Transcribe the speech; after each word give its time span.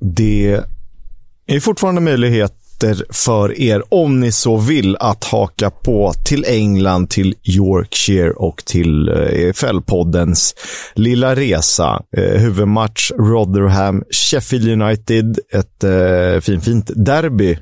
det 0.00 0.60
är 1.46 1.60
fortfarande 1.60 2.00
möjligheter 2.00 2.58
för 3.10 3.60
er, 3.60 3.82
om 3.88 4.20
ni 4.20 4.32
så 4.32 4.56
vill, 4.56 4.96
att 4.96 5.24
haka 5.24 5.70
på 5.70 6.12
till 6.24 6.44
England, 6.44 7.10
till 7.10 7.34
Yorkshire 7.42 8.30
och 8.30 8.64
till 8.64 9.08
eh, 9.08 9.14
EFL-poddens 9.14 10.54
lilla 10.94 11.36
resa. 11.36 12.02
Eh, 12.16 12.40
huvudmatch 12.40 13.10
Rotherham, 13.10 14.04
Sheffield 14.10 14.82
United, 14.82 15.38
ett 15.52 15.84
eh, 15.84 16.40
fin, 16.40 16.60
fint 16.60 16.90
derby 16.94 17.58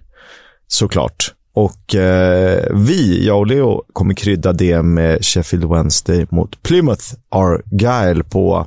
såklart. 0.68 1.32
Och 1.55 1.95
eh, 1.95 2.64
vi, 2.75 3.27
jag 3.27 3.39
och 3.39 3.46
Leo, 3.46 3.82
kommer 3.93 4.14
krydda 4.14 4.53
det 4.53 4.82
med 4.82 5.25
Sheffield 5.25 5.64
Wednesday 5.64 6.27
mot 6.30 6.62
Plymouth 6.62 7.05
Argyle 7.30 8.25
på, 8.25 8.66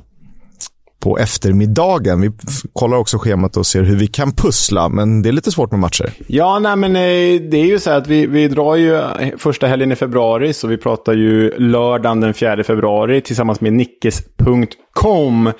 på 1.00 1.18
eftermiddagen. 1.18 2.20
Vi 2.20 2.30
kollar 2.72 2.96
också 2.96 3.18
schemat 3.18 3.56
och 3.56 3.66
ser 3.66 3.82
hur 3.82 3.96
vi 3.96 4.06
kan 4.06 4.32
pussla, 4.32 4.88
men 4.88 5.22
det 5.22 5.28
är 5.28 5.32
lite 5.32 5.52
svårt 5.52 5.70
med 5.70 5.80
matcher. 5.80 6.12
Ja, 6.26 6.58
nej 6.58 6.76
men 6.76 6.96
eh, 6.96 7.42
det 7.50 7.56
är 7.56 7.66
ju 7.66 7.78
så 7.78 7.90
här 7.90 7.98
att 7.98 8.06
vi, 8.06 8.26
vi 8.26 8.48
drar 8.48 8.76
ju 8.76 9.02
första 9.38 9.66
helgen 9.66 9.92
i 9.92 9.96
februari, 9.96 10.52
så 10.52 10.66
vi 10.66 10.76
pratar 10.76 11.12
ju 11.12 11.58
lördagen 11.58 12.20
den 12.20 12.34
4 12.34 12.64
februari 12.64 13.20
tillsammans 13.20 13.60
med 13.60 13.72
nickes.com. 13.72 15.52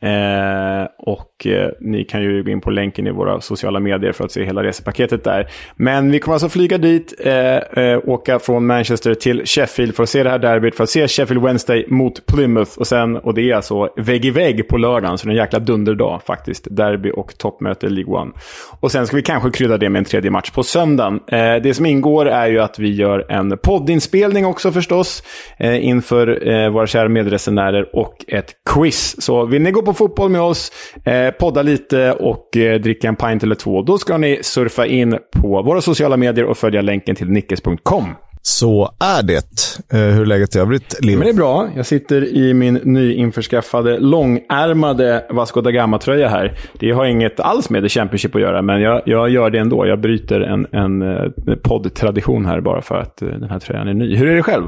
Eh, 0.00 0.86
och 0.98 1.46
eh, 1.46 1.70
ni 1.80 2.04
kan 2.04 2.22
ju 2.22 2.42
gå 2.42 2.50
in 2.50 2.60
på 2.60 2.70
länken 2.70 3.06
i 3.06 3.10
våra 3.10 3.40
sociala 3.40 3.80
medier 3.80 4.12
för 4.12 4.24
att 4.24 4.32
se 4.32 4.44
hela 4.44 4.62
resepaketet 4.62 5.24
där. 5.24 5.50
Men 5.76 6.10
vi 6.10 6.18
kommer 6.18 6.34
alltså 6.34 6.48
flyga 6.48 6.78
dit, 6.78 7.14
eh, 7.24 7.56
eh, 7.56 8.00
åka 8.04 8.38
från 8.38 8.66
Manchester 8.66 9.14
till 9.14 9.46
Sheffield 9.46 9.94
för 9.94 10.02
att 10.02 10.08
se 10.08 10.22
det 10.22 10.30
här 10.30 10.38
derbyt, 10.38 10.74
för 10.74 10.84
att 10.84 10.90
se 10.90 11.08
Sheffield 11.08 11.42
Wednesday 11.42 11.84
mot 11.88 12.26
Plymouth. 12.26 12.78
Och, 12.78 12.86
sen, 12.86 13.16
och 13.16 13.34
det 13.34 13.50
är 13.50 13.54
alltså 13.54 13.88
vägg 13.96 14.24
i 14.24 14.30
vägg 14.30 14.68
på 14.68 14.76
lördagen, 14.76 15.18
så 15.18 15.26
det 15.26 15.30
är 15.30 15.32
en 15.32 15.36
jäkla 15.36 15.58
dunderdag 15.58 16.20
faktiskt. 16.26 16.66
Derby 16.70 17.12
och 17.14 17.38
toppmöte 17.38 17.86
i 17.86 17.90
League 17.90 18.14
One. 18.14 18.32
Och 18.80 18.92
sen 18.92 19.06
ska 19.06 19.16
vi 19.16 19.22
kanske 19.22 19.50
krydda 19.50 19.78
det 19.78 19.88
med 19.88 19.98
en 19.98 20.04
tredje 20.04 20.30
match 20.30 20.50
på 20.50 20.62
söndagen. 20.62 21.20
Eh, 21.26 21.56
det 21.62 21.74
som 21.74 21.86
ingår 21.86 22.26
är 22.26 22.46
ju 22.46 22.58
att 22.58 22.78
vi 22.78 22.94
gör 22.94 23.26
en 23.28 23.58
poddinspelning 23.58 24.46
också 24.46 24.72
förstås, 24.72 25.22
eh, 25.58 25.86
inför 25.86 26.48
eh, 26.48 26.70
våra 26.70 26.86
kära 26.86 27.08
medresenärer 27.08 27.96
och 27.96 28.24
ett 28.28 28.54
quiz. 28.70 29.22
Så 29.22 29.44
vill 29.44 29.62
ni 29.62 29.70
gå 29.70 29.82
på 29.88 29.94
fotboll 29.94 30.30
med 30.30 30.40
oss, 30.40 30.72
eh, 31.04 31.30
podda 31.30 31.62
lite 31.62 32.12
och 32.12 32.56
eh, 32.56 32.80
dricka 32.80 33.08
en 33.08 33.16
pint 33.16 33.42
eller 33.42 33.54
två, 33.54 33.82
då 33.82 33.98
ska 33.98 34.18
ni 34.18 34.38
surfa 34.42 34.86
in 34.86 35.18
på 35.42 35.62
våra 35.62 35.80
sociala 35.80 36.16
medier 36.16 36.44
och 36.44 36.58
följa 36.58 36.82
länken 36.82 37.16
till 37.16 37.28
nickes.com. 37.28 38.14
Så 38.42 38.90
är 39.00 39.22
det. 39.22 39.78
Eh, 39.92 40.14
hur 40.14 40.22
är 40.22 40.26
läget 40.26 40.56
i 40.56 40.58
övrigt, 40.58 41.04
Leo? 41.04 41.18
Men 41.18 41.26
det 41.26 41.32
är 41.32 41.34
bra. 41.34 41.68
Jag 41.76 41.86
sitter 41.86 42.24
i 42.24 42.54
min 42.54 42.74
nyinförskaffade 42.74 43.98
långärmade 43.98 45.24
Vasco 45.30 45.60
da 45.60 45.70
Gama-tröja 45.70 46.28
här. 46.28 46.58
Det 46.78 46.90
har 46.90 47.04
inget 47.04 47.40
alls 47.40 47.70
med 47.70 47.82
The 47.82 47.88
Championship 47.88 48.34
att 48.34 48.40
göra, 48.40 48.62
men 48.62 48.80
jag, 48.80 49.02
jag 49.06 49.30
gör 49.30 49.50
det 49.50 49.58
ändå. 49.58 49.86
Jag 49.86 50.00
bryter 50.00 50.40
en, 50.40 50.66
en, 50.72 51.02
en 51.02 51.28
eh, 51.48 51.54
poddtradition 51.62 52.46
här 52.46 52.60
bara 52.60 52.82
för 52.82 52.96
att 52.96 53.22
eh, 53.22 53.28
den 53.28 53.50
här 53.50 53.58
tröjan 53.58 53.88
är 53.88 53.94
ny. 53.94 54.16
Hur 54.16 54.28
är 54.28 54.34
det 54.34 54.42
själv? 54.42 54.66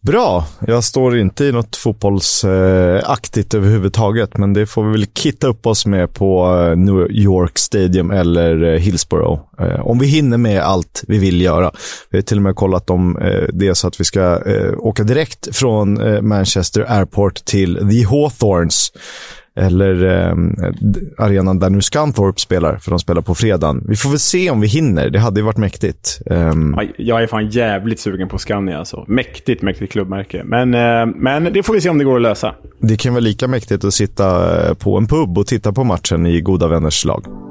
Bra. 0.00 0.46
Jag 0.66 0.84
står 0.84 1.18
inte 1.18 1.44
i 1.44 1.52
något 1.52 1.76
fotbollsaktigt 1.76 3.54
överhuvudtaget, 3.54 4.36
men 4.36 4.52
det 4.52 4.66
får 4.66 4.84
vi 4.84 4.90
väl 4.90 5.06
kitta 5.06 5.46
upp 5.46 5.66
oss 5.66 5.86
med 5.86 6.14
på 6.14 6.46
eh, 6.46 6.76
New 6.76 7.10
York 7.10 7.58
Stadium 7.58 8.10
eller 8.10 8.62
eh, 8.62 8.80
Hillsborough. 8.80 9.40
Eh, 9.60 9.80
om 9.80 9.98
vi 9.98 10.06
hinner 10.06 10.36
med 10.36 10.62
allt 10.62 11.04
vi 11.08 11.18
vill 11.18 11.40
göra. 11.40 11.72
Vi 12.10 12.18
har 12.18 12.22
till 12.22 12.36
och 12.36 12.42
med 12.42 12.56
kollat 12.56 12.90
om 12.90 13.18
det 13.52 13.68
är 13.68 13.74
så 13.74 13.88
att 13.88 14.00
vi 14.00 14.04
ska 14.04 14.38
åka 14.78 15.02
direkt 15.02 15.56
från 15.56 15.98
Manchester 16.28 16.84
Airport 16.88 17.44
till 17.44 17.74
The 17.90 18.04
Hawthorns 18.04 18.92
eller 19.58 20.04
eh, 20.04 20.34
arenan 21.18 21.58
där 21.58 21.70
nu 21.70 21.80
Scunthorpe 21.80 22.40
spelar, 22.40 22.76
för 22.76 22.90
de 22.90 22.98
spelar 22.98 23.22
på 23.22 23.34
fredagen. 23.34 23.84
Vi 23.88 23.96
får 23.96 24.10
väl 24.10 24.18
se 24.18 24.50
om 24.50 24.60
vi 24.60 24.66
hinner. 24.66 25.10
Det 25.10 25.18
hade 25.18 25.40
ju 25.40 25.46
varit 25.46 25.56
mäktigt. 25.56 26.20
Um... 26.26 26.78
Jag 26.96 27.22
är 27.22 27.26
fan 27.26 27.48
jävligt 27.48 28.00
sugen 28.00 28.28
på 28.28 28.38
Scania. 28.38 28.78
Alltså. 28.78 29.04
Mäktigt, 29.08 29.62
mäktigt 29.62 29.92
klubbmärke. 29.92 30.42
Men, 30.44 30.74
eh, 30.74 31.06
men 31.16 31.52
det 31.52 31.62
får 31.62 31.74
vi 31.74 31.80
se 31.80 31.88
om 31.88 31.98
det 31.98 32.04
går 32.04 32.16
att 32.16 32.22
lösa. 32.22 32.54
Det 32.80 32.96
kan 32.96 33.12
vara 33.12 33.20
lika 33.20 33.48
mäktigt 33.48 33.84
att 33.84 33.94
sitta 33.94 34.58
eh, 34.68 34.74
på 34.74 34.96
en 34.96 35.06
pub 35.06 35.38
och 35.38 35.46
titta 35.46 35.72
på 35.72 35.84
matchen 35.84 36.26
i 36.26 36.40
goda 36.40 36.68
vänners 36.68 37.04
lag. 37.04 37.47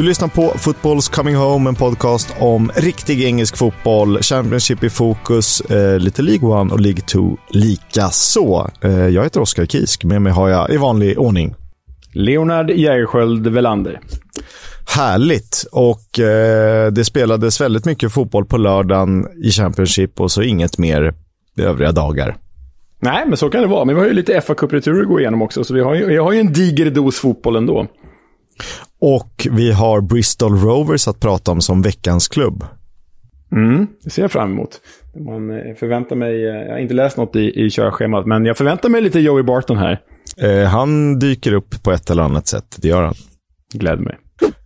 Du 0.00 0.06
lyssnar 0.06 0.28
på 0.28 0.42
Football's 0.42 1.14
Coming 1.14 1.36
Home, 1.36 1.70
en 1.70 1.74
podcast 1.74 2.36
om 2.38 2.70
riktig 2.74 3.24
engelsk 3.24 3.56
fotboll, 3.56 4.22
Championship 4.22 4.84
i 4.84 4.90
fokus, 4.90 5.60
eh, 5.60 5.98
lite 5.98 6.22
League 6.22 6.48
One 6.48 6.72
och 6.72 6.80
League 6.80 7.00
2 7.00 7.38
lika 7.48 8.08
så. 8.08 8.70
Eh, 8.82 8.90
jag 8.90 9.22
heter 9.22 9.40
Oskar 9.40 9.66
Kisk, 9.66 10.04
med 10.04 10.22
mig 10.22 10.32
har 10.32 10.48
jag 10.48 10.70
i 10.70 10.76
vanlig 10.76 11.18
ordning 11.18 11.54
Leonard 12.12 12.70
Jägerskiöld 12.70 13.46
Velander. 13.46 14.00
Härligt! 14.96 15.64
Och 15.72 16.20
eh, 16.20 16.92
det 16.92 17.04
spelades 17.04 17.60
väldigt 17.60 17.84
mycket 17.84 18.12
fotboll 18.12 18.44
på 18.44 18.56
lördagen 18.56 19.26
i 19.44 19.50
Championship 19.50 20.20
och 20.20 20.30
så 20.30 20.42
inget 20.42 20.78
mer 20.78 21.14
övriga 21.56 21.92
dagar. 21.92 22.36
Nej, 23.00 23.24
men 23.26 23.36
så 23.36 23.50
kan 23.50 23.60
det 23.62 23.68
vara. 23.68 23.84
Men 23.84 23.94
vi 23.94 24.00
har 24.00 24.08
ju 24.08 24.14
lite 24.14 24.40
fa 24.40 24.54
Cup-returer 24.54 25.02
att 25.02 25.08
gå 25.08 25.20
igenom 25.20 25.42
också, 25.42 25.64
så 25.64 25.74
vi 25.74 25.80
har 25.80 25.94
ju, 25.94 26.12
jag 26.12 26.24
har 26.24 26.32
ju 26.32 26.40
en 26.40 26.52
diger 26.52 26.90
dos 26.90 27.18
fotboll 27.18 27.56
ändå. 27.56 27.86
Och 29.00 29.46
vi 29.50 29.72
har 29.72 30.00
Bristol 30.00 30.56
Rovers 30.56 31.08
att 31.08 31.20
prata 31.20 31.50
om 31.50 31.60
som 31.60 31.82
veckans 31.82 32.28
klubb. 32.28 32.64
Mm, 33.52 33.86
det 34.04 34.10
ser 34.10 34.22
jag 34.22 34.32
fram 34.32 34.52
emot. 34.52 34.80
Man 35.26 35.50
eh, 35.50 35.74
förväntar 35.74 36.16
mig, 36.16 36.48
eh, 36.48 36.54
jag 36.54 36.72
har 36.72 36.78
inte 36.78 36.94
läst 36.94 37.16
något 37.16 37.36
i, 37.36 37.64
i 37.66 37.70
körschemat, 37.70 38.26
men 38.26 38.44
jag 38.44 38.56
förväntar 38.56 38.88
mig 38.88 39.00
lite 39.00 39.20
Joey 39.20 39.42
Barton 39.42 39.76
här. 39.76 40.00
Eh, 40.36 40.68
han 40.68 41.18
dyker 41.18 41.52
upp 41.52 41.82
på 41.82 41.92
ett 41.92 42.10
eller 42.10 42.22
annat 42.22 42.46
sätt, 42.46 42.76
det 42.78 42.88
gör 42.88 43.02
han. 43.02 43.14
Gläder 43.74 44.02
mig. 44.02 44.18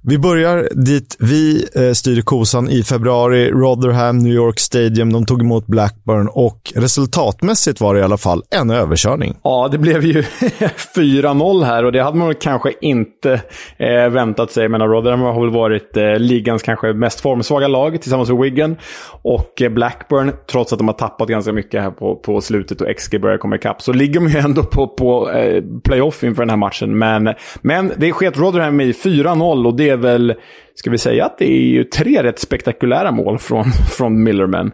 Vi 0.06 0.18
börjar 0.18 0.68
dit 0.72 1.16
vi 1.18 1.66
eh, 1.74 1.92
styrde 1.92 2.22
kosan 2.22 2.68
i 2.68 2.82
februari. 2.82 3.50
Rotherham, 3.50 4.18
New 4.18 4.32
York 4.32 4.60
Stadium, 4.60 5.12
de 5.12 5.26
tog 5.26 5.40
emot 5.40 5.66
Blackburn 5.66 6.28
och 6.28 6.72
resultatmässigt 6.74 7.80
var 7.80 7.94
det 7.94 8.00
i 8.00 8.02
alla 8.02 8.16
fall 8.16 8.42
en 8.50 8.70
överkörning. 8.70 9.36
Ja, 9.42 9.68
det 9.72 9.78
blev 9.78 10.04
ju 10.04 10.22
4-0 10.96 11.64
här 11.64 11.84
och 11.84 11.92
det 11.92 12.02
hade 12.02 12.16
man 12.16 12.34
kanske 12.34 12.72
inte 12.80 13.40
eh, 13.76 14.08
väntat 14.08 14.50
sig. 14.50 14.68
Men 14.68 14.80
Rotherham 14.80 15.20
har 15.20 15.40
väl 15.40 15.50
varit 15.50 15.96
eh, 15.96 16.16
ligans 16.18 16.62
kanske 16.62 16.92
mest 16.92 17.20
formsvaga 17.20 17.68
lag 17.68 18.02
tillsammans 18.02 18.28
med 18.28 18.38
Wigan. 18.38 18.76
Och 19.22 19.62
eh, 19.62 19.68
Blackburn, 19.68 20.32
trots 20.50 20.72
att 20.72 20.78
de 20.78 20.88
har 20.88 20.94
tappat 20.94 21.28
ganska 21.28 21.52
mycket 21.52 21.82
här 21.82 21.90
på, 21.90 22.16
på 22.16 22.40
slutet 22.40 22.80
och 22.80 22.96
XG 22.96 23.20
börjar 23.20 23.38
komma 23.38 23.56
ikapp, 23.56 23.82
så 23.82 23.92
ligger 23.92 24.20
de 24.20 24.28
ju 24.28 24.38
ändå 24.38 24.62
på, 24.62 24.88
på 24.88 25.30
eh, 25.30 25.62
playoff 25.84 26.24
inför 26.24 26.42
den 26.42 26.50
här 26.50 26.56
matchen. 26.56 26.98
Men, 26.98 27.34
men 27.62 27.92
det 27.96 28.12
sket 28.12 28.38
Rotherham 28.38 28.80
i 28.80 28.92
4-0 28.92 29.66
och 29.66 29.76
det 29.76 29.93
är 29.94 29.98
väl, 29.98 30.34
ska 30.74 30.90
vi 30.90 30.98
säga 30.98 31.26
att 31.26 31.38
det 31.38 31.44
är 31.44 31.62
ju 31.62 31.84
tre 31.84 32.22
rätt 32.22 32.38
spektakulära 32.38 33.10
mål 33.10 33.38
från, 33.38 33.64
från 33.72 34.22
Millerman. 34.22 34.70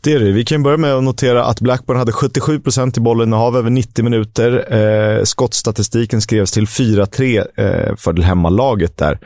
Det 0.00 0.12
är 0.12 0.18
det. 0.18 0.32
Vi 0.32 0.44
kan 0.44 0.62
börja 0.62 0.76
med 0.76 0.94
att 0.94 1.02
notera 1.02 1.44
att 1.44 1.60
Blackburn 1.60 1.98
hade 1.98 2.12
77 2.12 2.60
procent 2.60 2.96
i 2.96 3.00
bollinnehav 3.00 3.56
över 3.56 3.70
90 3.70 4.04
minuter. 4.04 4.74
Eh, 4.74 5.24
skottstatistiken 5.24 6.20
skrevs 6.20 6.52
till 6.52 6.66
4-3 6.66 7.46
eh, 7.56 7.96
för 7.96 8.12
det 8.12 8.22
hemmalaget 8.22 8.96
där. 8.96 9.18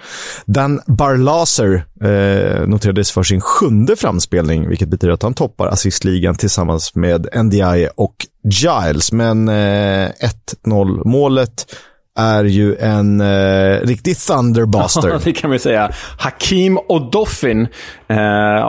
Dan 0.46 0.80
Barlaser 0.86 1.84
eh, 2.00 2.66
noterades 2.66 3.12
för 3.12 3.22
sin 3.22 3.40
sjunde 3.40 3.96
framspelning, 3.96 4.68
vilket 4.68 4.88
betyder 4.88 5.14
att 5.14 5.22
han 5.22 5.34
toppar 5.34 5.66
assistligan 5.66 6.34
tillsammans 6.34 6.94
med 6.94 7.28
NDI 7.44 7.88
och 7.96 8.14
Giles. 8.44 9.12
Men 9.12 9.48
eh, 9.48 10.10
1-0 10.64 11.02
målet 11.04 11.66
är 12.18 12.44
ju 12.44 12.76
en 12.76 13.20
eh, 13.20 13.80
riktig 13.80 14.16
thunderbuster. 14.18 15.08
Ja, 15.12 15.18
det 15.24 15.32
kan 15.32 15.50
vi 15.50 15.58
säga. 15.58 15.90
Hakim 16.18 16.78
Odoffin 16.88 17.68
eh, 18.08 18.16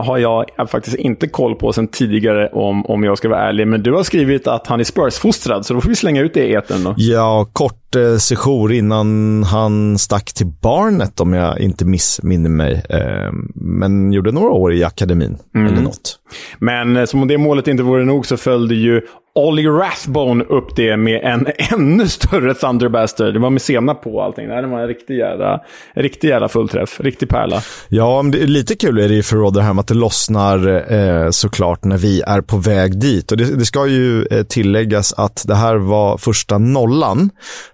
har 0.04 0.18
jag 0.18 0.46
faktiskt 0.70 0.96
inte 0.96 1.28
koll 1.28 1.56
på 1.56 1.74
sen 1.74 1.88
tidigare 1.88 2.48
om, 2.48 2.86
om 2.86 3.04
jag 3.04 3.18
ska 3.18 3.30
vara 3.30 3.48
ärlig. 3.48 3.68
Men 3.68 3.84
du 3.84 3.94
har 3.94 4.04
skrivit 4.04 4.48
att 4.48 4.68
han 4.68 4.80
är 4.80 4.84
Spurs-fostrad, 4.84 5.66
så 5.66 5.74
då 5.74 5.82
får 5.82 5.90
vi 5.90 5.96
slänga 5.96 6.22
ut 6.22 6.34
det 6.34 6.48
i 6.48 6.54
etern 6.54 6.84
då. 6.84 6.94
Ja, 6.98 7.50
kort 7.54 7.96
eh, 7.96 8.18
sejour 8.18 8.72
innan 8.72 9.44
han 9.44 9.98
stack 9.98 10.34
till 10.34 10.48
Barnet, 10.62 11.20
om 11.20 11.34
jag 11.34 11.60
inte 11.60 11.86
missminner 11.86 12.50
mig. 12.50 12.86
Eh, 12.90 13.32
men 13.56 14.12
gjorde 14.12 14.32
några 14.32 14.50
år 14.50 14.74
i 14.74 14.84
akademin, 14.84 15.38
mm. 15.56 15.68
eller 15.68 15.82
något. 15.82 16.20
Men 16.60 16.98
eh, 16.98 17.06
som 17.06 17.22
om 17.22 17.28
det 17.28 17.38
målet 17.38 17.68
inte 17.68 17.84
vore 17.84 18.06
nog 18.06 18.26
så 18.26 18.38
följde 18.38 18.76
ju 18.76 19.02
Ollie 19.36 19.68
Rathbone 19.68 20.44
upp 20.44 20.76
det 20.76 20.98
med 20.98 21.22
en 21.24 21.48
ännu 21.74 22.08
större 22.08 22.54
Thunderbaster. 22.54 23.32
Det 23.32 23.40
var 23.40 23.50
med 23.50 23.62
sena 23.62 23.96
på 23.96 24.22
allting. 24.22 24.48
Det 24.48 24.68
var 24.68 24.80
en 24.80 24.88
riktig 24.88 25.18
jävla, 25.18 25.62
riktig 25.96 26.28
jävla 26.28 26.50
fullträff. 26.50 27.00
Riktig 27.00 27.30
pärla. 27.30 27.62
Ja, 27.90 28.22
men 28.22 28.32
det 28.32 28.44
är 28.44 28.48
lite 28.48 28.76
kul 28.76 29.00
är 29.00 29.08
det 29.08 29.16
ju 29.16 29.24
för 29.24 29.38
Rotherham 29.38 29.80
att 29.80 29.88
det 29.88 29.94
lossnar 29.94 30.92
eh, 30.94 31.30
såklart 31.30 31.84
när 31.84 31.98
vi 31.98 32.22
är 32.22 32.42
på 32.42 32.58
väg 32.58 33.00
dit. 33.00 33.32
Och 33.32 33.38
det, 33.38 33.56
det 33.56 33.66
ska 33.66 33.88
ju 33.88 34.26
eh, 34.26 34.44
tilläggas 34.44 35.14
att 35.14 35.44
det 35.48 35.56
här 35.56 35.76
var 35.76 36.18
första 36.18 36.58
nollan 36.58 37.30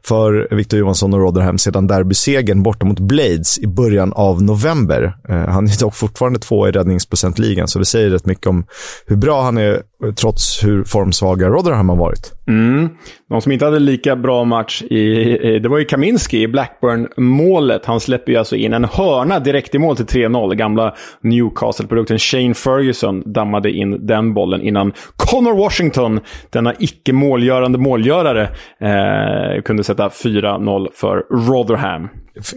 för 0.05 0.55
Victor 0.55 0.79
Johansson 0.79 1.13
och 1.13 1.19
Rotherham 1.19 1.57
sedan 1.57 1.87
derbysegern 1.87 2.63
borta 2.63 2.85
mot 2.85 2.99
Blades 2.99 3.59
i 3.59 3.67
början 3.67 4.13
av 4.13 4.43
november. 4.43 5.13
Eh, 5.29 5.35
han 5.35 5.65
är 5.65 5.79
dock 5.79 5.95
fortfarande 5.95 6.39
två 6.39 6.67
i 6.67 6.71
räddningsprocentligan, 6.71 7.67
så 7.67 7.79
det 7.79 7.85
säger 7.85 8.09
rätt 8.09 8.25
mycket 8.25 8.47
om 8.47 8.65
hur 9.05 9.15
bra 9.15 9.41
han 9.41 9.57
är 9.57 9.73
eh, 10.05 10.13
trots 10.13 10.63
hur 10.63 10.83
formsvaga 10.83 11.48
Rotherham 11.49 11.89
har 11.89 11.95
varit. 11.95 12.33
Mm. 12.47 12.89
Någon 13.29 13.41
som 13.41 13.51
inte 13.51 13.65
hade 13.65 13.79
lika 13.79 14.15
bra 14.15 14.43
match, 14.43 14.81
i, 14.81 15.59
det 15.59 15.69
var 15.69 15.77
ju 15.77 15.85
Kaminski 15.85 16.41
i 16.41 16.47
Blackburn-målet. 16.47 17.85
Han 17.85 17.99
släpper 17.99 18.31
ju 18.31 18.37
alltså 18.37 18.55
in 18.55 18.73
en 18.73 18.85
hörna 18.85 19.39
direkt 19.39 19.75
i 19.75 19.79
mål 19.79 19.95
till 19.95 20.05
3-0. 20.05 20.55
Gamla 20.55 20.95
Newcastle-produkten 21.21 22.19
Shane 22.19 22.53
Ferguson 22.53 23.33
dammade 23.33 23.71
in 23.71 24.07
den 24.07 24.33
bollen 24.33 24.61
innan 24.61 24.93
Connor 25.15 25.55
Washington, 25.57 26.19
denna 26.49 26.73
icke 26.79 27.13
målgörande 27.13 27.77
målgörare, 27.77 28.43
eh, 28.79 29.61
kunde 29.61 29.83
sätta 29.83 30.09
4-0 30.09 30.87
för 30.93 31.25
Rotherham 31.29 32.09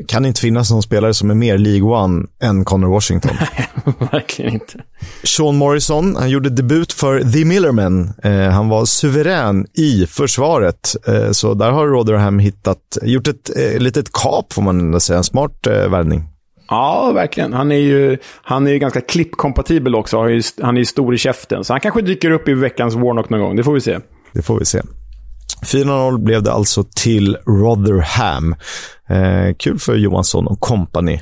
kan 0.09 0.27
inte 0.27 0.41
finnas 0.41 0.71
någon 0.71 0.83
spelare 0.83 1.15
som 1.15 1.31
är 1.31 1.35
mer 1.35 1.59
League 1.59 1.83
One 1.83 2.27
än 2.43 2.65
Connor 2.65 2.89
Washington. 2.89 3.31
Nej, 3.41 3.69
verkligen 4.13 4.53
inte. 4.53 4.81
Sean 5.23 5.57
Morrison, 5.57 6.17
han 6.17 6.31
gjorde 6.31 6.51
debut 6.51 6.93
för 6.93 7.33
The 7.33 7.45
Millermen. 7.45 8.13
Eh, 8.23 8.33
han 8.33 8.69
var 8.69 8.85
suverän 8.85 9.67
i 9.75 10.07
försvaret. 10.07 10.97
Eh, 11.07 11.31
så 11.31 11.55
där 11.55 11.71
har 11.71 11.87
Rotherham 11.87 12.39
hittat, 12.39 12.99
gjort 13.03 13.29
ett 13.29 13.51
eh, 13.57 13.81
litet 13.81 14.13
kap 14.13 14.53
får 14.53 14.63
man 14.63 15.01
säga. 15.01 15.17
En 15.17 15.25
smart 15.25 15.67
eh, 15.67 15.89
värvning. 15.89 16.25
Ja, 16.69 17.13
verkligen. 17.15 17.53
Han 17.53 17.73
är 17.73 17.77
ju, 17.77 18.19
han 18.43 18.67
är 18.67 18.71
ju 18.71 18.79
ganska 18.79 19.01
klippkompatibel 19.01 19.95
också. 19.95 20.19
Han 20.63 20.77
är 20.77 20.79
ju 20.79 20.85
stor 20.85 21.15
i 21.15 21.19
käften. 21.19 21.65
Så 21.65 21.73
han 21.73 21.81
kanske 21.81 22.03
dyker 22.03 22.31
upp 22.31 22.49
i 22.49 22.55
veckans 22.55 22.95
Warnock 22.95 23.31
någon 23.31 23.41
gång. 23.41 23.57
Det 23.57 23.65
får 23.65 23.75
vi 23.75 23.81
se. 23.81 23.99
Det 24.33 24.43
får 24.43 24.59
vi 24.59 24.65
se. 24.65 24.81
4-0 25.63 26.19
blev 26.19 26.43
det 26.43 26.53
alltså 26.53 26.85
till 26.95 27.37
Rotherham. 27.47 28.55
Eh, 29.09 29.55
kul 29.59 29.79
för 29.79 29.97
Johansson 29.97 30.47
och 30.47 30.61
company. 30.61 31.21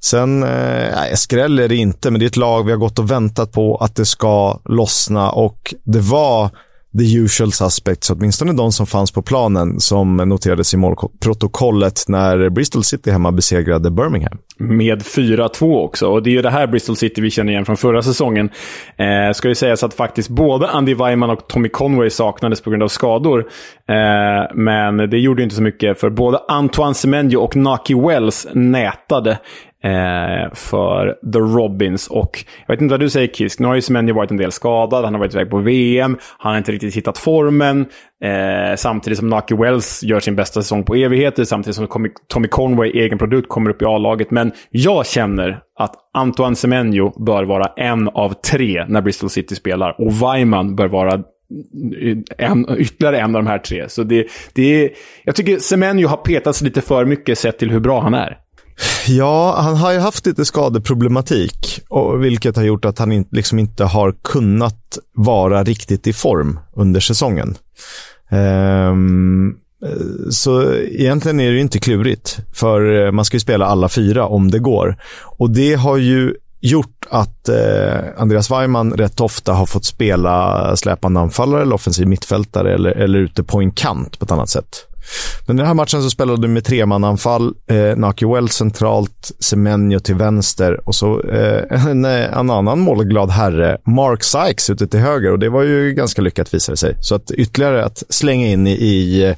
Sen, 0.00 0.42
eh, 0.42 1.14
skräll 1.14 1.58
är 1.58 1.68
det 1.68 1.76
inte, 1.76 2.10
men 2.10 2.20
det 2.20 2.26
är 2.26 2.28
ett 2.28 2.36
lag 2.36 2.64
vi 2.64 2.70
har 2.70 2.78
gått 2.78 2.98
och 2.98 3.10
väntat 3.10 3.52
på 3.52 3.76
att 3.76 3.96
det 3.96 4.04
ska 4.04 4.60
lossna 4.64 5.30
och 5.30 5.74
det 5.84 6.00
var 6.00 6.50
the 6.98 7.14
usual 7.14 7.52
suspects, 7.52 8.10
åtminstone 8.10 8.52
de 8.52 8.72
som 8.72 8.86
fanns 8.86 9.12
på 9.12 9.22
planen, 9.22 9.80
som 9.80 10.16
noterades 10.16 10.74
i 10.74 10.76
målprotokollet 10.76 12.04
när 12.08 12.48
Bristol 12.48 12.84
City 12.84 13.10
hemma 13.10 13.32
besegrade 13.32 13.90
Birmingham. 13.90 14.38
Med 14.62 15.02
4-2 15.02 15.78
också, 15.78 16.06
och 16.06 16.22
det 16.22 16.30
är 16.30 16.32
ju 16.32 16.42
det 16.42 16.50
här 16.50 16.66
Bristol 16.66 16.96
City 16.96 17.20
vi 17.20 17.30
känner 17.30 17.52
igen 17.52 17.64
från 17.64 17.76
förra 17.76 18.02
säsongen. 18.02 18.50
Eh, 18.96 19.32
ska 19.32 19.48
ju 19.48 19.54
sägas 19.54 19.84
att 19.84 19.94
faktiskt 19.94 20.28
både 20.28 20.68
Andy 20.68 20.94
Weimann 20.94 21.30
och 21.30 21.48
Tommy 21.48 21.68
Conway 21.68 22.10
saknades 22.10 22.60
på 22.60 22.70
grund 22.70 22.82
av 22.82 22.88
skador. 22.88 23.48
Eh, 23.88 24.54
men 24.54 24.96
det 24.96 25.18
gjorde 25.18 25.42
inte 25.42 25.54
så 25.54 25.62
mycket, 25.62 26.00
för 26.00 26.10
både 26.10 26.38
Antoine 26.48 26.94
Semenyo 26.94 27.38
och 27.38 27.56
Naki 27.56 27.94
Wells 27.94 28.48
nätade 28.52 29.38
eh, 29.84 30.54
för 30.54 31.16
The 31.32 31.38
Robins. 31.38 32.06
Och 32.06 32.44
jag 32.66 32.74
vet 32.74 32.82
inte 32.82 32.92
vad 32.92 33.00
du 33.00 33.10
säger 33.10 33.28
Kisk, 33.28 33.58
nu 33.58 33.66
har 33.66 33.74
ju 33.74 33.80
Semenyo 33.80 34.14
varit 34.14 34.30
en 34.30 34.36
del 34.36 34.52
skadad, 34.52 35.04
han 35.04 35.14
har 35.14 35.18
varit 35.18 35.34
iväg 35.34 35.50
på 35.50 35.58
VM, 35.58 36.18
han 36.38 36.52
har 36.52 36.58
inte 36.58 36.72
riktigt 36.72 36.96
hittat 36.96 37.18
formen. 37.18 37.86
Eh, 38.24 38.76
samtidigt 38.76 39.18
som 39.18 39.28
Naki 39.28 39.54
Wells 39.54 40.02
gör 40.02 40.20
sin 40.20 40.36
bästa 40.36 40.62
säsong 40.62 40.84
på 40.84 40.94
evigheter, 40.94 41.44
samtidigt 41.44 41.76
som 41.76 42.08
Tommy 42.28 42.48
Conway, 42.48 42.90
egen 42.90 43.18
produkt, 43.18 43.48
kommer 43.48 43.70
upp 43.70 43.82
i 43.82 43.84
A-laget. 43.84 44.30
Men 44.30 44.49
jag 44.70 45.06
känner 45.06 45.60
att 45.78 45.94
Antoine 46.14 46.56
Semenyo 46.56 47.24
bör 47.24 47.44
vara 47.44 47.66
en 47.76 48.08
av 48.08 48.34
tre 48.34 48.84
när 48.88 49.02
Bristol 49.02 49.30
City 49.30 49.56
spelar. 49.56 50.00
Och 50.00 50.12
Weimann 50.12 50.76
bör 50.76 50.88
vara 50.88 51.22
en, 52.38 52.66
ytterligare 52.78 53.18
en 53.18 53.36
av 53.36 53.42
de 53.42 53.46
här 53.46 53.58
tre. 53.58 53.88
Så 53.88 54.02
det, 54.02 54.26
det 54.52 54.84
är, 54.84 54.90
jag 55.24 55.34
tycker 55.34 55.58
Semenyo 55.58 56.08
har 56.08 56.16
petats 56.16 56.62
lite 56.62 56.80
för 56.80 57.04
mycket 57.04 57.38
sett 57.38 57.58
till 57.58 57.70
hur 57.70 57.80
bra 57.80 58.00
han 58.00 58.14
är. 58.14 58.38
Ja, 59.06 59.56
han 59.60 59.76
har 59.76 59.92
ju 59.92 59.98
haft 59.98 60.26
lite 60.26 60.44
skadeproblematik, 60.44 61.80
och 61.88 62.24
vilket 62.24 62.56
har 62.56 62.62
gjort 62.62 62.84
att 62.84 62.98
han 62.98 63.12
in, 63.12 63.28
liksom 63.30 63.58
inte 63.58 63.84
har 63.84 64.14
kunnat 64.22 64.98
vara 65.14 65.64
riktigt 65.64 66.06
i 66.06 66.12
form 66.12 66.60
under 66.76 67.00
säsongen. 67.00 67.54
Um, 68.30 69.56
Eh, 69.84 70.30
så 70.30 70.72
egentligen 70.74 71.40
är 71.40 71.48
det 71.48 71.54
ju 71.54 71.60
inte 71.60 71.78
klurigt, 71.78 72.38
för 72.52 73.06
eh, 73.06 73.12
man 73.12 73.24
ska 73.24 73.36
ju 73.36 73.40
spela 73.40 73.66
alla 73.66 73.88
fyra 73.88 74.26
om 74.26 74.50
det 74.50 74.58
går. 74.58 74.96
Och 75.22 75.50
det 75.50 75.74
har 75.74 75.96
ju 75.96 76.34
gjort 76.60 77.06
att 77.10 77.48
eh, 77.48 77.98
Andreas 78.16 78.50
Weimann 78.50 78.92
rätt 78.92 79.20
ofta 79.20 79.52
har 79.52 79.66
fått 79.66 79.84
spela 79.84 80.76
släpande 80.76 81.20
anfallare 81.20 81.62
eller 81.62 81.74
offensiv 81.74 82.06
mittfältare 82.06 82.74
eller, 82.74 82.90
eller 82.90 83.18
ute 83.18 83.44
på 83.44 83.60
en 83.60 83.70
kant 83.70 84.18
på 84.18 84.24
ett 84.24 84.30
annat 84.30 84.48
sätt. 84.48 84.86
Men 85.46 85.56
i 85.56 85.58
den 85.58 85.66
här 85.66 85.74
matchen 85.74 86.02
så 86.02 86.10
spelade 86.10 86.42
du 86.42 86.48
med 86.48 86.64
tremananfall. 86.64 87.54
Eh, 87.70 87.96
Naki 87.96 88.26
Well 88.26 88.48
centralt, 88.48 89.32
Semenyo 89.40 89.98
till 89.98 90.14
vänster 90.14 90.88
och 90.88 90.94
så 90.94 91.20
eh, 91.20 91.86
en, 91.86 92.04
en, 92.04 92.50
annan 92.50 92.80
målglad 92.80 93.30
herre, 93.30 93.78
Mark 93.86 94.24
Sykes, 94.24 94.70
ute 94.70 94.86
till 94.86 95.00
höger. 95.00 95.32
Och 95.32 95.38
det 95.38 95.48
var 95.48 95.62
ju 95.62 95.92
ganska 95.92 96.22
lyckat 96.22 96.54
visade 96.54 96.76
sig. 96.76 96.96
Så 97.00 97.14
att 97.14 97.30
ytterligare 97.30 97.84
att 97.84 98.02
slänga 98.08 98.46
in 98.46 98.66
i, 98.66 98.70
i, 98.70 99.34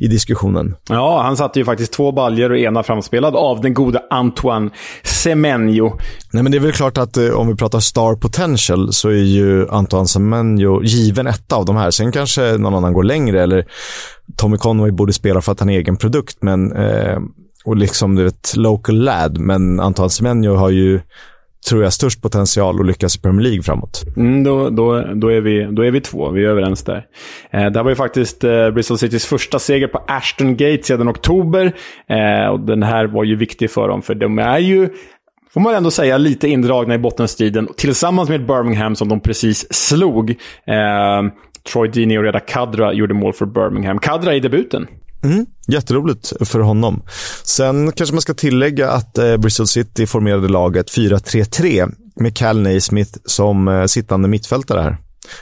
i 0.00 0.06
diskussionen. 0.06 0.76
Ja, 0.88 1.22
han 1.22 1.36
satte 1.36 1.58
ju 1.58 1.64
faktiskt 1.64 1.92
två 1.92 2.12
baljer 2.12 2.50
och 2.50 2.58
ena 2.58 2.82
framspelad 2.82 3.36
av 3.36 3.60
den 3.60 3.74
gode 3.74 4.02
Antoine 4.10 4.70
Semenyo. 5.02 5.98
Nej, 6.30 6.42
men 6.42 6.52
det 6.52 6.58
är 6.58 6.60
väl 6.60 6.72
klart 6.72 6.98
att 6.98 7.16
eh, 7.16 7.30
om 7.30 7.48
vi 7.48 7.54
pratar 7.54 7.80
star 7.80 8.14
potential 8.14 8.92
så 8.92 9.08
är 9.08 9.12
ju 9.12 9.68
Antoine 9.68 10.08
Semenyo 10.08 10.82
given 10.82 11.26
etta 11.26 11.56
av 11.56 11.64
de 11.64 11.76
här. 11.76 11.90
Sen 11.90 12.12
kanske 12.12 12.42
någon 12.42 12.74
annan 12.74 12.92
går 12.92 13.02
längre 13.02 13.42
eller 13.42 13.66
Tommy 14.36 14.56
Conway 14.56 14.90
borde 14.90 15.12
spela 15.12 15.40
för 15.40 15.52
att 15.52 15.60
han 15.60 15.68
är 15.68 15.78
egen 15.78 15.96
produkt, 15.96 16.38
men 16.40 16.72
eh, 16.72 17.18
och 17.64 17.76
liksom 17.76 18.14
du 18.14 18.24
vet, 18.24 18.56
local 18.56 18.96
lad, 18.96 19.38
men 19.38 19.80
Antoine 19.80 20.10
Semenyo 20.10 20.54
har 20.54 20.70
ju 20.70 21.00
tror 21.68 21.82
jag, 21.82 21.92
störst 21.92 22.22
potential 22.22 22.80
att 22.80 22.86
lyckas 22.86 23.16
i 23.16 23.20
Premier 23.20 23.42
League 23.42 23.62
framåt. 23.62 24.02
Mm, 24.16 24.44
då, 24.44 24.70
då, 24.70 25.02
då, 25.14 25.28
är 25.28 25.40
vi, 25.40 25.68
då 25.72 25.84
är 25.84 25.90
vi 25.90 26.00
två, 26.00 26.30
vi 26.30 26.44
är 26.44 26.48
överens 26.48 26.84
där. 26.84 27.06
Eh, 27.50 27.66
det 27.66 27.78
här 27.78 27.82
var 27.82 27.90
ju 27.90 27.96
faktiskt 27.96 28.44
eh, 28.44 28.70
Bristol 28.70 28.98
Citys 28.98 29.26
första 29.26 29.58
seger 29.58 29.88
på 29.88 30.04
Ashton 30.08 30.56
Gate 30.56 30.82
sedan 30.82 31.08
oktober. 31.08 31.72
Eh, 32.08 32.46
och 32.46 32.60
den 32.60 32.82
här 32.82 33.06
var 33.06 33.24
ju 33.24 33.36
viktig 33.36 33.70
för 33.70 33.88
dem, 33.88 34.02
för 34.02 34.14
de 34.14 34.38
är 34.38 34.58
ju 34.58 34.88
får 35.54 35.60
man 35.60 35.74
ändå 35.74 35.90
säga, 35.90 36.18
lite 36.18 36.48
indragna 36.48 36.94
i 36.94 36.98
bottenstriden 36.98 37.68
tillsammans 37.76 38.28
med 38.28 38.46
Birmingham 38.46 38.96
som 38.96 39.08
de 39.08 39.20
precis 39.20 39.74
slog. 39.74 40.30
Eh, 40.66 41.22
Troy 41.72 41.88
Deeney 41.88 42.18
och 42.18 42.24
Reda 42.24 42.40
Kadra 42.40 42.92
gjorde 42.92 43.14
mål 43.14 43.32
för 43.32 43.46
Birmingham. 43.46 43.98
Kadra 43.98 44.34
i 44.34 44.40
debuten. 44.40 44.86
Mm, 45.24 45.46
jätteroligt 45.68 46.32
för 46.40 46.60
honom. 46.60 47.02
Sen 47.44 47.92
kanske 47.92 48.14
man 48.14 48.22
ska 48.22 48.34
tillägga 48.34 48.90
att 48.90 49.18
eh, 49.18 49.36
Bristol 49.36 49.66
City 49.66 50.06
formerade 50.06 50.48
laget 50.48 50.90
4-3-3 50.90 51.94
med 52.16 52.36
Cal 52.36 52.60
Naismith 52.60 53.18
som 53.24 53.68
eh, 53.68 53.84
sittande 53.84 54.28
mittfältare 54.28 54.80
här. 54.80 54.96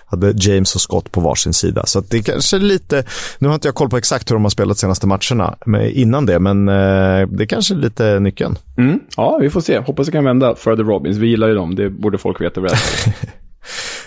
Hade 0.07 0.35
James 0.37 0.75
och 0.75 0.81
Scott 0.81 1.13
på 1.13 1.21
varsin 1.21 1.53
sida. 1.53 1.87
Så 1.87 2.01
det 2.01 2.17
är 2.17 2.23
kanske 2.23 2.59
lite, 2.59 3.05
nu 3.39 3.49
har 3.49 3.55
inte 3.55 3.69
jag 3.69 3.75
koll 3.75 3.89
på 3.89 3.97
exakt 3.97 4.31
hur 4.31 4.35
de 4.37 4.43
har 4.43 4.51
spelat 4.51 4.79
senaste 4.79 5.07
matcherna 5.07 5.57
innan 5.93 6.27
det, 6.27 6.39
men 6.39 6.69
eh, 6.69 7.29
det 7.29 7.45
är 7.45 7.47
kanske 7.47 7.75
lite 7.75 8.21
nyckeln. 8.21 8.59
Mm, 8.79 9.01
ja, 9.17 9.39
vi 9.41 9.51
får 9.51 9.61
se. 9.61 9.79
Hoppas 9.79 10.07
det 10.07 10.13
kan 10.13 10.25
vända 10.25 10.55
för 10.55 10.77
The 10.77 10.83
Robins. 10.83 11.17
Vi 11.17 11.27
gillar 11.27 11.49
ju 11.49 11.55
dem, 11.55 11.75
det 11.75 11.91
borde 11.91 12.19
folk 12.19 12.41
veta. 12.41 12.61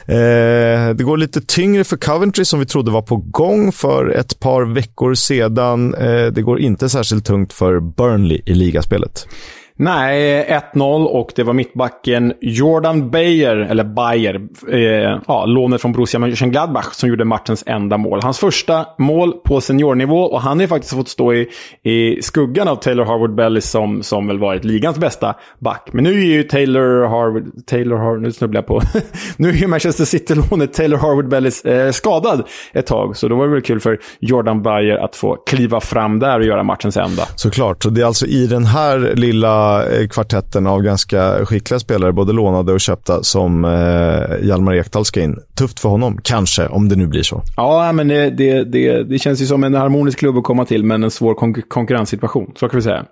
Eh, 0.05 0.95
det 0.95 1.03
går 1.03 1.17
lite 1.17 1.41
tyngre 1.41 1.83
för 1.83 1.97
Coventry 1.97 2.45
som 2.45 2.59
vi 2.59 2.65
trodde 2.65 2.91
var 2.91 3.01
på 3.01 3.17
gång 3.17 3.71
för 3.71 4.09
ett 4.09 4.39
par 4.39 4.65
veckor 4.65 5.13
sedan. 5.13 5.93
Eh, 5.93 6.25
det 6.25 6.41
går 6.41 6.59
inte 6.59 6.89
särskilt 6.89 7.25
tungt 7.25 7.53
för 7.53 7.79
Burnley 7.79 8.41
i 8.45 8.53
ligaspelet. 8.53 9.27
Nej, 9.75 10.45
1-0 10.73 11.05
och 11.05 11.31
det 11.35 11.43
var 11.43 11.53
mittbacken 11.53 12.33
Jordan 12.41 13.09
Bayer, 13.09 13.55
eller 13.55 13.83
Bayer, 13.83 14.41
eh, 14.71 15.19
ja, 15.27 15.45
lånet 15.45 15.81
från 15.81 15.91
Borussia 15.91 16.19
Mönchengladbach, 16.19 16.93
som 16.93 17.09
gjorde 17.09 17.25
matchens 17.25 17.63
enda 17.67 17.97
mål. 17.97 18.19
Hans 18.23 18.39
första 18.39 18.85
mål 18.97 19.33
på 19.33 19.61
seniornivå 19.61 20.19
och 20.19 20.41
han 20.41 20.57
har 20.57 20.61
ju 20.61 20.67
faktiskt 20.67 20.93
fått 20.93 21.09
stå 21.09 21.33
i, 21.33 21.47
i 21.83 22.21
skuggan 22.21 22.67
av 22.67 22.75
Taylor 22.75 23.05
Harvard 23.05 23.35
Belly 23.35 23.61
som, 23.61 24.03
som 24.03 24.27
väl 24.27 24.39
varit 24.39 24.63
ligans 24.63 24.97
bästa 24.97 25.35
back. 25.59 25.89
Men 25.91 26.03
nu 26.03 26.09
är 26.09 26.25
ju 26.25 26.43
Taylor 26.43 27.07
Harvard, 27.07 27.65
Taylor 27.65 27.97
Harvard, 27.97 28.21
nu 28.21 28.31
snubblar 28.31 28.61
jag 28.61 28.67
på. 28.67 28.81
nu 29.37 29.49
är 29.49 29.53
ju 29.53 29.67
Manchester 29.67 30.05
City-lånet 30.05 30.73
Taylor 30.73 30.97
Harvard 30.97 31.27
Belly 31.27 31.51
eh, 31.65 31.91
skadad 31.91 32.43
ett 32.73 32.85
tag, 32.85 33.17
så 33.17 33.27
då 33.27 33.35
var 33.35 33.45
det 33.45 33.53
väl 33.53 33.61
kul 33.61 33.79
för 33.79 33.99
Jordan 34.19 34.61
Bayer 34.61 34.97
att 34.97 35.15
få 35.15 35.35
kliva 35.35 35.81
fram 35.81 36.19
där 36.19 36.39
och 36.39 36.45
göra 36.45 36.63
matchens 36.63 36.97
enda. 36.97 37.23
Såklart, 37.35 37.83
så 37.83 37.89
det 37.89 38.01
är 38.01 38.05
alltså 38.05 38.25
i 38.25 38.47
den 38.47 38.65
här 38.65 39.13
lilla 39.15 39.62
Eh, 39.63 40.07
kvartetten 40.07 40.67
av 40.67 40.81
ganska 40.81 41.45
skickliga 41.45 41.79
spelare, 41.79 42.11
både 42.13 42.33
lånade 42.33 42.73
och 42.73 42.81
köpta, 42.81 43.23
som 43.23 43.65
eh, 43.65 44.47
Hjalmar 44.47 44.73
Ekdal 44.73 45.05
ska 45.05 45.21
in. 45.21 45.39
Tufft 45.57 45.79
för 45.79 45.89
honom, 45.89 46.19
kanske, 46.23 46.67
om 46.67 46.89
det 46.89 46.95
nu 46.95 47.07
blir 47.07 47.23
så. 47.23 47.41
Ja, 47.55 47.91
men 47.91 48.07
det, 48.07 48.29
det, 48.29 48.63
det, 48.63 49.03
det 49.03 49.19
känns 49.19 49.41
ju 49.41 49.45
som 49.45 49.63
en 49.63 49.73
harmonisk 49.73 50.19
klubb 50.19 50.37
att 50.37 50.43
komma 50.43 50.65
till, 50.65 50.83
men 50.83 51.03
en 51.03 51.11
svår 51.11 51.33
kon 51.33 51.53
konkurrenssituation. 51.53 52.51
Så 52.55 52.69
kan 52.69 52.77
vi 52.77 52.83
säga. 52.83 53.05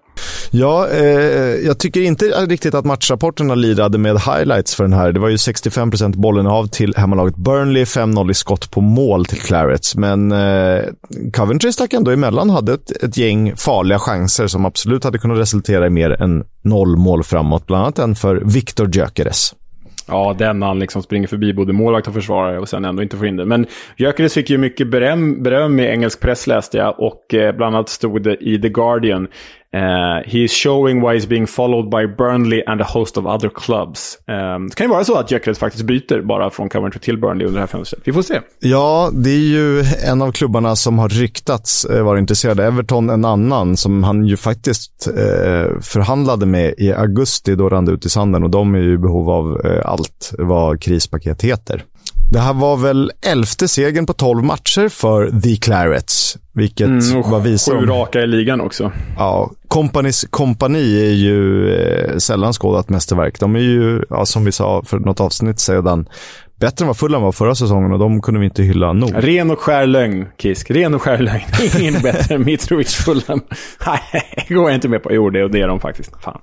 Ja, 0.53 0.87
eh, 0.89 1.05
jag 1.65 1.79
tycker 1.79 2.01
inte 2.01 2.25
riktigt 2.25 2.73
att 2.73 2.85
matchrapporterna 2.85 3.55
lirade 3.55 3.97
med 3.97 4.21
highlights 4.21 4.75
för 4.75 4.83
den 4.83 4.93
här. 4.93 5.11
Det 5.11 5.19
var 5.19 5.29
ju 5.29 5.35
65% 5.35 6.15
bollen 6.15 6.47
av 6.47 6.67
till 6.67 6.93
hemmalaget 6.97 7.35
Burnley, 7.35 7.83
5-0 7.83 8.31
i 8.31 8.33
skott 8.33 8.71
på 8.71 8.81
mål 8.81 9.25
till 9.25 9.39
Clarets. 9.39 9.95
Men 9.95 10.31
eh, 10.31 10.81
Coventry 11.33 11.71
stack 11.71 11.93
ändå 11.93 12.11
emellan, 12.11 12.49
hade 12.49 12.73
ett, 12.73 13.03
ett 13.03 13.17
gäng 13.17 13.55
farliga 13.55 13.99
chanser 13.99 14.47
som 14.47 14.65
absolut 14.65 15.03
hade 15.03 15.17
kunnat 15.17 15.37
resultera 15.37 15.87
i 15.87 15.89
mer 15.89 16.21
än 16.21 16.43
noll 16.61 16.97
mål 16.97 17.23
framåt. 17.23 17.67
Bland 17.67 17.83
annat 17.83 17.99
en 17.99 18.15
för 18.15 18.35
Victor 18.45 18.95
Gyökeres. 18.95 19.55
Ja, 20.07 20.35
den 20.37 20.61
han 20.61 20.79
liksom 20.79 21.03
springer 21.03 21.27
förbi 21.27 21.53
både 21.53 21.73
målvakt 21.73 22.07
och 22.07 22.13
försvarare 22.13 22.59
och 22.59 22.69
sen 22.69 22.85
ändå 22.85 23.03
inte 23.03 23.17
får 23.17 23.27
in 23.27 23.35
den. 23.35 23.47
Men 23.47 23.65
Gyökeres 23.97 24.33
fick 24.33 24.49
ju 24.49 24.57
mycket 24.57 24.91
beröm, 24.91 25.43
beröm 25.43 25.79
i 25.79 25.87
engelsk 25.87 26.19
press 26.19 26.47
läste 26.47 26.77
jag 26.77 26.99
och 26.99 27.33
eh, 27.33 27.55
bland 27.55 27.75
annat 27.75 27.89
stod 27.89 28.23
det 28.23 28.35
i 28.35 28.61
The 28.61 28.69
Guardian 28.69 29.27
Eh, 29.73 29.81
uh, 29.81 30.23
he 30.25 30.43
is 30.43 30.51
showing 30.51 31.01
why 31.01 31.15
he's 31.15 31.27
being 31.27 31.47
followed 31.47 31.89
by 31.89 32.15
Burnley 32.17 32.63
and 32.67 32.81
a 32.81 32.83
host 32.83 33.17
of 33.17 33.25
other 33.25 33.49
clubs. 33.49 34.17
Um, 34.27 34.67
det 34.69 34.75
kan 34.75 34.85
ju 34.85 34.89
vara 34.91 35.03
så 35.03 35.15
att 35.15 35.31
Gyökeres 35.31 35.59
faktiskt 35.59 35.83
byter 35.83 36.21
bara 36.21 36.49
från 36.49 36.69
Coventry 36.69 36.99
till 36.99 37.17
Burnley 37.17 37.47
under 37.47 37.53
det 37.53 37.59
här 37.59 37.67
fönstret. 37.67 38.01
Vi 38.05 38.13
får 38.13 38.21
se. 38.21 38.41
Ja, 38.59 39.09
det 39.13 39.29
är 39.29 39.49
ju 39.49 39.83
en 40.07 40.21
av 40.21 40.31
klubbarna 40.31 40.75
som 40.75 40.99
har 40.99 41.09
ryktats 41.09 41.85
eh, 41.85 42.03
vara 42.03 42.19
intresserade. 42.19 42.65
Everton 42.65 43.09
en 43.09 43.25
annan 43.25 43.77
som 43.77 44.03
han 44.03 44.25
ju 44.25 44.37
faktiskt 44.37 45.07
eh, 45.07 45.79
förhandlade 45.81 46.45
med 46.45 46.73
i 46.77 46.93
augusti. 46.93 47.55
Då 47.55 47.69
rann 47.69 47.85
det 47.85 47.91
ut 47.91 48.05
i 48.05 48.09
sanden 48.09 48.43
och 48.43 48.49
de 48.49 48.75
är 48.75 48.79
ju 48.79 48.93
i 48.93 48.97
behov 48.97 49.29
av 49.29 49.61
eh, 49.65 49.81
allt 49.85 50.33
vad 50.37 50.81
krispaket 50.81 51.41
heter. 51.41 51.83
Det 52.31 52.39
här 52.39 52.53
var 52.53 52.77
väl 52.77 53.11
elfte 53.21 53.67
segern 53.67 54.05
på 54.05 54.13
tolv 54.13 54.43
matcher 54.43 54.89
för 54.89 55.41
The 55.41 55.55
Clarets. 55.55 56.37
Vilket 56.53 56.87
mm, 56.87 57.31
var 57.31 57.39
visar 57.39 57.79
Sju 57.79 57.85
raka 57.85 58.21
i 58.21 58.27
ligan 58.27 58.61
också. 58.61 58.91
Ja, 59.17 59.51
Companys 59.67 60.25
kompani 60.29 61.01
är 61.07 61.13
ju 61.13 61.69
eh, 61.75 62.17
sällan 62.17 62.53
skådat 62.53 62.89
mästerverk. 62.89 63.39
De 63.39 63.55
är 63.55 63.59
ju, 63.59 64.03
ja, 64.09 64.25
som 64.25 64.45
vi 64.45 64.51
sa 64.51 64.83
för 64.85 64.99
något 64.99 65.19
avsnitt 65.19 65.59
sedan, 65.59 66.09
bättre 66.59 66.83
än 66.83 66.87
vad 66.87 66.97
Fulham 66.97 67.21
var 67.21 67.31
förra 67.31 67.55
säsongen 67.55 67.91
och 67.91 67.99
de 67.99 68.21
kunde 68.21 68.39
vi 68.39 68.45
inte 68.45 68.63
hylla 68.63 68.93
nog. 68.93 69.11
Ren 69.15 69.51
och 69.51 69.59
skär 69.59 69.85
lögn, 69.85 70.27
Kisk. 70.37 70.71
Ren 70.71 70.93
och 70.93 71.01
skär 71.01 71.17
lögn. 71.17 71.41
Ingen 71.79 72.01
bättre 72.01 72.35
än 72.35 72.45
Mitrovic 72.45 72.95
Fulham. 72.95 73.41
Nej, 73.85 74.45
går 74.49 74.69
jag 74.69 74.75
inte 74.75 74.87
med 74.87 75.03
på. 75.03 75.13
Jo, 75.13 75.29
det, 75.29 75.47
det 75.47 75.61
är 75.61 75.67
de 75.67 75.79
faktiskt. 75.79 76.11
Fan. 76.21 76.41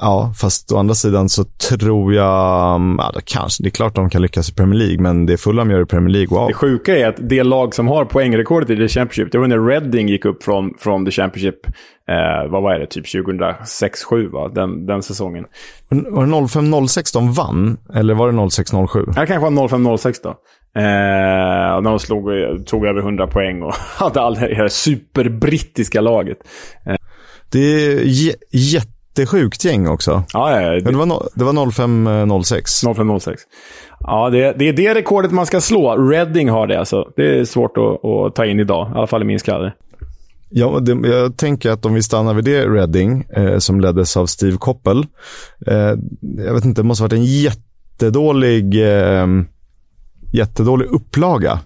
Ja, 0.00 0.32
fast 0.40 0.72
å 0.72 0.76
andra 0.78 0.94
sidan 0.94 1.28
så 1.28 1.44
tror 1.44 2.14
jag, 2.14 2.74
mm, 2.74 2.96
ja, 2.98 3.10
det, 3.14 3.20
kanske, 3.24 3.62
det 3.62 3.68
är 3.68 3.70
klart 3.70 3.94
de 3.94 4.10
kan 4.10 4.22
lyckas 4.22 4.48
i 4.48 4.54
Premier 4.54 4.78
League, 4.78 5.02
men 5.02 5.26
det 5.26 5.36
Fulham 5.36 5.70
gör 5.70 5.82
i 5.82 5.86
Premier 5.86 6.12
League, 6.12 6.38
wow. 6.38 6.48
Det 6.48 6.54
sjuka 6.54 6.98
är 6.98 7.08
att 7.08 7.16
det 7.18 7.42
lag 7.42 7.74
som 7.74 7.88
har 7.88 8.04
poängrekordet 8.04 8.70
i 8.70 8.76
The 8.76 8.88
Championship, 8.88 9.32
det 9.32 9.38
var 9.38 9.46
när 9.46 9.66
Reading 9.66 10.08
gick 10.08 10.24
upp 10.24 10.42
från, 10.42 10.74
från 10.78 11.04
The 11.04 11.10
Championship, 11.10 11.66
eh, 12.08 12.50
vad 12.50 12.62
var 12.62 12.78
det, 12.78 12.86
typ 12.86 13.04
2006-07 13.06 14.30
va, 14.30 14.48
den, 14.48 14.86
den 14.86 15.02
säsongen. 15.02 15.44
Var 15.88 16.26
det 16.26 16.32
05-06 16.32 17.12
de 17.12 17.32
vann, 17.32 17.76
eller 17.94 18.14
var 18.14 18.32
det 18.32 18.38
06-07? 18.38 19.06
Det 19.06 19.14
kanske 19.14 19.38
var 19.38 19.50
05-06 19.50 20.14
då. 20.22 20.28
Eh, 20.28 20.84
när 21.82 21.90
de 21.90 21.98
slog, 21.98 22.28
tog 22.66 22.86
över 22.86 23.00
100 23.00 23.26
poäng 23.26 23.62
och 23.62 23.74
hade 23.96 24.20
all 24.20 24.34
det 24.34 24.54
här 24.54 24.68
superbrittiska 24.68 26.00
laget. 26.00 26.38
Eh. 26.86 26.96
Det 27.50 27.58
är 27.58 28.02
jätte 28.50 28.97
jättesjukt 29.18 29.64
gäng 29.64 29.88
också. 29.88 30.22
Ja, 30.32 30.60
ja, 30.60 30.70
det... 30.70 30.80
det 30.80 30.96
var, 30.96 31.06
no, 31.06 31.28
det 31.34 31.44
var 31.44 31.70
0506. 31.70 32.80
0506. 32.80 33.42
Ja, 34.00 34.30
det, 34.30 34.52
det 34.58 34.68
är 34.68 34.72
det 34.72 34.94
rekordet 34.94 35.30
man 35.30 35.46
ska 35.46 35.60
slå. 35.60 35.96
Reading 35.96 36.48
har 36.48 36.66
det 36.66 36.78
alltså. 36.78 37.04
Det 37.16 37.38
är 37.38 37.44
svårt 37.44 37.76
att, 37.76 38.04
att 38.04 38.34
ta 38.34 38.46
in 38.46 38.60
idag, 38.60 38.88
i 38.88 38.98
alla 38.98 39.06
fall 39.06 39.22
i 39.22 39.24
min 39.24 39.38
skalle. 39.38 39.72
Ja, 40.50 40.78
det, 40.80 41.08
jag 41.08 41.36
tänker 41.36 41.70
att 41.70 41.86
om 41.86 41.94
vi 41.94 42.02
stannar 42.02 42.34
vid 42.34 42.44
det 42.44 42.66
Reading, 42.66 43.26
eh, 43.36 43.58
som 43.58 43.80
leddes 43.80 44.16
av 44.16 44.26
Steve 44.26 44.56
Koppel. 44.56 45.06
Eh, 45.66 45.94
jag 46.46 46.54
vet 46.54 46.64
inte, 46.64 46.82
det 46.82 46.86
måste 46.86 47.02
ha 47.02 47.08
varit 47.08 47.18
en 47.18 47.24
jättedålig, 47.24 48.82
eh, 48.82 49.26
jättedålig 50.32 50.86
upplaga. 50.86 51.60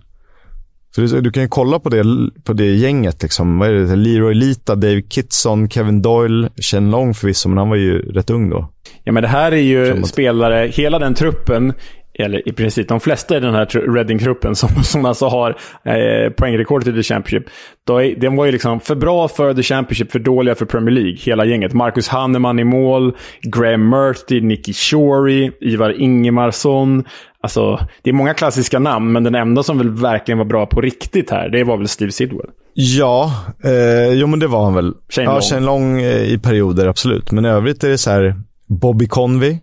För 0.94 1.20
du 1.20 1.30
kan 1.30 1.42
ju 1.42 1.48
kolla 1.48 1.78
på 1.78 1.88
det, 1.88 2.04
på 2.44 2.52
det 2.52 2.70
gänget. 2.70 3.22
Liksom. 3.22 3.58
Vad 3.58 3.68
är 3.68 3.72
det? 3.72 3.96
Leroy 3.96 4.34
Lita, 4.34 4.74
Dave 4.74 5.02
Kitson, 5.02 5.68
Kevin 5.68 6.02
Doyle, 6.02 6.48
Chen 6.60 6.90
Long 6.90 7.14
förvisso, 7.14 7.48
men 7.48 7.58
han 7.58 7.68
var 7.68 7.76
ju 7.76 7.98
rätt 7.98 8.30
ung 8.30 8.50
då. 8.50 8.68
Ja, 9.04 9.12
men 9.12 9.22
det 9.22 9.28
här 9.28 9.52
är 9.52 9.56
ju 9.56 10.02
spelare, 10.02 10.66
hela 10.66 10.98
den 10.98 11.14
truppen, 11.14 11.72
eller 12.18 12.48
i 12.48 12.52
princip 12.52 12.88
de 12.88 13.00
flesta 13.00 13.36
i 13.36 13.40
den 13.40 13.54
här 13.54 13.66
Reading-truppen 13.66 14.54
som, 14.54 14.68
som 14.82 15.04
alltså 15.04 15.26
har 15.26 15.50
eh, 15.84 16.30
poängrekordet 16.30 16.88
i 16.88 16.92
The 16.92 17.02
Championship. 17.02 17.50
Är, 17.90 18.20
de 18.20 18.36
var 18.36 18.46
ju 18.46 18.52
liksom 18.52 18.80
för 18.80 18.94
bra 18.94 19.28
för 19.28 19.54
The 19.54 19.62
Championship, 19.62 20.12
för 20.12 20.18
dåliga 20.18 20.54
för 20.54 20.66
Premier 20.66 20.94
League. 20.94 21.16
Hela 21.16 21.44
gänget. 21.44 21.72
Marcus 21.72 22.08
Hanneman 22.08 22.58
i 22.58 22.64
mål, 22.64 23.16
Graham 23.42 23.88
Murty, 23.88 24.40
Nicky 24.40 24.72
Shorey, 24.72 25.50
Ivar 25.60 26.00
Ingemarsson, 26.00 27.04
Alltså, 27.42 27.86
det 28.02 28.10
är 28.10 28.14
många 28.14 28.34
klassiska 28.34 28.78
namn, 28.78 29.12
men 29.12 29.24
den 29.24 29.34
enda 29.34 29.62
som 29.62 29.78
väl 29.78 29.90
verkligen 29.90 30.38
var 30.38 30.44
bra 30.44 30.66
på 30.66 30.80
riktigt 30.80 31.30
här, 31.30 31.48
det 31.48 31.64
var 31.64 31.76
väl 31.76 31.88
Steve 31.88 32.12
Sidwell. 32.12 32.50
Ja, 32.74 33.34
eh, 33.64 34.12
jo 34.12 34.26
men 34.26 34.38
det 34.38 34.46
var 34.46 34.64
han 34.64 34.74
väl. 34.74 34.94
Shane 35.08 35.24
ja, 35.24 35.32
Long. 35.32 35.42
Shane 35.42 35.66
Long 35.66 36.02
eh, 36.02 36.22
i 36.22 36.38
perioder, 36.38 36.86
absolut. 36.86 37.30
Men 37.30 37.44
i 37.44 37.48
övrigt 37.48 37.84
är 37.84 37.88
det 37.88 37.98
så 37.98 38.10
här, 38.10 38.40
Bobby 38.66 39.06
Convey, 39.06 39.58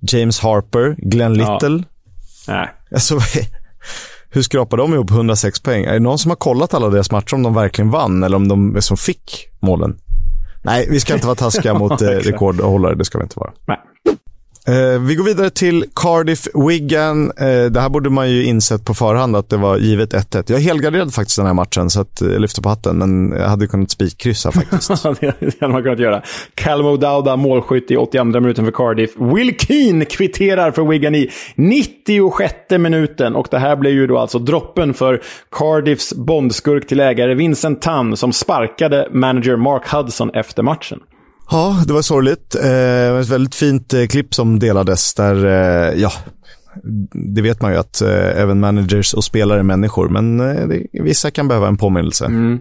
James 0.00 0.40
Harper, 0.40 0.96
Glenn 0.98 1.34
Little. 1.34 1.84
Ja. 2.46 2.54
Nej. 2.54 2.68
Alltså, 2.92 3.18
hur 4.30 4.42
skrapar 4.42 4.76
de 4.76 4.94
ihop 4.94 5.10
106 5.10 5.60
poäng? 5.62 5.84
Är 5.84 5.92
det 5.92 6.00
någon 6.00 6.18
som 6.18 6.30
har 6.30 6.36
kollat 6.36 6.74
alla 6.74 6.88
deras 6.88 7.10
matcher 7.10 7.34
om 7.34 7.42
de 7.42 7.54
verkligen 7.54 7.90
vann 7.90 8.22
eller 8.22 8.36
om 8.36 8.48
de 8.48 8.82
som 8.82 8.96
fick 8.96 9.48
målen? 9.60 9.96
Nej, 10.62 10.86
vi 10.90 11.00
ska 11.00 11.14
inte 11.14 11.26
vara 11.26 11.36
taskiga 11.36 11.74
mot 11.78 12.02
eh, 12.02 12.06
rekordhållare. 12.06 12.94
Det 12.94 13.04
ska 13.04 13.18
vi 13.18 13.22
inte 13.22 13.38
vara. 13.38 13.50
Nej. 13.66 13.78
Eh, 14.68 15.00
vi 15.00 15.14
går 15.14 15.24
vidare 15.24 15.50
till 15.50 15.84
Cardiff 15.94 16.48
Wigan. 16.54 17.30
Eh, 17.30 17.64
det 17.70 17.80
här 17.80 17.88
borde 17.88 18.10
man 18.10 18.30
ju 18.30 18.44
insett 18.44 18.84
på 18.84 18.94
förhand 18.94 19.36
att 19.36 19.48
det 19.48 19.56
var 19.56 19.76
givet 19.78 20.14
1-1. 20.14 20.52
Jag 20.52 20.58
helgarderade 20.58 21.10
faktiskt 21.10 21.36
den 21.36 21.46
här 21.46 21.54
matchen, 21.54 21.90
så 21.90 22.00
att, 22.00 22.20
jag 22.20 22.40
lyfter 22.40 22.62
på 22.62 22.68
hatten, 22.68 22.98
men 22.98 23.32
jag 23.32 23.48
hade 23.48 23.66
kunnat 23.66 23.90
spikkryssa 23.90 24.52
faktiskt. 24.52 24.88
det 25.20 25.60
hade 25.60 25.72
man 25.72 25.82
kunnat 25.82 25.98
göra. 25.98 26.22
Callum 26.54 26.86
O'Dowda, 26.86 27.36
målskytt 27.36 27.90
i 27.90 27.96
82 27.96 28.40
minuten 28.40 28.64
för 28.64 28.72
Cardiff. 28.72 29.10
Will 29.16 29.58
Keane 29.58 30.04
kvitterar 30.04 30.70
för 30.70 30.84
Wigan 30.84 31.14
i 31.14 31.30
96 31.54 32.54
minuten. 32.70 33.36
Och 33.36 33.48
det 33.50 33.58
här 33.58 33.76
blev 33.76 33.92
ju 33.92 34.06
då 34.06 34.18
alltså 34.18 34.38
droppen 34.38 34.94
för 34.94 35.22
Cardiffs 35.50 36.14
bondskurk 36.14 36.86
till 36.86 37.00
ägare 37.00 37.34
Vincent 37.34 37.82
Tan, 37.82 38.16
som 38.16 38.32
sparkade 38.32 39.08
manager 39.12 39.56
Mark 39.56 39.88
Hudson 39.88 40.30
efter 40.34 40.62
matchen. 40.62 41.00
Ja, 41.50 41.82
det 41.86 41.92
var 41.92 42.02
sorgligt. 42.02 42.54
Eh, 42.54 43.20
ett 43.20 43.28
väldigt 43.28 43.54
fint 43.54 43.94
eh, 43.94 44.06
klipp 44.06 44.34
som 44.34 44.58
delades 44.58 45.14
där, 45.14 45.44
eh, 45.44 46.00
ja, 46.00 46.12
det 47.34 47.42
vet 47.42 47.62
man 47.62 47.72
ju 47.72 47.78
att 47.78 48.02
eh, 48.02 48.40
även 48.42 48.60
managers 48.60 49.14
och 49.14 49.24
spelare 49.24 49.58
är 49.58 49.62
människor, 49.62 50.08
men 50.08 50.40
eh, 50.40 50.68
det, 50.68 50.86
vissa 51.02 51.30
kan 51.30 51.48
behöva 51.48 51.68
en 51.68 51.76
påminnelse. 51.76 52.24
Mm. 52.24 52.58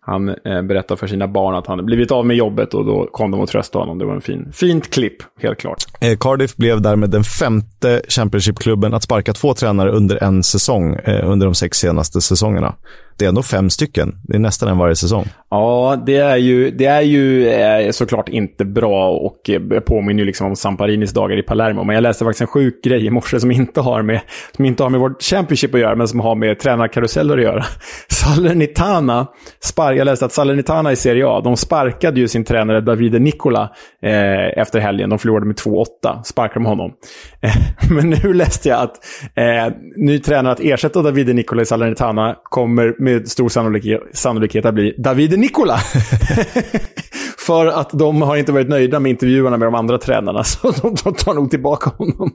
Han 0.00 0.28
eh, 0.28 0.62
berättar 0.68 0.96
för 0.96 1.06
sina 1.06 1.28
barn 1.28 1.54
att 1.54 1.66
han 1.66 1.86
blivit 1.86 2.10
av 2.10 2.26
med 2.26 2.36
jobbet 2.36 2.74
och 2.74 2.84
då 2.84 3.08
kom 3.12 3.30
de 3.30 3.40
och 3.40 3.48
tröstade 3.48 3.82
honom. 3.82 3.98
Det 3.98 4.04
var 4.04 4.14
en 4.14 4.20
fin, 4.20 4.52
fint 4.52 4.90
klipp, 4.90 5.16
helt 5.42 5.58
klart. 5.58 5.84
Eh, 6.00 6.18
Cardiff 6.18 6.56
blev 6.56 6.82
därmed 6.82 7.10
den 7.10 7.24
femte 7.24 8.02
Championship-klubben 8.08 8.94
att 8.94 9.02
sparka 9.02 9.32
två 9.32 9.54
tränare 9.54 9.90
under 9.90 10.22
en 10.24 10.42
säsong 10.42 10.94
eh, 10.94 11.30
under 11.30 11.46
de 11.46 11.54
sex 11.54 11.78
senaste 11.78 12.20
säsongerna. 12.20 12.74
Det 13.16 13.24
är 13.24 13.28
ändå 13.28 13.42
fem 13.42 13.70
stycken. 13.70 14.14
Det 14.22 14.34
är 14.34 14.38
nästan 14.38 14.68
en 14.68 14.78
varje 14.78 14.96
säsong. 14.96 15.28
Ja, 15.52 16.02
det 16.06 16.16
är 16.16 16.36
ju, 16.36 16.70
det 16.70 16.84
är 16.84 17.00
ju 17.00 17.48
eh, 17.48 17.90
såklart 17.90 18.28
inte 18.28 18.64
bra 18.64 19.10
och 19.10 19.50
eh, 19.50 19.80
påminner 19.80 20.20
ju 20.20 20.26
liksom 20.26 20.46
om 20.46 20.56
Samparinis 20.56 21.12
dagar 21.12 21.38
i 21.38 21.42
Palermo. 21.42 21.84
Men 21.84 21.94
jag 21.94 22.02
läste 22.02 22.24
faktiskt 22.24 22.40
en 22.40 22.46
sjuk 22.46 22.84
grej 22.84 23.06
i 23.06 23.10
morse 23.10 23.40
som 23.40 23.50
inte 23.50 23.80
har 23.80 24.02
med, 24.02 24.20
som 24.56 24.64
inte 24.64 24.82
har 24.82 24.90
med 24.90 25.00
vårt 25.00 25.22
Championship 25.22 25.74
att 25.74 25.80
göra, 25.80 25.96
men 25.96 26.08
som 26.08 26.20
har 26.20 26.34
med 26.34 26.58
tränarkaruseller 26.58 27.38
att 27.38 27.44
göra. 27.44 27.64
Salernitana, 28.08 29.26
spar 29.60 29.92
jag 29.92 30.04
läste 30.04 30.24
att 30.24 30.32
Salernitana 30.32 30.92
i 30.92 30.96
Serie 30.96 31.26
A, 31.26 31.40
de 31.44 31.56
sparkade 31.56 32.20
ju 32.20 32.28
sin 32.28 32.44
tränare 32.44 32.80
Davide 32.80 33.18
Nicola 33.18 33.70
eh, 34.02 34.58
efter 34.58 34.80
helgen. 34.80 35.10
De 35.10 35.18
förlorade 35.18 35.46
med 35.46 35.56
2-8, 35.56 35.84
sparkade 36.24 36.60
de 36.60 36.66
honom. 36.66 36.92
Eh, 37.40 37.50
men 37.90 38.10
nu 38.10 38.32
läste 38.32 38.68
jag 38.68 38.80
att 38.80 38.96
eh, 39.34 39.74
ny 39.96 40.18
tränare 40.18 40.52
att 40.52 40.60
ersätta 40.60 41.02
Davide 41.02 41.32
Nicola 41.32 41.62
i 41.62 41.66
Salernitana 41.66 42.36
kommer 42.42 42.94
med 42.98 43.28
stor 43.28 43.48
sannolikhet, 43.48 44.00
sannolikhet 44.12 44.64
att 44.64 44.74
bli 44.74 44.94
Davide 44.98 45.41
Nicola. 45.42 45.78
För 47.46 47.66
att 47.66 47.90
de 47.92 48.22
har 48.22 48.36
inte 48.36 48.52
varit 48.52 48.68
nöjda 48.68 49.00
med 49.00 49.10
intervjuerna 49.10 49.56
med 49.56 49.66
de 49.66 49.74
andra 49.74 49.98
tränarna, 49.98 50.44
så 50.44 50.70
de, 50.70 50.96
de 51.04 51.14
tar 51.14 51.34
nog 51.34 51.50
tillbaka 51.50 51.90
honom. 51.98 52.32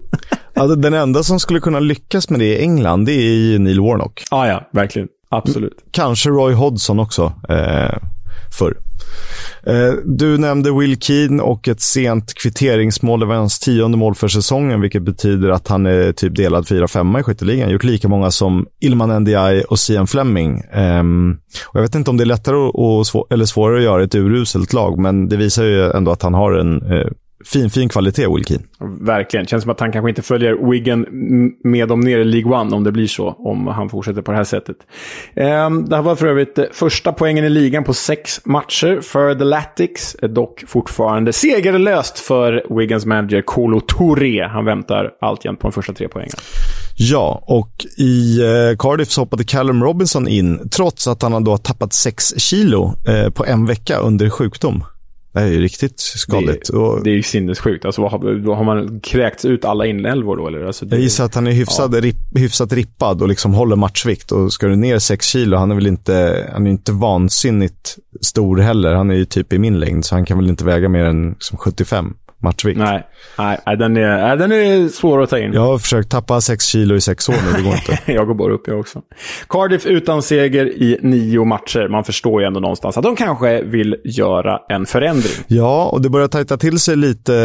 alltså, 0.56 0.76
den 0.76 0.94
enda 0.94 1.24
som 1.24 1.40
skulle 1.40 1.60
kunna 1.60 1.80
lyckas 1.80 2.30
med 2.30 2.40
det 2.40 2.46
i 2.46 2.62
England, 2.62 3.06
det 3.06 3.12
är 3.12 3.60
Neil 3.60 3.82
Warnock. 3.82 4.24
Ah, 4.32 4.48
ja, 4.48 4.70
verkligen. 4.72 5.08
Absolut. 5.30 5.74
Kanske 5.92 6.30
Roy 6.30 6.54
Hodgson 6.54 7.00
också. 7.00 7.34
Eh, 7.50 7.98
förr. 8.52 8.78
Eh, 9.64 9.94
du 10.06 10.38
nämnde 10.38 10.72
Will 10.72 11.00
Keane 11.00 11.44
och 11.44 11.68
ett 11.68 11.82
sent 11.82 12.34
kvitteringsmål. 12.34 13.20
Det 13.20 13.26
var 13.26 13.36
hans 13.36 13.60
tionde 13.60 13.98
mål 13.98 14.16
för 14.16 14.28
säsongen, 14.28 14.82
vilket 14.82 15.02
betyder 15.02 15.50
att 15.50 15.68
han 15.68 15.86
är 15.86 16.12
typ 16.12 16.36
delad 16.36 16.66
4-5 16.66 17.20
i 17.20 17.24
skytteligan. 17.24 17.70
Gjort 17.70 17.84
lika 17.84 18.08
många 18.08 18.32
som 18.32 18.66
Ilman 18.82 19.22
Ndiaye 19.22 19.64
och 19.64 19.80
Sian 19.80 20.08
Fleming. 20.08 20.62
Ehm, 20.74 21.38
och 21.68 21.76
jag 21.76 21.82
vet 21.82 21.96
inte 21.96 22.10
om 22.10 22.18
det 22.18 22.24
är 22.24 22.26
lättare 22.26 22.56
och, 22.56 23.28
eller 23.30 23.46
svårare 23.46 23.78
att 23.78 23.84
göra 23.84 24.04
ett 24.04 24.16
uruselt 24.16 24.74
lag, 24.74 25.00
men 25.00 25.30
det 25.30 25.38
visar 25.38 25.64
ju 25.64 25.92
ändå 25.92 26.12
att 26.12 26.22
han 26.22 26.34
har 26.34 26.54
en 26.54 26.92
eh, 26.92 27.08
fin, 27.46 27.70
fin 27.70 27.90
kvalitet, 27.90 28.28
Will 28.28 28.46
Keane. 28.46 28.64
Verkligen. 29.00 29.46
Känns 29.46 29.64
som 29.64 29.72
att 29.72 29.80
han 29.80 29.92
kanske 29.92 30.10
inte 30.10 30.22
följer 30.22 30.72
Wigan 30.72 31.06
med 31.64 31.88
dem 31.88 32.00
ner 32.00 32.18
i 32.18 32.26
League 32.26 32.60
One 32.60 32.76
om 32.76 32.84
det 32.84 32.92
blir 32.92 33.08
så. 33.08 33.30
Om 33.30 33.68
han 33.68 33.90
fortsätter 33.90 34.22
på 34.22 34.32
det 34.32 34.38
här 34.38 34.44
sättet. 34.44 34.78
Ehm, 35.36 35.90
det 35.90 35.96
här 35.96 36.04
var 36.04 36.16
för 36.16 36.28
övrigt 36.28 36.58
eh, 36.58 36.66
första 36.72 37.14
poängen 37.14 37.46
i 37.46 37.50
ligan 37.50 37.84
på 37.84 37.94
sex 37.94 38.46
matcher 38.46 39.02
för 39.02 39.36
The 39.36 39.44
Latics. 39.44 40.16
Dock 40.22 40.64
fortfarande 40.68 41.34
segerlöst 41.34 42.20
för 42.20 42.78
Wigans 42.80 43.06
manager 43.06 43.42
Kolo 43.42 43.80
Touré. 43.80 44.44
Han 44.44 44.66
väntar 44.66 45.12
alltjämt 45.22 45.60
på 45.60 45.68
de 45.68 45.72
första 45.72 45.94
tre 45.94 46.08
poängen. 46.08 46.36
Ja, 47.00 47.44
och 47.46 47.86
i 47.98 48.42
eh, 48.42 48.78
Cardiff 48.78 49.10
så 49.10 49.22
hoppade 49.22 49.44
Callum 49.44 49.84
Robinson 49.84 50.28
in, 50.28 50.70
trots 50.70 51.08
att 51.08 51.22
han 51.22 51.44
då 51.44 51.52
har 51.52 51.58
tappat 51.58 51.94
sex 51.94 52.40
kilo 52.40 52.94
eh, 53.08 53.30
på 53.30 53.46
en 53.46 53.66
vecka 53.66 53.98
under 53.98 54.30
sjukdom. 54.30 54.84
Det 55.40 55.44
är 55.50 55.54
ju 55.54 55.62
riktigt 55.62 56.00
skadligt. 56.00 56.72
Det, 56.72 56.78
och... 56.78 57.04
det 57.04 57.10
är 57.10 57.14
ju 57.14 57.24
sinnessjukt. 57.24 57.86
Alltså, 57.86 58.02
vad 58.02 58.12
har, 58.12 58.56
har 58.56 58.64
man 58.64 59.00
kräkts 59.00 59.46
ut 59.46 59.66
alla 59.66 59.86
inälvor 59.86 60.38
då? 60.38 60.48
Eller? 60.48 60.66
Alltså, 60.66 60.86
det... 60.86 60.96
Jag 60.96 61.04
gissar 61.04 61.26
att 61.26 61.36
han 61.36 61.48
är 61.48 61.52
hyfsad, 61.52 61.96
ja. 61.96 62.02
rip, 62.02 62.16
hyfsat 62.36 62.74
rippad 62.74 63.22
och 63.22 63.28
liksom 63.28 63.54
håller 63.54 63.76
matchvikt. 63.76 64.32
Och 64.32 64.54
ska 64.54 64.68
du 64.68 64.76
ner 64.76 65.00
6 65.00 65.28
kilo, 65.28 65.58
han 65.58 65.72
är 65.72 65.76
väl 65.76 65.88
inte, 65.88 66.48
han 66.54 66.68
är 66.68 66.72
inte 66.72 66.92
vansinnigt 66.92 67.98
stor 68.22 68.58
heller. 68.58 68.94
Han 68.94 69.12
är 69.12 69.16
ju 69.16 69.26
typ 69.26 69.54
i 69.54 69.60
min 69.60 69.80
längd, 69.80 70.06
så 70.06 70.16
han 70.16 70.26
kan 70.26 70.38
väl 70.38 70.50
inte 70.50 70.66
väga 70.66 70.90
mer 70.90 71.04
än 71.04 71.30
liksom 71.30 71.58
75 71.58 72.14
matchvikt. 72.40 72.80
Nej, 72.80 73.08
nej, 73.38 73.78
den, 73.78 73.98
är, 73.98 74.38
den 74.38 74.52
är 74.52 74.88
svår 74.88 75.24
att 75.24 75.30
ta 75.30 75.40
in. 75.40 75.54
Jag 75.54 75.62
har 75.62 75.78
försökt 75.78 76.12
tappa 76.12 76.42
6 76.42 76.66
kilo 76.66 76.96
i 76.96 77.02
sex 77.02 77.30
år 77.30 77.34
nu, 77.34 77.58
det 77.58 77.64
går 77.64 77.74
inte. 77.74 78.00
jag 78.12 78.28
går 78.28 78.34
bara 78.34 78.54
upp 78.54 78.68
jag 78.68 78.80
också. 78.80 79.02
Cardiff 79.50 79.86
utan 79.86 80.22
seger 80.22 80.66
i 80.66 81.00
nio 81.02 81.46
matcher. 81.46 81.88
Man 81.88 82.04
förstår 82.04 82.42
ju 82.42 82.48
ändå 82.48 82.60
någonstans 82.60 82.98
att 82.98 83.04
de 83.04 83.16
kanske 83.16 83.62
vill 83.62 83.96
göra 84.04 84.60
en 84.70 84.86
förändring. 84.86 85.46
Ja, 85.48 85.86
och 85.86 86.02
det 86.02 86.10
börjar 86.10 86.28
tajta 86.28 86.58
till 86.58 86.80
sig 86.80 86.96
lite, 86.96 87.36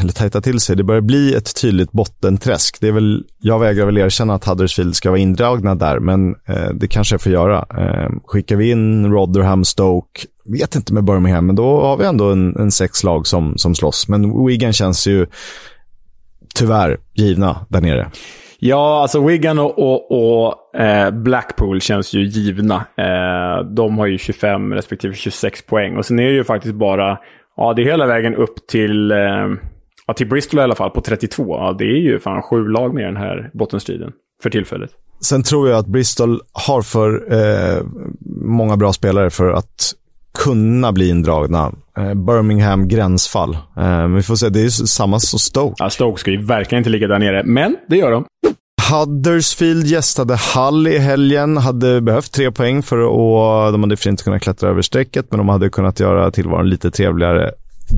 eller 0.00 0.12
tajta 0.12 0.40
till 0.40 0.60
sig, 0.60 0.76
det 0.76 0.84
börjar 0.84 1.00
bli 1.00 1.34
ett 1.34 1.60
tydligt 1.60 1.92
bottenträsk. 1.92 2.76
Det 2.80 2.88
är 2.88 2.92
väl, 2.92 3.24
jag 3.40 3.58
vägrar 3.58 3.86
väl 3.86 3.98
erkänna 3.98 4.34
att 4.34 4.44
Huddersfield 4.44 4.96
ska 4.96 5.10
vara 5.10 5.20
indragna 5.20 5.74
där, 5.74 5.98
men 5.98 6.34
eh, 6.48 6.70
det 6.74 6.88
kanske 6.88 7.14
jag 7.14 7.20
får 7.20 7.32
göra. 7.32 7.66
Eh, 7.78 8.10
skickar 8.26 8.56
vi 8.56 8.70
in 8.70 9.12
Rotherham, 9.12 9.64
Stoke, 9.64 10.20
vet 10.44 10.74
inte 10.74 10.94
med 10.94 11.04
Birmingham, 11.04 11.46
men 11.46 11.56
då 11.56 11.80
har 11.80 11.96
vi 11.96 12.04
ändå 12.04 12.30
en, 12.30 12.56
en 12.56 12.70
sex 12.70 13.04
lag 13.04 13.26
som, 13.26 13.58
som 13.58 13.74
slåss. 13.74 14.08
Men 14.08 14.46
Wigan 14.46 14.72
känns 14.72 15.06
ju 15.06 15.26
tyvärr 16.54 16.98
givna 17.14 17.66
där 17.68 17.80
nere. 17.80 18.10
Ja, 18.58 19.02
alltså 19.02 19.26
Wigan 19.26 19.58
och, 19.58 19.78
och, 19.78 20.10
och 20.10 20.80
eh, 20.80 21.10
Blackpool 21.10 21.80
känns 21.80 22.14
ju 22.14 22.24
givna. 22.24 22.74
Eh, 22.96 23.64
de 23.64 23.98
har 23.98 24.06
ju 24.06 24.18
25 24.18 24.72
respektive 24.72 25.14
26 25.14 25.66
poäng. 25.66 25.96
Och 25.96 26.06
sen 26.06 26.18
är 26.18 26.24
det 26.24 26.32
ju 26.32 26.44
faktiskt 26.44 26.74
bara, 26.74 27.18
ja 27.56 27.74
det 27.74 27.82
är 27.82 27.86
hela 27.86 28.06
vägen 28.06 28.34
upp 28.34 28.66
till, 28.66 29.10
eh, 29.10 29.18
ja, 30.06 30.14
till 30.16 30.28
Bristol 30.28 30.60
i 30.60 30.62
alla 30.62 30.74
fall 30.74 30.90
på 30.90 31.00
32. 31.00 31.44
Ja, 31.48 31.76
det 31.78 31.84
är 31.84 32.00
ju 32.00 32.18
fan 32.18 32.42
sju 32.42 32.68
lag 32.68 32.94
med 32.94 33.04
den 33.04 33.16
här 33.16 33.50
bottenstriden 33.54 34.12
för 34.42 34.50
tillfället. 34.50 34.90
Sen 35.20 35.42
tror 35.42 35.68
jag 35.68 35.78
att 35.78 35.86
Bristol 35.86 36.40
har 36.52 36.82
för 36.82 37.22
många 38.44 38.76
bra 38.76 38.92
spelare 38.92 39.30
för 39.30 39.52
att 39.52 39.94
kunna 40.38 40.92
bli 40.92 41.08
indragna. 41.08 41.72
Eh, 41.98 42.14
Birmingham 42.14 42.88
gränsfall. 42.88 43.56
Eh, 43.76 44.06
vi 44.06 44.22
får 44.22 44.36
se, 44.36 44.48
det 44.48 44.60
är 44.64 44.68
samma 44.68 45.20
som 45.20 45.38
Stoke. 45.38 45.74
Ja, 45.78 45.90
Stoke 45.90 46.20
ska 46.20 46.30
ju 46.30 46.44
verkligen 46.44 46.80
inte 46.80 46.90
ligga 46.90 47.08
där 47.08 47.18
nere, 47.18 47.42
men 47.44 47.76
det 47.88 47.96
gör 47.96 48.10
de. 48.10 48.24
Huddersfield 48.90 49.86
gästade 49.86 50.38
Hull 50.54 50.86
i 50.86 50.98
helgen, 50.98 51.56
hade 51.56 52.00
behövt 52.00 52.32
tre 52.32 52.50
poäng 52.50 52.82
för 52.82 52.98
att, 52.98 53.74
de 53.74 53.82
hade 53.82 53.96
för 53.96 54.10
inte 54.10 54.24
kunnat 54.24 54.42
klättra 54.42 54.70
över 54.70 54.82
strecket, 54.82 55.26
men 55.30 55.38
de 55.38 55.48
hade 55.48 55.70
kunnat 55.70 56.00
göra 56.00 56.30
tillvaron 56.30 56.68
lite 56.68 56.90
trevligare. 56.90 57.50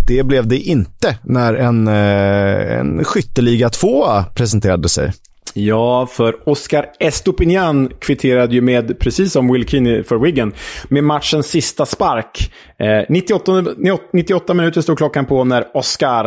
Det 0.07 0.23
blev 0.23 0.47
det 0.47 0.59
inte 0.59 1.19
när 1.23 1.55
en, 1.55 1.89
eh, 1.89 2.79
en 2.79 3.05
skytteliga 3.05 3.71
tvåa 3.71 4.25
presenterade 4.25 4.89
sig. 4.89 5.13
Ja, 5.57 6.07
för 6.07 6.49
Oscar 6.49 6.87
Estopinian 6.99 7.91
kvitterade 7.99 8.55
ju 8.55 8.61
med, 8.61 8.99
precis 8.99 9.33
som 9.33 9.53
Will 9.53 9.69
Keane 9.69 10.03
för 10.03 10.19
Wigan, 10.19 10.53
med 10.89 11.05
matchens 11.05 11.47
sista 11.47 11.87
spark. 11.87 12.53
Eh, 12.79 13.03
98, 13.09 13.65
98 14.13 14.55
minuter 14.55 14.81
stod 14.81 14.99
klockan 14.99 15.27
på 15.27 15.45
när 15.45 15.77
Oscar 15.77 16.27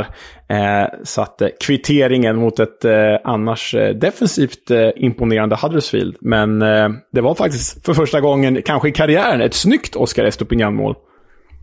eh, 0.50 1.04
satte 1.04 1.52
kvitteringen 1.60 2.36
mot 2.36 2.60
ett 2.60 2.86
eh, 2.86 2.94
annars 3.24 3.76
eh, 3.76 3.96
defensivt 3.96 4.72
eh, 4.72 4.90
imponerande 4.96 5.58
Huddersfield. 5.62 6.16
Men 6.22 6.62
eh, 6.62 6.90
det 7.12 7.22
var 7.22 7.36
faktiskt 7.36 7.86
för 7.86 7.94
första 7.94 8.22
gången, 8.22 8.62
kanske 8.62 8.90
i 8.90 8.92
karriären, 8.92 9.42
ett 9.42 9.54
snyggt 9.54 9.96
Oscar 9.96 10.24
Estopinian-mål. 10.24 10.96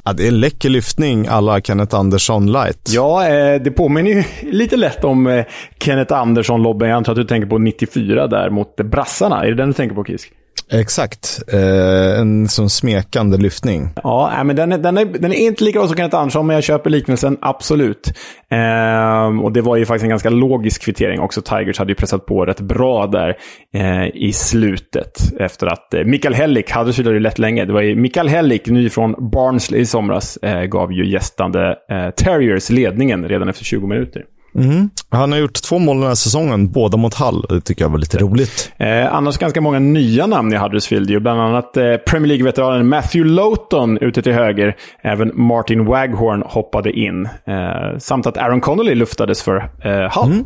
Ja, 0.07 0.13
det 0.13 0.25
är 0.25 0.29
en 0.29 0.41
läcker 0.41 0.69
lyftning 0.69 1.27
alla 1.27 1.61
Kenneth 1.61 1.97
Andersson 1.97 2.53
light. 2.53 2.91
Ja, 2.95 3.29
eh, 3.29 3.63
det 3.63 3.71
påminner 3.71 4.11
ju 4.11 4.25
lite 4.51 4.77
lätt 4.77 5.05
om 5.05 5.27
eh, 5.27 5.45
Kenneth 5.79 6.15
Andersson-lobben. 6.15 6.89
Jag 6.89 6.97
antar 6.97 7.13
att 7.13 7.17
du 7.17 7.25
tänker 7.25 7.49
på 7.49 7.59
94 7.59 8.27
där 8.27 8.51
mot 8.51 8.77
brassarna. 8.77 9.45
Är 9.45 9.49
det 9.49 9.55
den 9.55 9.69
du 9.69 9.75
tänker 9.75 9.97
på, 9.97 10.05
Kisk? 10.05 10.33
Exakt. 10.73 11.43
Eh, 11.53 12.21
en 12.21 12.49
sån 12.49 12.71
smekande 12.71 13.37
lyftning. 13.37 13.89
Ja, 14.03 14.43
men 14.45 14.57
den 14.57 14.73
är, 14.73 14.79
den, 14.79 14.99
är, 14.99 15.05
den 15.05 15.33
är 15.33 15.37
inte 15.37 15.65
lika 15.65 15.79
bra 15.79 15.89
som 15.89 15.97
Kenneth 15.97 16.17
Andersson, 16.17 16.47
men 16.47 16.55
jag 16.55 16.65
köper 16.65 16.91
liknelsen 16.91 17.39
absolut. 17.41 18.13
Eh, 18.51 19.43
och 19.43 19.53
det 19.53 19.61
var 19.61 19.77
ju 19.77 19.87
faktiskt 19.87 20.03
en 20.03 20.09
ganska 20.09 20.31
logisk 20.31 20.83
kvittering 20.83 21.21
också. 21.21 21.43
Tigers 21.43 21.79
hade 21.79 21.91
ju 21.91 21.95
pressat 21.95 22.27
på 22.27 22.45
rätt 22.45 22.61
bra 22.61 23.07
där 23.07 23.37
eh, 23.75 24.07
i 24.15 24.33
slutet. 24.33 25.33
Efter 25.39 25.67
att 25.67 25.95
eh, 25.95 26.05
Mikael 26.05 26.35
Hellick, 26.35 26.71
hade 26.71 26.93
ju 26.93 27.21
lätt 27.21 27.39
länge. 27.39 27.65
Det 27.65 27.73
var 27.73 27.83
ju 27.83 27.97
Mikael 27.97 28.29
Hellick, 28.29 28.67
ny 28.67 28.91
från 28.91 29.31
Barnsley 29.31 29.81
i 29.81 29.87
somras, 29.87 30.37
eh, 30.37 30.63
gav 30.63 30.93
ju 30.93 31.11
gästande 31.11 31.77
eh, 31.91 32.11
Terriers 32.11 32.71
ledningen 32.71 33.29
redan 33.29 33.49
efter 33.49 33.65
20 33.65 33.87
minuter. 33.87 34.23
Mm. 34.55 34.91
Han 35.09 35.33
har 35.33 35.39
gjort 35.39 35.63
två 35.63 35.79
mål 35.79 35.97
den 35.99 36.09
här 36.09 36.15
säsongen, 36.15 36.73
båda 36.73 36.97
mot 36.97 37.15
Hall. 37.15 37.47
Det 37.49 37.61
tycker 37.61 37.85
jag 37.85 37.91
var 37.91 37.99
lite 37.99 38.19
roligt. 38.19 38.73
Eh, 38.77 39.15
annars 39.15 39.39
ganska 39.39 39.61
många 39.61 39.79
nya 39.79 40.27
namn 40.27 40.53
i 40.53 40.57
Huddersfield. 40.57 41.11
Ju. 41.11 41.21
Bland 41.21 41.41
annat 41.41 41.77
eh, 41.77 41.97
Premier 41.97 42.29
League-veteranen 42.29 42.89
Matthew 42.89 43.35
Lowton 43.35 43.99
ute 43.99 44.23
till 44.23 44.33
höger. 44.33 44.77
Även 45.03 45.33
Martin 45.35 45.85
Waghorn 45.85 46.43
hoppade 46.47 46.93
in. 46.93 47.25
Eh, 47.27 47.99
samt 47.99 48.27
att 48.27 48.37
Aaron 48.37 48.61
Connolly 48.61 48.95
luftades 48.95 49.43
för 49.43 49.57
eh, 49.57 50.21
Hull. 50.21 50.33
Mm. 50.33 50.45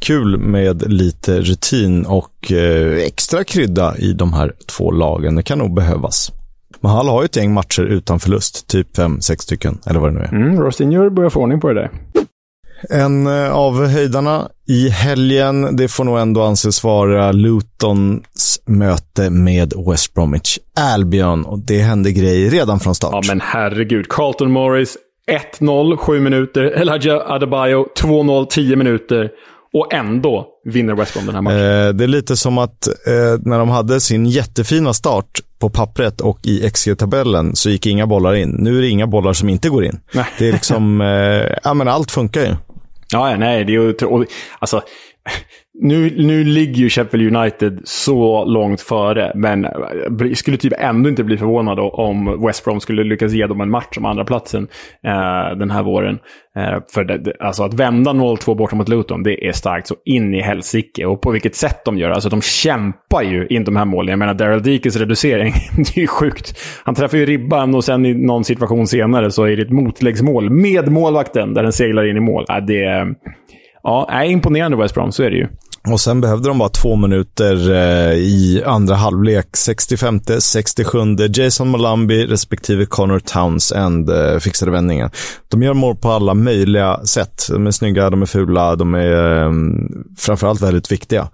Kul 0.00 0.38
med 0.38 0.92
lite 0.92 1.40
rutin 1.40 2.06
och 2.06 2.52
eh, 2.52 2.98
extra 2.98 3.44
krydda 3.44 3.96
i 3.96 4.12
de 4.12 4.32
här 4.32 4.52
två 4.66 4.90
lagen. 4.90 5.34
Det 5.34 5.42
kan 5.42 5.58
nog 5.58 5.74
behövas. 5.74 6.32
Men 6.80 6.90
Hall 6.90 7.08
har 7.08 7.22
ju 7.22 7.24
ett 7.24 7.36
gäng 7.36 7.54
matcher 7.54 7.82
utan 7.82 8.20
förlust, 8.20 8.66
typ 8.66 8.96
fem, 8.96 9.20
sex 9.20 9.42
stycken, 9.42 9.78
eller 9.86 10.00
vad 10.00 10.14
det 10.14 10.18
nu 10.18 10.24
är. 10.24 10.32
Mm, 10.32 10.60
Rostinjur 10.60 11.10
börjar 11.10 11.30
få 11.30 11.40
ordning 11.40 11.60
på 11.60 11.68
det 11.68 11.74
där. 11.74 11.90
En 12.88 13.26
eh, 13.26 13.52
av 13.52 13.86
höjdarna 13.86 14.48
i 14.68 14.88
helgen, 14.88 15.76
det 15.76 15.88
får 15.88 16.04
nog 16.04 16.18
ändå 16.18 16.42
anses 16.42 16.84
vara 16.84 17.32
Lutons 17.32 18.60
möte 18.66 19.30
med 19.30 19.72
West 19.90 20.14
Bromwich 20.14 20.58
Albion. 20.80 21.44
Och 21.44 21.58
det 21.58 21.78
hände 21.78 22.12
grejer 22.12 22.50
redan 22.50 22.80
från 22.80 22.94
start. 22.94 23.10
Ja, 23.12 23.22
men 23.28 23.40
herregud. 23.40 24.08
Carlton 24.08 24.50
Morris 24.50 24.96
1-0, 25.60 25.96
7 25.96 26.20
minuter. 26.20 26.62
Elijah 26.62 27.32
Adebayo 27.32 27.86
2-0, 28.02 28.46
10 28.46 28.76
minuter. 28.76 29.30
Och 29.72 29.94
ändå 29.94 30.46
vinner 30.64 30.94
West 30.94 31.14
Brom 31.14 31.26
den 31.26 31.34
här 31.34 31.42
matchen. 31.42 31.58
Eh, 31.58 31.88
det 31.88 32.04
är 32.04 32.08
lite 32.08 32.36
som 32.36 32.58
att 32.58 32.86
eh, 32.86 33.40
när 33.40 33.58
de 33.58 33.68
hade 33.68 34.00
sin 34.00 34.26
jättefina 34.26 34.92
start 34.92 35.40
på 35.58 35.70
pappret 35.70 36.20
och 36.20 36.38
i 36.42 36.70
XG-tabellen 36.70 37.56
så 37.56 37.70
gick 37.70 37.86
inga 37.86 38.06
bollar 38.06 38.34
in. 38.34 38.50
Nu 38.50 38.78
är 38.78 38.82
det 38.82 38.88
inga 38.88 39.06
bollar 39.06 39.32
som 39.32 39.48
inte 39.48 39.68
går 39.68 39.84
in. 39.84 40.00
Nej. 40.14 40.26
Det 40.38 40.48
är 40.48 40.52
liksom, 40.52 41.00
eh, 41.00 41.56
ja 41.64 41.74
men 41.74 41.88
allt 41.88 42.10
funkar 42.10 42.40
ju. 42.40 42.54
Ja, 43.12 43.36
nej, 43.36 43.64
det 43.64 43.72
är 43.72 43.74
ju... 43.74 43.94
Alltså, 44.58 44.82
nu, 45.82 46.14
nu 46.16 46.44
ligger 46.44 46.74
ju 46.74 46.88
Sheffield 46.88 47.36
United 47.36 47.80
så 47.84 48.44
långt 48.44 48.80
före, 48.80 49.32
men 49.34 49.66
jag 50.18 50.36
skulle 50.36 50.56
typ 50.56 50.72
ändå 50.78 51.08
inte 51.08 51.24
bli 51.24 51.36
förvånad 51.36 51.78
om 51.78 52.46
West 52.46 52.64
Brom 52.64 52.80
skulle 52.80 53.04
lyckas 53.04 53.32
ge 53.32 53.46
dem 53.46 53.60
en 53.60 53.70
match 53.70 53.98
om 53.98 54.04
andra 54.04 54.24
platsen 54.24 54.68
eh, 55.06 55.58
den 55.58 55.70
här 55.70 55.82
våren. 55.82 56.18
Eh, 56.56 56.78
för 56.94 57.04
det, 57.04 57.32
alltså 57.40 57.62
att 57.62 57.74
vända 57.74 58.10
0-2 58.10 58.56
borta 58.56 58.76
mot 58.76 58.88
Luton, 58.88 59.22
det 59.22 59.48
är 59.48 59.52
starkt 59.52 59.86
så 59.86 59.94
in 60.04 60.34
i 60.34 60.40
helsike. 60.40 61.06
Och 61.06 61.20
på 61.20 61.30
vilket 61.30 61.54
sätt 61.54 61.84
de 61.84 61.98
gör. 61.98 62.10
Alltså 62.10 62.28
de 62.28 62.42
kämpar 62.42 63.22
ju 63.22 63.46
in 63.46 63.64
de 63.64 63.76
här 63.76 63.84
målen. 63.84 64.10
Jag 64.10 64.18
menar, 64.18 64.34
Daryl 64.34 64.62
Dikes 64.62 64.96
reducering, 64.96 65.52
det 65.76 65.96
är 65.96 66.00
ju 66.00 66.06
sjukt. 66.06 66.58
Han 66.84 66.94
träffar 66.94 67.18
ju 67.18 67.26
ribban 67.26 67.74
och 67.74 67.84
sen 67.84 68.06
i 68.06 68.14
någon 68.14 68.44
situation 68.44 68.86
senare 68.86 69.30
så 69.30 69.44
är 69.44 69.56
det 69.56 69.62
ett 69.62 69.70
motläggsmål 69.70 70.50
med 70.50 70.88
målvakten 70.92 71.54
där 71.54 71.62
den 71.62 71.72
seglar 71.72 72.10
in 72.10 72.16
i 72.16 72.20
mål. 72.20 72.44
Äh, 72.48 72.56
det 72.56 72.84
är 72.84 73.14
Ja, 73.82 74.08
är 74.10 74.24
imponerande 74.24 74.76
West 74.76 74.94
Brom, 74.94 75.12
så 75.12 75.22
är 75.22 75.30
det 75.30 75.36
ju. 75.36 75.48
Och 75.88 76.00
sen 76.00 76.20
behövde 76.20 76.48
de 76.48 76.58
bara 76.58 76.68
två 76.68 76.96
minuter 76.96 77.72
eh, 77.72 78.14
i 78.14 78.62
andra 78.66 78.94
halvlek. 78.94 79.56
65, 79.56 80.20
67, 80.38 80.98
Jason 81.34 81.70
Malambi 81.70 82.26
respektive 82.26 82.86
Connor 82.86 83.18
Townsend 83.18 84.10
eh, 84.10 84.38
fixade 84.38 84.70
vändningen. 84.70 85.10
De 85.48 85.62
gör 85.62 85.74
mål 85.74 85.96
på 85.96 86.10
alla 86.10 86.34
möjliga 86.34 87.04
sätt. 87.04 87.46
De 87.50 87.66
är 87.66 87.70
snygga, 87.70 88.10
de 88.10 88.22
är 88.22 88.26
fula, 88.26 88.76
de 88.76 88.94
är 88.94 89.42
eh, 89.42 89.52
framförallt 90.18 90.60
väldigt 90.60 90.92
viktiga. 90.92 91.28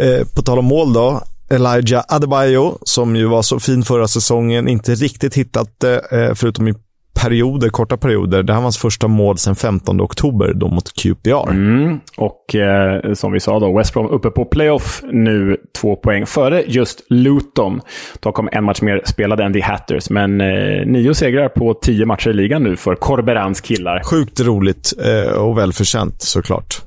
Eh, 0.00 0.26
på 0.34 0.42
tal 0.42 0.58
om 0.58 0.64
mål 0.64 0.92
då. 0.92 1.22
Elijah 1.50 2.04
Adebayo, 2.08 2.78
som 2.82 3.16
ju 3.16 3.26
var 3.26 3.42
så 3.42 3.60
fin 3.60 3.82
förra 3.82 4.08
säsongen, 4.08 4.68
inte 4.68 4.94
riktigt 4.94 5.34
hittat 5.34 5.80
det, 5.80 5.98
eh, 5.98 6.34
förutom 6.34 6.68
i 6.68 6.74
perioder, 7.22 7.68
korta 7.68 7.96
perioder. 7.96 8.42
Det 8.42 8.52
här 8.52 8.60
var 8.60 8.62
hans 8.62 8.78
första 8.78 9.08
mål 9.08 9.38
sedan 9.38 9.56
15 9.56 10.00
oktober 10.00 10.52
då 10.54 10.68
mot 10.68 10.92
QPR. 10.92 11.50
Mm. 11.50 12.00
Och 12.16 12.54
eh, 12.54 13.14
som 13.14 13.32
vi 13.32 13.40
sa 13.40 13.60
då, 13.60 13.78
West 13.78 13.94
Brom 13.94 14.06
uppe 14.06 14.30
på 14.30 14.44
playoff 14.44 15.02
nu, 15.12 15.56
två 15.80 15.96
poäng 15.96 16.26
före 16.26 16.64
just 16.66 17.06
Luton. 17.10 17.80
De 18.20 18.32
kom 18.32 18.48
en 18.52 18.64
match 18.64 18.82
mer 18.82 19.02
spelade 19.04 19.44
än 19.44 19.52
The 19.52 19.60
Hatters, 19.60 20.10
men 20.10 20.40
eh, 20.40 20.86
nio 20.86 21.14
segrar 21.14 21.48
på 21.48 21.74
tio 21.74 22.06
matcher 22.06 22.30
i 22.30 22.32
ligan 22.32 22.62
nu 22.62 22.76
för 22.76 22.94
Corberans 22.94 23.60
killar. 23.60 24.02
Sjukt 24.04 24.40
roligt 24.40 24.92
eh, 25.04 25.32
och 25.32 25.58
välförtjänt 25.58 26.22
såklart. 26.22 26.82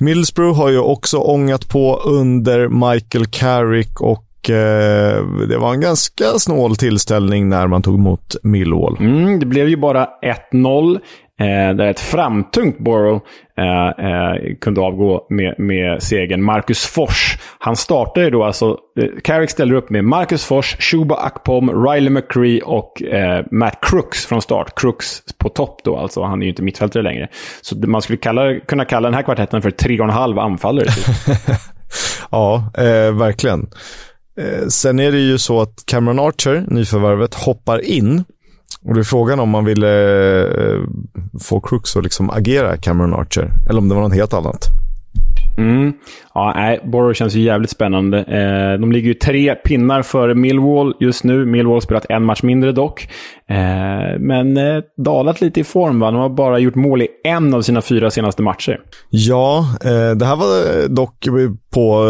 Middlesbrough 0.00 0.58
har 0.58 0.68
ju 0.68 0.78
också 0.78 1.18
ångat 1.18 1.68
på 1.68 1.96
under 1.96 2.68
Michael 2.68 3.26
Carrick 3.26 4.00
och 4.00 4.27
det 5.48 5.58
var 5.60 5.74
en 5.74 5.80
ganska 5.80 6.24
snål 6.24 6.76
tillställning 6.76 7.48
när 7.48 7.66
man 7.66 7.82
tog 7.82 7.94
emot 7.94 8.36
Millwall. 8.42 8.96
Mm, 9.00 9.40
det 9.40 9.46
blev 9.46 9.68
ju 9.68 9.76
bara 9.76 10.08
1-0. 10.52 10.98
Eh, 11.40 11.74
där 11.74 11.86
ett 11.86 12.00
framtungt 12.00 12.78
Borough 12.78 13.22
eh, 13.58 14.06
eh, 14.06 14.56
kunde 14.60 14.80
avgå 14.80 15.26
med, 15.30 15.54
med 15.58 16.02
segern. 16.02 16.42
Marcus 16.42 16.86
Fors, 16.86 17.38
han 17.58 17.76
startade 17.76 18.30
då 18.30 18.44
alltså... 18.44 18.76
Eh, 19.00 19.08
Carrick 19.24 19.50
ställer 19.50 19.74
upp 19.74 19.90
med 19.90 20.04
Marcus 20.04 20.44
Fors, 20.44 20.76
Shuba 20.78 21.14
Akpom, 21.14 21.86
Riley 21.86 22.10
McCree 22.10 22.60
och 22.62 23.02
eh, 23.02 23.44
Matt 23.50 23.78
Crooks 23.82 24.26
från 24.26 24.42
start. 24.42 24.80
Crooks 24.80 25.22
på 25.38 25.48
topp 25.48 25.80
då, 25.84 25.96
alltså. 25.96 26.22
Han 26.22 26.40
är 26.42 26.44
ju 26.44 26.50
inte 26.50 26.62
mittfältare 26.62 27.02
längre. 27.02 27.28
Så 27.62 27.76
man 27.76 28.02
skulle 28.02 28.18
kalla, 28.18 28.60
kunna 28.60 28.84
kalla 28.84 29.08
den 29.08 29.14
här 29.14 29.22
kvartetten 29.22 29.62
för 29.62 29.70
tre 29.70 29.98
och 29.98 30.04
en 30.04 30.10
halv 30.10 30.38
anfallare. 30.38 30.84
Typ. 30.84 31.06
ja, 32.30 32.72
eh, 32.78 33.14
verkligen. 33.14 33.66
Eh, 34.38 34.66
sen 34.68 34.98
är 34.98 35.12
det 35.12 35.18
ju 35.18 35.38
så 35.38 35.60
att 35.60 35.82
Cameron 35.86 36.18
Archer, 36.18 36.64
nyförvärvet, 36.68 37.34
hoppar 37.34 37.84
in. 37.84 38.24
Och 38.82 38.94
det 38.94 39.00
är 39.00 39.04
frågan 39.04 39.40
om 39.40 39.48
man 39.48 39.64
ville 39.64 39.92
eh, 40.46 40.80
få 41.40 41.60
Crooks 41.60 41.96
att 41.96 42.04
liksom 42.04 42.30
agera 42.30 42.76
Cameron 42.76 43.14
Archer. 43.14 43.52
Eller 43.68 43.78
om 43.78 43.88
det 43.88 43.94
var 43.94 44.02
något 44.02 44.14
helt 44.14 44.34
annat. 44.34 44.66
Mm. 45.58 45.92
Ja, 46.38 46.52
nej, 46.56 46.80
Borough 46.84 47.12
känns 47.12 47.34
ju 47.34 47.40
jävligt 47.40 47.70
spännande. 47.70 48.18
Eh, 48.18 48.80
de 48.80 48.92
ligger 48.92 49.08
ju 49.08 49.14
tre 49.14 49.54
pinnar 49.54 50.02
före 50.02 50.34
Millwall 50.34 50.94
just 51.00 51.24
nu. 51.24 51.46
Millwall 51.46 51.76
har 51.76 51.80
spelat 51.80 52.06
en 52.08 52.24
match 52.24 52.42
mindre 52.42 52.72
dock. 52.72 53.08
Eh, 53.48 54.18
men 54.18 54.56
eh, 54.56 54.82
dalat 54.96 55.40
lite 55.40 55.60
i 55.60 55.64
form, 55.64 56.00
va? 56.00 56.10
De 56.10 56.16
har 56.16 56.28
bara 56.28 56.58
gjort 56.58 56.74
mål 56.74 57.02
i 57.02 57.08
en 57.24 57.54
av 57.54 57.62
sina 57.62 57.82
fyra 57.82 58.10
senaste 58.10 58.42
matcher. 58.42 58.80
Ja, 59.10 59.66
eh, 59.84 60.10
det 60.16 60.24
här 60.24 60.36
var 60.36 60.88
dock 60.88 61.26
på, 61.70 62.04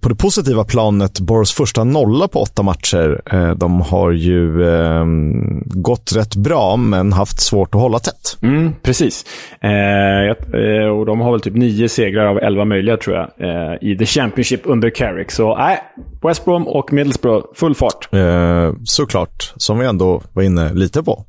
på 0.00 0.08
det 0.08 0.14
positiva 0.14 0.64
planet 0.64 1.20
Boroughs 1.20 1.52
första 1.52 1.84
nolla 1.84 2.28
på 2.28 2.40
åtta 2.40 2.62
matcher. 2.62 3.22
Eh, 3.32 3.50
de 3.50 3.80
har 3.80 4.10
ju 4.10 4.68
ehm, 4.68 5.62
gått 5.66 6.12
rätt 6.16 6.36
bra, 6.36 6.76
men 6.76 7.12
haft 7.12 7.40
svårt 7.40 7.74
att 7.74 7.80
hålla 7.80 7.98
tätt. 7.98 8.38
Mm, 8.42 8.72
precis. 8.82 9.24
Eh, 9.60 10.88
och 10.88 11.06
de 11.06 11.20
har 11.20 11.32
väl 11.32 11.40
typ 11.40 11.54
nio 11.54 11.88
segrar 11.88 12.26
av 12.26 12.38
elva 12.38 12.64
möjliga, 12.64 12.96
tror 12.96 13.16
jag 13.16 13.48
eh, 13.48 13.71
i 13.80 13.96
The 13.96 14.06
Championship 14.06 14.60
under 14.64 14.90
Carrick. 14.90 15.30
Så 15.30 15.56
nej, 15.56 15.74
äh, 15.74 16.28
West 16.28 16.44
Brom 16.44 16.68
och 16.68 16.92
Middlesbrough, 16.92 17.46
full 17.54 17.74
fart. 17.74 18.08
Eh, 18.12 18.72
såklart, 18.84 19.52
som 19.56 19.78
vi 19.78 19.86
ändå 19.86 20.22
var 20.32 20.42
inne 20.42 20.72
lite 20.74 21.02
på. 21.02 21.24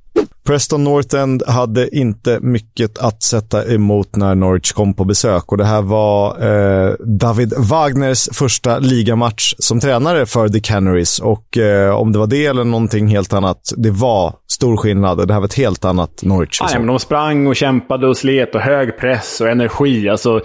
Preston 0.45 0.83
North 0.83 1.15
End 1.15 1.43
hade 1.47 1.97
inte 1.97 2.39
mycket 2.39 2.97
att 2.97 3.23
sätta 3.23 3.73
emot 3.73 4.15
när 4.15 4.35
Norwich 4.35 4.71
kom 4.71 4.93
på 4.93 5.05
besök 5.05 5.51
och 5.51 5.57
det 5.57 5.65
här 5.65 5.81
var 5.81 6.29
eh, 6.41 6.93
David 6.99 7.53
Wagners 7.57 8.29
första 8.33 8.79
ligamatch 8.79 9.53
som 9.57 9.79
tränare 9.79 10.25
för 10.25 10.49
The 10.49 10.59
Canaries 10.59 11.19
och 11.19 11.57
eh, 11.57 11.95
om 11.95 12.11
det 12.11 12.19
var 12.19 12.27
det 12.27 12.45
eller 12.45 12.63
någonting 12.63 13.07
helt 13.07 13.33
annat, 13.33 13.73
det 13.77 13.91
var 13.91 14.33
stor 14.47 14.77
skillnad. 14.77 15.27
Det 15.27 15.33
här 15.33 15.41
var 15.41 15.47
ett 15.47 15.57
helt 15.57 15.85
annat 15.85 16.23
Norwich. 16.23 16.61
Nej, 16.61 16.77
men 16.77 16.87
de 16.87 16.99
sprang 16.99 17.47
och 17.47 17.55
kämpade 17.55 18.07
och 18.07 18.17
slet 18.17 18.55
och 18.55 18.61
hög 18.61 18.97
press 18.97 19.41
och 19.41 19.49
energi. 19.49 20.09
Alltså, 20.09 20.41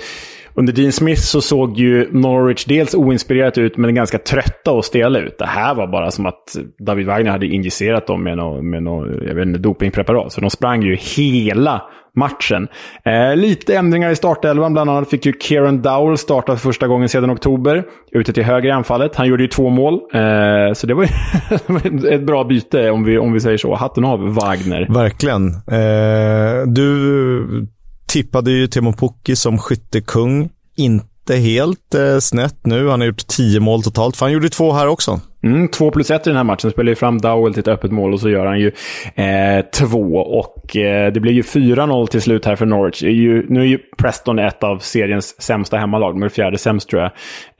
under 0.58 0.72
Dean 0.72 0.92
Smith 0.92 1.20
så 1.20 1.40
såg 1.40 1.78
ju 1.78 2.08
Norwich 2.12 2.64
dels 2.64 2.94
oinspirerat 2.94 3.58
ut, 3.58 3.76
men 3.76 3.94
ganska 3.94 4.18
trötta 4.18 4.72
och 4.72 4.84
stela 4.84 5.18
ut. 5.18 5.38
Det 5.38 5.46
här 5.46 5.74
var 5.74 5.86
bara 5.86 6.10
som 6.10 6.26
att 6.26 6.56
David 6.86 7.06
Wagner 7.06 7.30
hade 7.30 7.46
injicerat 7.46 8.06
dem 8.06 8.24
med 8.24 8.36
något, 8.36 8.64
med 8.64 8.82
något 8.82 9.08
jag 9.26 9.34
vet 9.34 9.46
inte, 9.46 9.58
dopingpreparat. 9.58 10.32
Så 10.32 10.40
de 10.40 10.50
sprang 10.50 10.82
ju 10.82 10.96
hela 10.96 11.82
matchen. 12.16 12.68
Eh, 13.04 13.36
lite 13.36 13.76
ändringar 13.76 14.10
i 14.10 14.16
startelvan. 14.16 14.72
Bland 14.72 14.90
annat 14.90 15.10
fick 15.10 15.26
ju 15.26 15.32
Kieran 15.32 15.82
Dowell 15.82 16.18
starta 16.18 16.56
för 16.56 16.68
första 16.68 16.86
gången 16.86 17.08
sedan 17.08 17.30
oktober. 17.30 17.84
Ute 18.12 18.32
till 18.32 18.44
höger 18.44 18.68
i 18.68 18.72
anfallet. 18.72 19.16
Han 19.16 19.28
gjorde 19.28 19.42
ju 19.42 19.48
två 19.48 19.68
mål. 19.70 19.94
Eh, 19.94 20.72
så 20.74 20.86
det 20.86 20.94
var 20.94 21.04
ett 22.12 22.22
bra 22.22 22.44
byte 22.44 22.90
om 22.90 23.04
vi, 23.04 23.18
om 23.18 23.32
vi 23.32 23.40
säger 23.40 23.56
så. 23.56 23.74
Hatten 23.74 24.04
av 24.04 24.34
Wagner. 24.34 24.86
Verkligen. 24.90 25.46
Eh, 25.48 26.66
du 26.66 27.68
tippade 28.08 28.50
ju 28.50 28.66
Timo 28.66 28.92
Pukki 28.92 29.36
som 29.36 29.58
skyttekung. 29.58 30.50
Inte 30.76 31.36
helt 31.36 31.94
eh, 31.94 32.18
snett 32.18 32.66
nu. 32.66 32.88
Han 32.88 33.00
har 33.00 33.06
gjort 33.06 33.26
tio 33.26 33.60
mål 33.60 33.82
totalt, 33.82 34.16
för 34.16 34.26
han 34.26 34.32
gjorde 34.32 34.48
två 34.48 34.72
här 34.72 34.88
också. 34.88 35.20
Mm, 35.42 35.68
två 35.68 35.90
plus 35.90 36.10
ett 36.10 36.26
i 36.26 36.30
den 36.30 36.36
här 36.36 36.44
matchen. 36.44 36.70
Spelar 36.70 36.90
ju 36.90 36.94
fram 36.94 37.18
Dowell 37.18 37.52
till 37.52 37.60
ett 37.60 37.68
öppet 37.68 37.92
mål 37.92 38.12
och 38.12 38.20
så 38.20 38.30
gör 38.30 38.46
han 38.46 38.60
ju 38.60 38.72
eh, 39.14 39.64
två. 39.74 40.16
Och 40.16 40.76
eh, 40.76 41.12
det 41.12 41.20
blir 41.20 41.32
ju 41.32 41.42
4-0 41.42 42.06
till 42.06 42.22
slut 42.22 42.44
här 42.44 42.56
för 42.56 42.66
Norwich. 42.66 43.02
Är 43.02 43.08
ju, 43.08 43.46
nu 43.48 43.60
är 43.60 43.64
ju 43.64 43.78
Preston 43.98 44.38
ett 44.38 44.64
av 44.64 44.78
seriens 44.78 45.42
sämsta 45.42 45.76
hemmalag. 45.76 46.14
De 46.14 46.22
är 46.22 46.28
fjärde 46.28 46.58
sämst 46.58 46.88
tror 46.88 47.02
jag. 47.02 47.10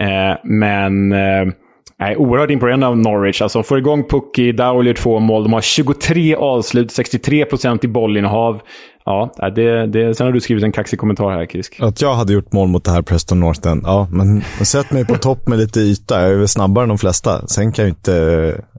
Eh, 0.09 0.37
men... 0.45 1.13
Eh, 1.13 1.53
Nej, 2.01 2.17
oerhört 2.17 2.51
imponerande 2.51 2.87
av 2.87 2.99
Norwich. 2.99 3.43
Alltså, 3.43 3.63
får 3.63 3.79
igång 3.79 4.05
Pucky, 4.09 4.53
Dowell 4.53 4.87
gör 4.87 4.95
två 4.95 5.19
mål. 5.19 5.43
De 5.43 5.53
har 5.53 5.61
23 5.61 6.35
avslut, 6.35 6.91
63 6.91 7.45
procent 7.45 7.85
i 7.85 7.89
bollinnehav. 7.89 8.61
Ja, 9.05 9.51
det, 9.55 9.87
det, 9.87 10.15
sen 10.15 10.27
har 10.27 10.33
du 10.33 10.41
skrivit 10.41 10.65
en 10.65 10.73
kaxig 10.73 10.99
kommentar 10.99 11.31
här, 11.31 11.47
Krisk. 11.47 11.77
Att 11.81 12.01
jag 12.01 12.15
hade 12.15 12.33
gjort 12.33 12.53
mål 12.53 12.69
mot 12.69 12.85
det 12.85 12.91
här 12.91 13.03
Preston 13.03 13.41
North 13.41 13.69
End. 13.69 13.83
Ja, 13.85 14.09
men 14.11 14.43
sätt 14.65 14.91
mig 14.91 15.07
på 15.07 15.15
topp 15.15 15.49
med 15.49 15.59
lite 15.59 15.81
yta. 15.81 16.23
Jag 16.23 16.31
är 16.31 16.37
väl 16.37 16.49
snabbare 16.49 16.83
än 16.83 16.89
de 16.89 16.99
flesta. 16.99 17.47
Sen 17.47 17.73
kan 17.73 17.85
jag 17.85 17.91
inte 17.91 18.15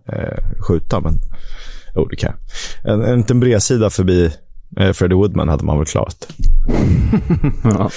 eh, 0.07 0.19
eh, 0.19 0.37
skjuta, 0.67 0.99
men 0.99 1.13
jo, 1.95 2.05
det 2.05 2.15
kan 2.15 2.33
jag. 2.83 2.93
En, 2.93 3.01
en 3.01 3.17
liten 3.17 3.39
bredsida 3.39 3.89
förbi 3.89 4.31
Freddie 4.93 5.15
Woodman 5.15 5.49
hade 5.49 5.65
man 5.65 5.77
väl 5.77 5.85
klarat. 5.85 6.27
ja. 7.63 7.89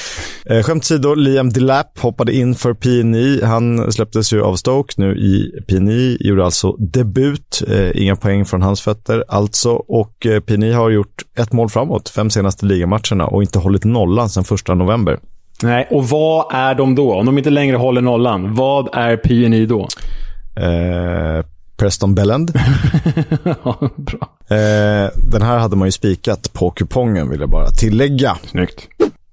eh, 0.46 0.62
skämt 0.62 0.82
åsido, 0.92 1.14
Liam 1.14 1.50
Delap 1.50 1.98
hoppade 1.98 2.34
in 2.34 2.54
för 2.54 2.74
PNI. 2.74 3.40
Han 3.44 3.92
släpptes 3.92 4.32
ju 4.32 4.42
av 4.42 4.56
Stoke 4.56 4.94
nu 4.96 5.16
i 5.16 5.62
PNI, 5.68 6.16
gjorde 6.20 6.44
alltså 6.44 6.72
debut. 6.72 7.62
Eh, 7.68 8.02
inga 8.02 8.16
poäng 8.16 8.44
från 8.44 8.62
hans 8.62 8.80
fötter 8.80 9.24
alltså. 9.28 9.70
Och 9.72 10.26
eh, 10.26 10.40
PNI 10.40 10.72
har 10.72 10.90
gjort 10.90 11.22
ett 11.38 11.52
mål 11.52 11.68
framåt 11.68 12.08
fem 12.08 12.30
senaste 12.30 12.66
ligamatcherna 12.66 13.26
och 13.26 13.42
inte 13.42 13.58
hållit 13.58 13.84
nollan 13.84 14.28
sedan 14.28 14.44
första 14.44 14.74
november. 14.74 15.18
Nej, 15.62 15.88
och 15.90 16.08
vad 16.08 16.54
är 16.54 16.74
de 16.74 16.94
då? 16.94 17.14
Om 17.14 17.26
de 17.26 17.38
inte 17.38 17.50
längre 17.50 17.76
håller 17.76 18.00
nollan, 18.00 18.54
vad 18.54 18.88
är 18.92 19.16
PNI 19.16 19.66
då? 19.66 19.88
Eh, 20.56 21.44
Preston 21.82 22.14
Belland. 22.14 22.52
ja, 23.44 23.90
bra. 23.96 24.56
Eh, 24.56 25.10
den 25.30 25.42
här 25.42 25.58
hade 25.58 25.76
man 25.76 25.88
ju 25.88 25.92
spikat 25.92 26.52
på 26.52 26.70
kupongen, 26.70 27.30
vill 27.30 27.40
jag 27.40 27.50
bara 27.50 27.70
tillägga. 27.70 28.36
Snyggt. 28.50 28.88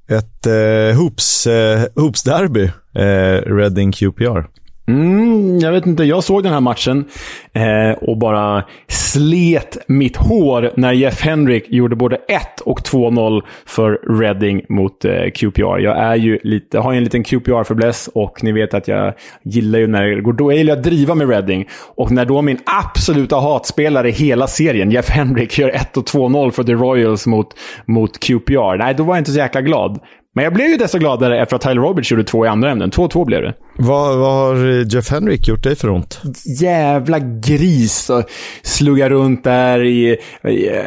Ett 0.07 0.47
eh, 0.47 0.97
hoops, 0.97 1.47
eh, 1.47 1.85
hoops-derby, 1.95 2.63
eh, 2.95 3.53
Reading 3.55 3.91
QPR. 3.91 4.47
Mm, 4.89 5.59
jag 5.59 5.71
vet 5.71 5.85
inte, 5.85 6.03
jag 6.03 6.23
såg 6.23 6.43
den 6.43 6.53
här 6.53 6.59
matchen 6.59 7.05
eh, 7.53 8.03
och 8.03 8.17
bara 8.17 8.63
slet 8.87 9.77
mitt 9.87 10.17
hår 10.17 10.71
när 10.75 10.93
Jeff 10.93 11.21
Hendrick 11.21 11.65
gjorde 11.69 11.95
både 11.95 12.15
1 12.15 12.61
och 12.65 12.79
2-0 12.79 13.41
för 13.65 14.19
Reading 14.19 14.61
mot 14.69 15.05
eh, 15.05 15.11
QPR. 15.35 15.77
Jag 15.79 15.97
är 15.97 16.15
ju 16.15 16.39
lite, 16.43 16.79
har 16.79 16.91
ju 16.91 16.97
en 16.97 17.03
liten 17.03 17.23
QPR-förbläss 17.23 18.09
och 18.13 18.43
ni 18.43 18.51
vet 18.51 18.73
att 18.73 18.87
jag 18.87 19.13
gillar 19.43 19.79
ju 19.79 19.87
när 19.87 20.03
det 20.03 20.21
går 20.21 20.33
då 20.33 20.51
jag 20.51 20.57
gillar 20.57 20.73
att 20.73 20.83
driva 20.83 21.15
med 21.15 21.29
Reading. 21.29 21.67
Och 21.95 22.11
när 22.11 22.25
då 22.25 22.41
min 22.41 22.59
absoluta 22.83 23.35
hatspelare 23.35 24.09
i 24.09 24.11
hela 24.11 24.47
serien, 24.47 24.91
Jeff 24.91 25.09
Hendrick, 25.09 25.59
gör 25.59 25.69
1 25.69 25.97
och 25.97 26.05
2-0 26.05 26.51
för 26.51 26.63
The 26.63 26.73
Royals 26.73 27.27
mot, 27.27 27.47
mot 27.85 28.19
QPR. 28.19 28.77
Nej, 28.77 28.93
då 28.93 29.03
var 29.03 29.15
jag 29.15 29.21
inte 29.21 29.31
så 29.31 29.39
jäkla 29.39 29.61
glad. 29.61 29.99
Men 30.35 30.43
jag 30.43 30.53
blev 30.53 30.67
ju 30.67 30.77
desto 30.77 30.97
gladare 30.97 31.41
efter 31.41 31.55
att 31.55 31.61
Tyler 31.61 31.81
Roberts 31.81 32.11
gjorde 32.11 32.23
två 32.23 32.45
i 32.45 32.47
andra 32.47 32.71
ämnen. 32.71 32.91
2-2 32.91 33.25
blev 33.25 33.41
det. 33.41 33.53
Vad, 33.81 34.17
vad 34.17 34.31
har 34.31 34.85
Jeff 34.95 35.09
Henrik 35.09 35.47
gjort 35.47 35.63
dig 35.63 35.75
för 35.75 35.89
ont? 35.89 36.21
Jävla 36.61 37.19
gris. 37.19 38.09
Och 38.09 38.23
sluggar 38.61 39.09
runt 39.09 39.43
där 39.43 39.83
i, 39.83 40.17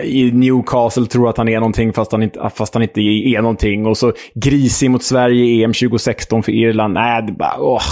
i 0.03 0.33
Newcastle, 0.33 1.07
tror 1.07 1.29
att 1.29 1.37
han 1.37 1.49
är 1.49 1.61
någonting 1.61 1.93
fast 1.93 2.13
han, 2.13 2.23
inte, 2.23 2.51
fast 2.55 2.75
han 2.75 2.83
inte 2.83 3.01
är 3.01 3.43
någonting. 3.43 3.87
Och 3.87 3.99
så 3.99 4.13
grisig 4.35 4.91
mot 4.91 5.03
Sverige 5.03 5.45
i 5.45 5.65
EM 5.65 5.73
2016 5.73 6.43
för 6.43 6.53
Irland. 6.53 6.95
Nej, 6.95 7.23
det 7.27 7.33
bara... 7.33 7.57
Åh, 7.59 7.83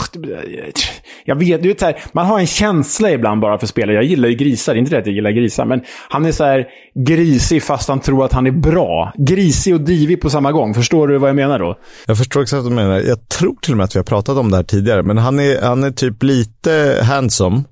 jag 1.25 1.37
vet, 1.37 1.63
du 1.63 1.69
vet 1.69 1.81
så 1.81 1.87
här, 1.87 1.97
man 2.13 2.27
har 2.27 2.41
en 2.41 2.47
känsla 2.47 3.11
ibland 3.11 3.41
bara 3.41 3.59
för 3.59 3.67
spelare. 3.67 3.95
Jag 3.95 4.05
gillar 4.05 4.29
ju 4.29 4.35
grisar, 4.35 4.75
inte 4.75 4.91
det 4.91 4.99
att 4.99 5.07
jag 5.07 5.15
gillar 5.15 5.31
grisar, 5.31 5.65
men 5.65 5.81
han 6.09 6.27
är 6.27 6.33
så 6.33 6.45
här 6.45 6.67
grisig 6.95 7.63
fast 7.63 7.89
han 7.89 8.01
tror 8.01 8.25
att 8.25 8.33
han 8.33 8.47
är 8.47 8.51
bra. 8.51 9.13
Grisig 9.19 9.75
och 9.75 9.81
divig 9.81 10.21
på 10.21 10.31
samma 10.31 10.53
gång. 10.53 10.75
Förstår 10.75 11.09
du 11.09 11.19
vad 11.19 11.29
jag 11.29 11.37
menar 11.37 11.59
då? 11.59 11.79
Jag 12.07 12.19
förstår 12.19 12.43
exakt 12.43 12.63
vad 12.63 12.73
du 12.73 12.77
menar. 12.77 13.01
Jag 13.01 13.29
tror 13.29 13.57
till 13.63 13.73
och 13.73 13.77
med 13.77 13.85
att 13.85 13.97
vi 13.97 13.99
har 13.99 14.05
pratat 14.05 14.37
om 14.37 14.51
det 14.51 14.57
här 14.57 14.65
tidigare, 14.65 14.90
men 15.03 15.19
han 15.19 15.39
är, 15.39 15.63
han 15.63 15.85
är 15.85 15.91
typ 15.91 16.23
lite 16.23 17.01
handsome. 17.03 17.63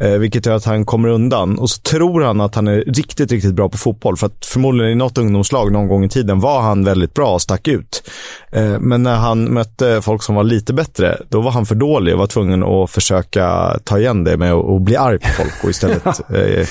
Eh, 0.00 0.18
vilket 0.18 0.46
gör 0.46 0.56
att 0.56 0.64
han 0.64 0.84
kommer 0.84 1.08
undan. 1.08 1.58
Och 1.58 1.70
så 1.70 1.80
tror 1.80 2.22
han 2.22 2.40
att 2.40 2.54
han 2.54 2.68
är 2.68 2.76
riktigt, 2.76 3.32
riktigt 3.32 3.54
bra 3.54 3.68
på 3.68 3.78
fotboll. 3.78 4.16
För 4.16 4.26
att 4.26 4.46
förmodligen 4.46 4.92
i 4.92 4.94
något 4.94 5.18
ungdomslag 5.18 5.72
någon 5.72 5.88
gång 5.88 6.04
i 6.04 6.08
tiden 6.08 6.40
var 6.40 6.60
han 6.60 6.84
väldigt 6.84 7.14
bra 7.14 7.34
och 7.34 7.42
stack 7.42 7.68
ut. 7.68 8.10
Eh, 8.52 8.78
men 8.80 9.02
när 9.02 9.16
han 9.16 9.44
mötte 9.44 10.02
folk 10.02 10.22
som 10.22 10.34
var 10.34 10.44
lite 10.44 10.72
bättre, 10.72 11.18
då 11.28 11.40
var 11.40 11.50
han 11.50 11.66
för 11.66 11.74
dålig 11.74 12.14
och 12.14 12.20
var 12.20 12.26
tvungen 12.26 12.62
att 12.62 12.90
försöka 12.90 13.76
ta 13.84 13.98
igen 13.98 14.24
det 14.24 14.36
med 14.36 14.52
att 14.52 14.82
bli 14.82 14.96
arg 14.96 15.18
på 15.18 15.28
folk 15.28 15.64
och 15.64 15.70
istället 15.70 16.06
eh, 16.30 16.66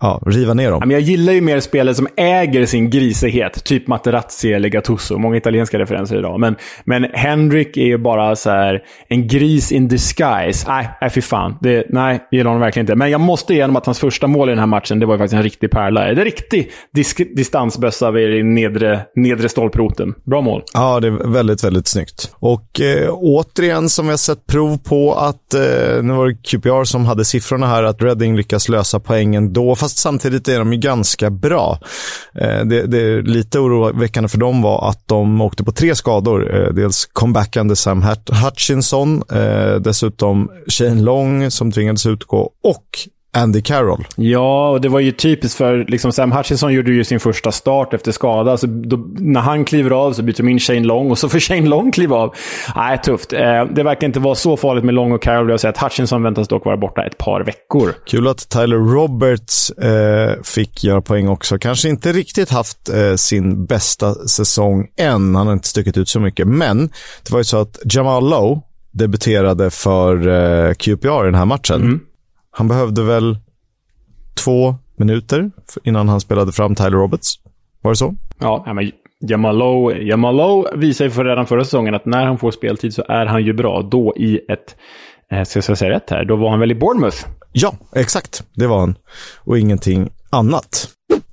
ja, 0.00 0.22
riva 0.26 0.54
ner 0.54 0.70
dem. 0.70 0.90
jag 0.90 1.00
gillar 1.00 1.32
ju 1.32 1.40
mer 1.40 1.60
spelare 1.60 1.94
som 1.94 2.08
äger 2.16 2.66
sin 2.66 2.90
grisighet. 2.90 3.64
Typ 3.64 3.86
Materazzi 3.88 4.52
eller 4.52 4.68
Gattuso. 4.68 5.18
Många 5.18 5.36
italienska 5.36 5.78
referenser 5.78 6.18
idag. 6.18 6.40
Men, 6.40 6.56
men 6.84 7.06
Henrik 7.14 7.76
är 7.76 7.84
ju 7.84 7.98
bara 7.98 8.36
så 8.36 8.50
här, 8.50 8.82
en 9.08 9.28
gris 9.28 9.72
in 9.72 9.88
disguise. 9.88 10.64
Nej, 10.68 10.88
nej 11.00 11.10
fy 11.10 11.20
fan. 11.20 11.58
Det, 11.60 11.86
nej, 11.88 12.20
gillar 12.30 12.44
honom 12.44 12.60
verkligen 12.60 12.84
inte. 12.84 12.94
Men 12.94 13.10
jag 13.10 13.20
måste 13.20 13.54
ge 13.54 13.60
honom 13.62 13.76
att 13.76 13.86
hans 13.86 13.98
första 14.00 14.26
mål 14.26 14.48
i 14.48 14.52
den 14.52 14.58
här 14.58 14.66
matchen, 14.66 14.98
det 15.00 15.06
var 15.06 15.14
ju 15.14 15.18
faktiskt 15.18 15.34
en 15.36 15.42
riktig 15.42 15.70
pärla. 15.70 16.00
Det 16.00 16.06
är 16.06 16.16
en 16.16 16.24
riktig 16.24 16.70
disk- 16.94 17.34
distansbössa 17.36 18.10
vid 18.10 18.44
nedre, 18.44 19.00
nedre 19.16 19.48
stolproten. 19.48 20.14
Bra 20.24 20.40
mål. 20.40 20.62
Ja, 20.72 21.00
det 21.00 21.06
är 21.08 21.32
väldigt, 21.32 21.64
väldigt 21.64 21.86
snyggt. 21.86 22.32
Och 22.34 22.80
eh, 22.80 23.08
återigen, 23.12 23.88
som 23.88 24.06
vi 24.06 24.12
har 24.12 24.16
sett 24.18 24.46
prov 24.46 24.78
på 24.78 25.14
att, 25.14 25.54
eh, 25.54 26.02
nu 26.02 26.12
var 26.12 26.26
det 26.26 26.34
QPR 26.34 26.84
som 26.84 27.04
hade 27.06 27.24
siffrorna 27.24 27.66
här, 27.66 27.82
att 27.82 28.02
Reading 28.02 28.36
lyckas 28.36 28.68
lösa 28.68 29.00
poängen 29.00 29.52
då 29.52 29.74
fast 29.76 29.85
Fast 29.86 29.98
samtidigt 29.98 30.48
är 30.48 30.58
de 30.58 30.72
ju 30.72 30.78
ganska 30.78 31.30
bra. 31.30 31.78
Eh, 32.34 32.64
det, 32.64 32.86
det 32.86 33.22
lite 33.22 33.58
oroväckande 33.58 34.28
för 34.28 34.38
dem 34.38 34.62
var 34.62 34.90
att 34.90 35.08
de 35.08 35.40
åkte 35.40 35.64
på 35.64 35.72
tre 35.72 35.94
skador. 35.94 36.54
Eh, 36.54 36.72
dels 36.74 37.06
comebackande 37.12 37.76
Sam 37.76 38.04
Hutchinson, 38.44 39.22
eh, 39.32 39.74
dessutom 39.74 40.50
Shane 40.68 41.02
Long 41.02 41.50
som 41.50 41.72
tvingades 41.72 42.06
utgå 42.06 42.50
och 42.62 42.84
Andy 43.36 43.62
Carroll. 43.62 44.06
Ja, 44.16 44.68
och 44.68 44.80
det 44.80 44.88
var 44.88 45.00
ju 45.00 45.12
typiskt 45.12 45.58
för 45.58 45.84
liksom 45.88 46.12
Sam 46.12 46.32
Hutchinson 46.32 46.72
gjorde 46.72 46.92
ju 46.92 47.04
sin 47.04 47.20
första 47.20 47.52
start 47.52 47.94
efter 47.94 48.12
skada. 48.12 48.56
Så 48.56 48.66
då, 48.66 49.06
när 49.18 49.40
han 49.40 49.64
kliver 49.64 49.90
av 49.90 50.12
så 50.12 50.22
byter 50.22 50.36
de 50.36 50.48
in 50.48 50.58
Shane 50.58 50.80
Long 50.80 51.10
och 51.10 51.18
så 51.18 51.28
får 51.28 51.38
Shane 51.40 51.68
Long 51.68 51.92
kliva 51.92 52.16
av. 52.16 52.34
Nej, 52.76 52.98
tufft. 52.98 53.32
Eh, 53.32 53.64
det 53.64 53.82
verkar 53.82 54.06
inte 54.06 54.20
vara 54.20 54.34
så 54.34 54.56
farligt 54.56 54.84
med 54.84 54.94
Long 54.94 55.12
och 55.12 55.22
Carroll. 55.22 55.50
Jag 55.50 55.60
säger 55.60 55.72
att 55.72 55.82
Hutchinson 55.82 56.22
väntas 56.22 56.48
dock 56.48 56.64
vara 56.64 56.76
borta 56.76 57.06
ett 57.06 57.18
par 57.18 57.40
veckor. 57.44 57.94
Kul 58.06 58.28
att 58.28 58.48
Tyler 58.48 58.76
Roberts 58.76 59.70
eh, 59.70 60.42
fick 60.42 60.84
göra 60.84 61.00
poäng 61.00 61.28
också. 61.28 61.58
Kanske 61.58 61.88
inte 61.88 62.12
riktigt 62.12 62.50
haft 62.50 62.88
eh, 62.88 63.14
sin 63.14 63.66
bästa 63.66 64.14
säsong 64.14 64.86
än. 64.96 65.34
Han 65.34 65.46
har 65.46 65.52
inte 65.52 65.68
stuckit 65.68 65.96
ut 65.96 66.08
så 66.08 66.20
mycket. 66.20 66.48
Men 66.48 66.86
det 67.22 67.30
var 67.30 67.38
ju 67.40 67.44
så 67.44 67.60
att 67.60 67.78
Jamal 67.84 68.30
Lowe 68.30 68.60
debuterade 68.92 69.70
för 69.70 70.28
eh, 70.28 70.74
QPR 70.74 71.22
i 71.22 71.24
den 71.24 71.34
här 71.34 71.44
matchen. 71.44 71.82
Mm. 71.82 72.00
Han 72.58 72.68
behövde 72.68 73.02
väl 73.02 73.38
två 74.44 74.74
minuter 74.98 75.50
innan 75.84 76.08
han 76.08 76.20
spelade 76.20 76.52
fram 76.52 76.74
Tyler 76.74 76.90
Roberts. 76.90 77.34
Var 77.82 77.90
det 77.90 77.96
så? 77.96 78.14
Ja, 78.38 78.72
men 78.74 78.92
Jamalo, 79.20 79.92
Jamalo 79.92 80.66
visar 80.76 81.04
ju 81.04 81.10
för 81.10 81.24
redan 81.24 81.46
förra 81.46 81.64
säsongen 81.64 81.94
att 81.94 82.06
när 82.06 82.26
han 82.26 82.38
får 82.38 82.50
speltid 82.50 82.94
så 82.94 83.04
är 83.08 83.26
han 83.26 83.44
ju 83.44 83.52
bra. 83.52 83.82
Då 83.82 84.14
i 84.16 84.40
ett, 84.48 84.76
eh, 85.32 85.44
ska 85.44 85.70
jag 85.70 85.78
säga 85.78 85.90
rätt 85.90 86.10
här, 86.10 86.24
då 86.24 86.36
var 86.36 86.50
han 86.50 86.60
väl 86.60 86.72
i 86.72 86.74
Bournemouth? 86.74 87.26
Ja, 87.52 87.74
exakt. 87.94 88.44
Det 88.54 88.66
var 88.66 88.78
han. 88.78 88.94
Och 89.38 89.58
ingenting 89.58 90.08
annat. 90.30 90.88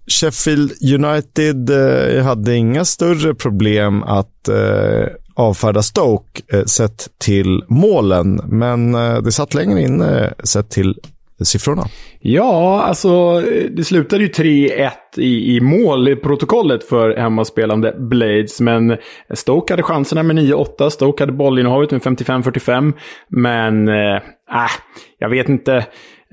Sheffield 0.08 0.72
United 0.94 1.70
eh, 1.70 2.24
hade 2.24 2.56
inga 2.56 2.86
större 2.86 3.36
problem 3.36 4.04
att 4.04 4.48
eh, 4.48 5.08
avfärda 5.36 5.82
Stoke 5.82 6.42
eh, 6.54 6.66
sett 6.66 7.10
till 7.18 7.64
målen, 7.68 8.42
men 8.46 8.96
eh, 8.96 9.22
det 9.22 9.32
satt 9.32 9.54
längre 9.54 9.82
inne 9.82 10.34
sett 10.44 10.70
till 10.70 11.00
siffrorna. 11.46 11.84
Ja, 12.20 12.84
alltså 12.84 13.42
det 13.72 13.84
slutade 13.84 14.24
ju 14.24 14.30
3-1 14.30 14.92
i, 15.18 15.56
i 15.56 15.62
målprotokollet 15.62 16.84
för 16.84 17.18
hemmaspelande 17.18 17.96
Blades. 18.00 18.62
Men 18.62 18.98
Stoke 19.34 19.74
hade 19.74 19.84
chanserna 19.84 20.24
med 20.24 20.36
9-8. 20.36 20.90
Stoke 20.90 21.24
hade 21.24 21.34
bollinnehavet 21.34 21.92
med 21.92 22.02
55-45. 22.02 22.94
Men, 23.28 23.88
eh, 23.88 24.16
äh, 24.16 24.72
jag 25.20 25.30
vet 25.30 25.50
inte. 25.50 25.86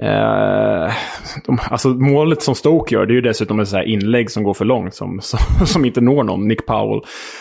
Eh, 0.02 0.92
de, 1.46 1.58
alltså 1.70 1.88
målet 1.88 2.42
som 2.42 2.54
Stoke 2.54 2.94
gör, 2.94 3.06
det 3.06 3.12
är 3.12 3.14
ju 3.14 3.20
dessutom 3.20 3.60
ett 3.60 3.68
så 3.68 3.82
inlägg 3.82 4.30
som 4.30 4.42
går 4.42 4.54
för 4.54 4.64
långt, 4.64 4.94
som, 4.94 5.20
som, 5.22 5.66
som 5.66 5.84
inte 5.84 6.00
når 6.00 6.24
någon, 6.24 6.48
Nick 6.48 6.66
Powell. 6.66 7.00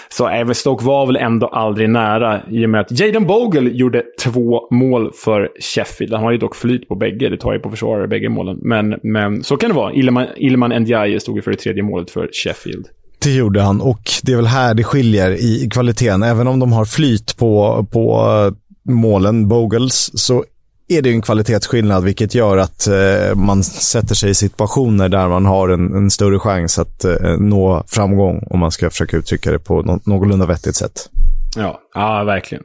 Så 0.10 0.28
även 0.28 0.56
Stoke 0.56 0.86
var 0.86 1.06
väl 1.06 1.16
ändå 1.16 1.48
aldrig 1.48 1.90
nära, 1.90 2.42
i 2.50 2.66
och 2.66 2.70
med 2.70 2.82
att 2.82 3.00
Jaden 3.00 3.26
Bogle 3.26 3.70
gjorde 3.70 4.04
två 4.24 4.68
mål 4.72 5.12
för 5.14 5.50
Sheffield. 5.60 6.14
Han 6.14 6.24
har 6.24 6.32
ju 6.32 6.38
dock 6.38 6.56
flyt 6.56 6.88
på 6.88 6.96
bägge, 6.96 7.30
det 7.30 7.38
tar 7.38 7.54
ju 7.54 7.60
på 7.60 7.70
försvarare 7.70 8.08
bägge 8.08 8.30
målen. 8.30 8.58
Men, 8.62 8.96
men 9.04 9.44
så 9.44 9.58
kan 9.58 9.70
det 9.70 9.76
vara. 9.76 9.94
Ilman, 9.94 10.28
Ilman 10.38 10.82
Ndiaye 10.82 11.20
stod 11.20 11.36
ju 11.36 11.42
för 11.42 11.52
det 11.52 11.58
tredje 11.58 11.84
målet 11.84 12.12
för 12.12 12.30
Sheffield. 12.34 12.88
Det 13.24 13.32
gjorde 13.32 13.62
han 13.62 13.82
och 13.82 14.02
det 14.24 14.32
är 14.32 14.36
väl 14.36 14.46
här 14.46 14.74
det 14.74 14.84
skiljer 14.84 15.32
i 15.32 15.70
kvaliteten. 15.72 16.24
Även 16.24 16.48
om 16.48 16.60
de 16.60 16.72
har 16.72 16.86
flyt 16.86 17.38
på, 17.38 17.86
på 17.92 18.12
eh, 18.12 18.94
målen, 18.94 19.48
Bogles, 19.48 20.20
så 20.20 20.44
är 20.90 21.02
det 21.02 21.10
en 21.10 21.22
kvalitetsskillnad, 21.22 22.04
vilket 22.04 22.36
gör 22.36 22.58
att 22.58 22.88
eh, 22.88 23.36
man 23.36 23.64
sätter 23.64 24.16
sig 24.16 24.30
i 24.30 24.34
situationer 24.34 25.10
där 25.10 25.28
man 25.28 25.46
har 25.46 25.70
en, 25.70 25.94
en 25.96 26.12
större 26.12 26.40
chans 26.40 26.80
att 26.80 27.06
eh, 27.06 27.38
nå 27.40 27.84
framgång, 27.88 28.44
om 28.50 28.60
man 28.60 28.72
ska 28.72 28.90
försöka 28.90 29.18
uttrycka 29.18 29.52
det 29.52 29.60
på 29.60 29.82
no 29.82 30.00
någorlunda 30.04 30.46
vettigt 30.46 30.76
sätt. 30.76 31.10
Ja, 31.56 31.80
ja 31.94 32.24
verkligen. 32.24 32.64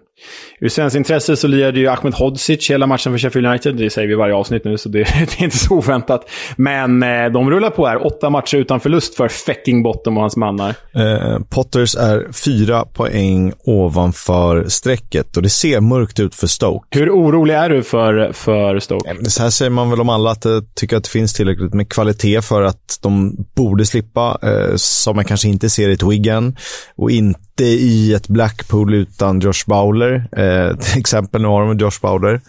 Ur 0.61 0.68
svenskt 0.68 0.96
intresse 0.96 1.37
så 1.37 1.48
lirade 1.48 1.81
ju 1.81 1.88
Ahmed 1.88 2.14
Hodzic 2.14 2.70
hela 2.70 2.87
matchen 2.87 3.12
för 3.12 3.18
Sheffield 3.18 3.46
United. 3.46 3.77
Det 3.77 3.90
säger 3.90 4.09
vi 4.09 4.14
varje 4.14 4.35
avsnitt 4.35 4.64
nu, 4.64 4.79
så 4.79 4.88
det, 4.88 4.98
det 5.05 5.40
är 5.40 5.44
inte 5.44 5.59
så 5.59 5.74
oväntat. 5.74 6.31
Men 6.57 7.03
eh, 7.03 7.27
de 7.33 7.50
rullar 7.50 7.70
på 7.70 7.87
här. 7.87 8.07
Åtta 8.07 8.31
matcher 8.31 8.57
utan 8.57 8.81
förlust 8.81 9.14
för 9.14 9.29
Fecking 9.29 9.83
Bottom 9.83 10.16
och 10.16 10.22
hans 10.22 10.37
mannar. 10.37 10.74
Eh, 10.94 11.38
Potters 11.48 11.96
är 11.96 12.33
fyra 12.33 12.85
poäng 12.85 13.53
ovanför 13.64 14.64
strecket 14.68 15.37
och 15.37 15.42
det 15.42 15.48
ser 15.48 15.81
mörkt 15.81 16.20
ut 16.20 16.35
för 16.35 16.46
Stoke. 16.46 16.98
Hur 16.98 17.11
orolig 17.11 17.55
är 17.55 17.70
du 17.70 17.83
för, 17.83 18.33
för 18.33 18.79
Stoke? 18.79 19.11
Eh, 19.11 19.16
så 19.22 19.42
här 19.42 19.50
säger 19.50 19.70
man 19.70 19.90
väl 19.90 20.00
om 20.00 20.09
alla, 20.09 20.31
att 20.31 20.42
de 20.42 20.66
tycker 20.74 20.96
att 20.96 21.05
det 21.05 21.11
finns 21.11 21.35
tillräckligt 21.35 21.74
med 21.74 21.88
kvalitet 21.88 22.42
för 22.42 22.62
att 22.62 22.98
de 23.03 23.37
borde 23.55 23.87
slippa, 23.87 24.38
eh, 24.42 24.77
som 24.77 25.16
man 25.16 25.24
kanske 25.24 25.48
inte 25.48 25.70
ser 25.70 25.88
i 25.88 25.92
ett 25.92 26.03
Wigan 26.03 26.57
och 26.96 27.11
inte 27.11 27.44
i 27.60 28.14
ett 28.14 28.28
Blackpool 28.28 28.94
utan 28.94 29.40
Josh 29.40 29.64
Bowler. 29.66 30.28
Eh, 30.32 30.76
till 30.76 30.98
exempel, 31.00 31.42
nu 31.42 31.48
har 31.48 31.66
de 31.66 31.78
Josh 31.78 32.00
Bowler. 32.02 32.40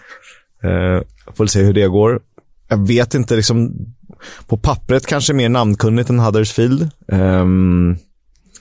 Eh, 0.63 1.01
får 1.35 1.45
se 1.45 1.63
hur 1.63 1.73
det 1.73 1.87
går. 1.87 2.19
Jag 2.67 2.87
vet 2.87 3.13
inte, 3.13 3.35
liksom, 3.35 3.73
på 4.47 4.57
pappret 4.57 5.05
kanske 5.05 5.33
mer 5.33 5.49
namnkunnigt 5.49 6.09
än 6.09 6.19
Huddersfield. 6.19 6.89
Eh, 7.11 7.45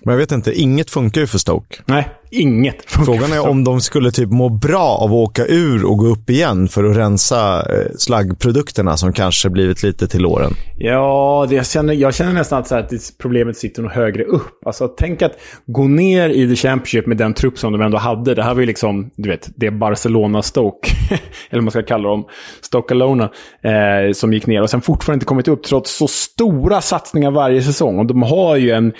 men 0.04 0.12
jag 0.12 0.18
vet 0.18 0.32
inte, 0.32 0.52
inget 0.52 0.90
funkar 0.90 1.20
ju 1.20 1.26
för 1.26 1.38
Stoke. 1.38 1.76
Nej, 1.86 2.08
inget 2.30 2.90
funkar 2.90 3.12
Frågan 3.12 3.32
är 3.32 3.48
om 3.48 3.64
de 3.64 3.80
skulle 3.80 4.10
typ 4.10 4.30
må 4.30 4.48
bra 4.48 4.98
av 5.00 5.10
att 5.10 5.16
åka 5.28 5.46
ur 5.46 5.84
och 5.84 5.98
gå 5.98 6.06
upp 6.06 6.30
igen 6.30 6.68
för 6.68 6.84
att 6.84 6.96
rensa 6.96 7.58
eh, 7.58 7.90
slaggprodukterna 7.98 8.96
som 8.96 9.12
kanske 9.12 9.50
blivit 9.50 9.82
lite 9.82 10.08
till 10.08 10.26
åren. 10.26 10.52
Ja, 10.78 11.46
det 11.48 11.54
jag, 11.54 11.66
känner, 11.66 11.94
jag 11.94 12.14
känner 12.14 12.32
nästan 12.32 12.58
att, 12.58 12.68
så 12.68 12.76
att 12.76 12.90
problemet 13.18 13.56
sitter 13.56 13.82
nog 13.82 13.90
högre 13.90 14.24
upp. 14.24 14.66
Alltså 14.66 14.88
tänk 14.88 15.22
att 15.22 15.32
gå 15.66 15.84
ner 15.84 16.28
i 16.28 16.48
The 16.48 16.56
Championship 16.56 17.06
med 17.06 17.16
den 17.16 17.34
trupp 17.34 17.58
som 17.58 17.72
de 17.72 17.82
ändå 17.82 17.98
hade. 17.98 18.34
Det 18.34 18.42
här 18.42 18.54
var 18.54 18.60
ju 18.60 18.66
liksom, 18.66 19.10
du 19.16 19.28
vet, 19.28 19.48
det 19.56 19.70
Barcelona-Stoke, 19.70 20.88
eller 21.50 21.60
vad 21.60 21.62
man 21.62 21.70
ska 21.70 21.82
kalla 21.82 22.08
dem, 22.08 22.24
Stoke 22.60 22.94
Alona, 22.94 23.24
eh, 23.62 24.12
som 24.12 24.32
gick 24.32 24.46
ner 24.46 24.62
och 24.62 24.70
sen 24.70 24.80
fortfarande 24.80 25.16
inte 25.16 25.26
kommit 25.26 25.48
upp 25.48 25.62
trots 25.62 25.96
så 25.96 26.08
stora 26.08 26.80
satsningar 26.80 27.30
varje 27.30 27.62
säsong. 27.62 27.98
Och 27.98 28.06
de 28.06 28.22
har 28.22 28.56
ju 28.56 28.70
en 28.70 28.92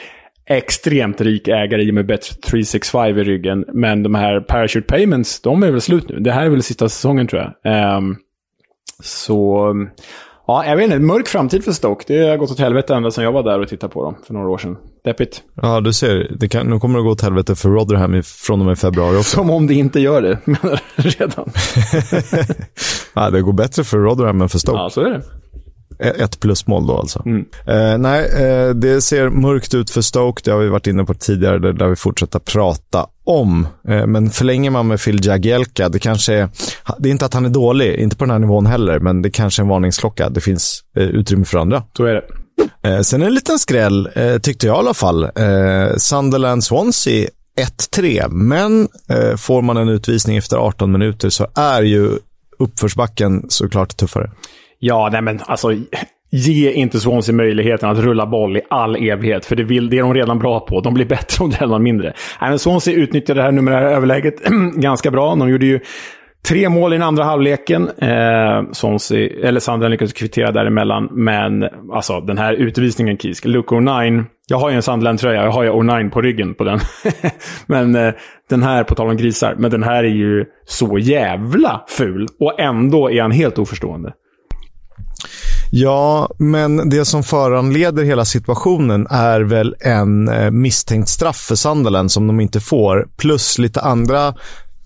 extremt 0.47 1.21
rik 1.21 1.49
ägare 1.49 1.83
i 1.83 1.91
och 1.91 1.95
med 1.95 2.11
Bet365 2.11 3.21
i 3.21 3.25
ryggen. 3.25 3.65
Men 3.73 4.03
de 4.03 4.15
här 4.15 4.41
Parachute 4.41 4.87
Payments, 4.87 5.41
de 5.41 5.63
är 5.63 5.71
väl 5.71 5.81
slut 5.81 6.09
nu. 6.09 6.19
Det 6.21 6.33
här 6.33 6.45
är 6.45 6.49
väl 6.49 6.63
sista 6.63 6.89
säsongen 6.89 7.27
tror 7.27 7.43
jag. 7.63 7.97
Um, 7.99 8.17
så, 9.03 9.73
ja, 10.47 10.67
jag 10.67 10.77
vet 10.77 10.85
inte. 10.85 10.99
Mörk 10.99 11.29
framtid 11.29 11.65
för 11.65 11.73
Stoke. 11.73 12.05
Det 12.07 12.29
har 12.29 12.37
gått 12.37 12.51
åt 12.51 12.59
helvete 12.59 12.95
ända 12.95 13.11
sedan 13.11 13.25
jag 13.25 13.33
var 13.33 13.43
där 13.43 13.61
och 13.61 13.69
tittade 13.69 13.93
på 13.93 14.05
dem 14.05 14.17
för 14.27 14.35
några 14.35 14.49
år 14.49 14.59
sedan. 14.59 14.77
deppigt. 15.05 15.43
Ja, 15.63 15.81
du 15.81 15.93
ser. 15.93 16.37
Det 16.39 16.49
kan, 16.49 16.67
nu 16.67 16.79
kommer 16.79 16.99
det 16.99 17.03
gå 17.05 17.11
åt 17.11 17.23
helvete 17.23 17.55
för 17.55 17.69
Rotherham 17.69 18.23
från 18.23 18.61
och 18.61 18.67
med 18.67 18.79
februari 18.79 19.17
också. 19.17 19.37
Som 19.37 19.51
om 19.51 19.67
det 19.67 19.75
inte 19.75 20.01
gör 20.01 20.23
det, 20.23 20.39
menar 20.45 20.81
redan. 20.97 21.51
ja, 23.15 23.31
det 23.31 23.43
går 23.43 23.53
bättre 23.53 23.85
för 23.85 23.99
Rotherham 23.99 24.41
än 24.41 24.49
för 24.49 24.59
Stoke. 24.59 24.79
Ja, 24.79 24.91
så 24.91 25.01
är 25.01 25.11
det. 25.11 25.23
Ett 25.99 26.41
plusmål 26.41 26.87
då 26.87 26.99
alltså. 26.99 27.23
Mm. 27.27 27.45
Eh, 27.67 27.99
nej, 27.99 28.25
eh, 28.25 28.71
det 28.75 29.01
ser 29.01 29.29
mörkt 29.29 29.75
ut 29.75 29.91
för 29.91 30.01
Stoke. 30.01 30.43
Det 30.45 30.51
har 30.51 30.59
vi 30.59 30.69
varit 30.69 30.87
inne 30.87 31.05
på 31.05 31.15
tidigare. 31.15 31.59
Det 31.59 31.73
där 31.73 31.89
vi 31.89 31.97
fortsätter 31.97 32.39
prata 32.39 33.07
om. 33.25 33.67
Eh, 33.89 34.07
men 34.07 34.31
förlänger 34.31 34.71
man 34.71 34.87
med 34.87 35.01
Phil 35.01 35.27
Jagielka, 35.27 35.89
det 35.89 35.99
kanske 35.99 36.35
är... 36.35 36.49
Det 36.99 37.09
är 37.09 37.11
inte 37.11 37.25
att 37.25 37.35
han 37.35 37.45
är 37.45 37.51
dålig, 37.51 37.95
inte 37.95 38.17
på 38.17 38.25
den 38.25 38.31
här 38.31 38.39
nivån 38.39 38.67
heller, 38.67 38.99
men 38.99 39.23
det 39.23 39.31
kanske 39.31 39.63
är 39.63 39.65
en 39.65 39.69
varningsklocka. 39.69 40.29
Det 40.29 40.41
finns 40.41 40.85
eh, 40.97 41.03
utrymme 41.03 41.45
för 41.45 41.59
andra. 41.59 41.83
Så 41.97 42.05
är 42.05 42.15
det. 42.15 42.25
Eh, 42.83 43.01
sen 43.01 43.23
en 43.23 43.35
liten 43.35 43.59
skräll, 43.59 44.09
eh, 44.15 44.39
tyckte 44.39 44.67
jag 44.67 44.77
i 44.77 44.79
alla 44.79 44.95
fall. 44.95 45.25
Eh, 45.25 45.97
Sunderland-Swansea 45.97 47.29
1-3, 47.97 48.29
men 48.29 48.89
eh, 49.09 49.37
får 49.37 49.63
man 49.63 49.77
en 49.77 49.89
utvisning 49.89 50.37
efter 50.37 50.57
18 50.57 50.93
minuter 50.93 51.31
så 51.31 51.47
är 51.55 51.83
ju 51.83 52.19
uppförsbacken 52.59 53.47
såklart 53.49 53.97
tuffare. 53.97 54.31
Ja, 54.87 55.09
nej 55.13 55.23
men 55.23 55.41
alltså. 55.47 55.69
Ge 56.31 56.73
inte 56.73 57.01
Swansea 57.01 57.35
möjligheten 57.35 57.91
att 57.91 57.99
rulla 57.99 58.27
boll 58.27 58.57
i 58.57 58.61
all 58.71 58.97
evighet, 58.97 59.47
för 59.47 59.57
det, 59.57 59.63
vill, 59.63 59.91
det 59.91 59.99
är 59.99 60.03
de 60.03 60.15
redan 60.15 60.39
bra 60.39 60.61
på. 60.61 60.81
De 60.81 60.95
blir 60.95 61.05
bättre 61.07 61.45
om 61.45 61.51
det 61.51 61.61
är 61.61 61.79
mindre. 61.79 62.13
Nej, 62.41 62.51
men 62.51 62.59
Swansea 62.59 62.95
utnyttjade 62.95 63.41
det 63.41 63.45
här 63.45 63.53
numerära 63.53 63.91
överläget 63.91 64.35
ganska 64.75 65.11
bra. 65.11 65.35
De 65.35 65.49
gjorde 65.51 65.67
ju 65.67 65.81
Tre 66.49 66.69
mål 66.69 66.93
i 66.93 66.97
den 66.97 67.07
andra 67.07 67.25
halvleken. 67.25 67.91
Eh, 67.99 68.73
Swansea, 68.73 69.49
eller 69.49 69.61
Sandra 69.61 69.89
lyckades 69.89 70.13
kvittera 70.13 70.53
däremellan. 70.53 71.09
Men 71.13 71.69
alltså 71.93 72.21
den 72.21 72.39
här 72.39 72.53
utvisningen 72.53 73.19
Kisk. 73.19 73.45
Luke 73.45 73.75
O'Nine. 73.75 74.25
Jag 74.49 74.59
har 74.59 74.71
ju 74.71 74.77
en 74.77 74.83
Sandland-tröja. 74.83 75.45
Jag 75.45 75.51
har 75.51 75.65
ju 75.65 75.71
O'Nine 75.71 76.11
på 76.11 76.21
ryggen 76.21 76.55
på 76.55 76.65
den. 76.65 76.79
men 77.67 77.95
eh, 77.95 78.15
den 78.51 78.63
här, 78.63 78.85
på 78.85 78.95
tal 78.95 79.09
om 79.09 79.17
grisar. 79.17 79.55
Men 79.59 79.71
den 79.71 79.83
här 79.83 80.05
är 80.05 80.09
ju 80.09 80.45
så 80.65 80.99
jävla 80.99 81.85
ful. 81.89 82.27
Och 82.41 82.61
ändå 82.61 83.11
är 83.11 83.23
han 83.23 83.31
helt 83.31 83.59
oförstående. 83.59 84.13
Ja, 85.71 86.29
men 86.39 86.91
det 86.91 87.05
som 87.05 87.23
föranleder 87.23 88.05
hela 88.05 88.25
situationen 88.25 89.07
är 89.11 89.41
väl 89.41 89.75
en 89.81 90.29
eh, 90.29 90.51
misstänkt 90.51 91.09
straff 91.09 91.37
för 91.37 91.55
Sunderland 91.55 92.13
som 92.13 92.27
de 92.27 92.41
inte 92.41 92.61
får. 92.61 93.09
Plus 93.17 93.59
lite 93.59 93.81
andra 93.81 94.35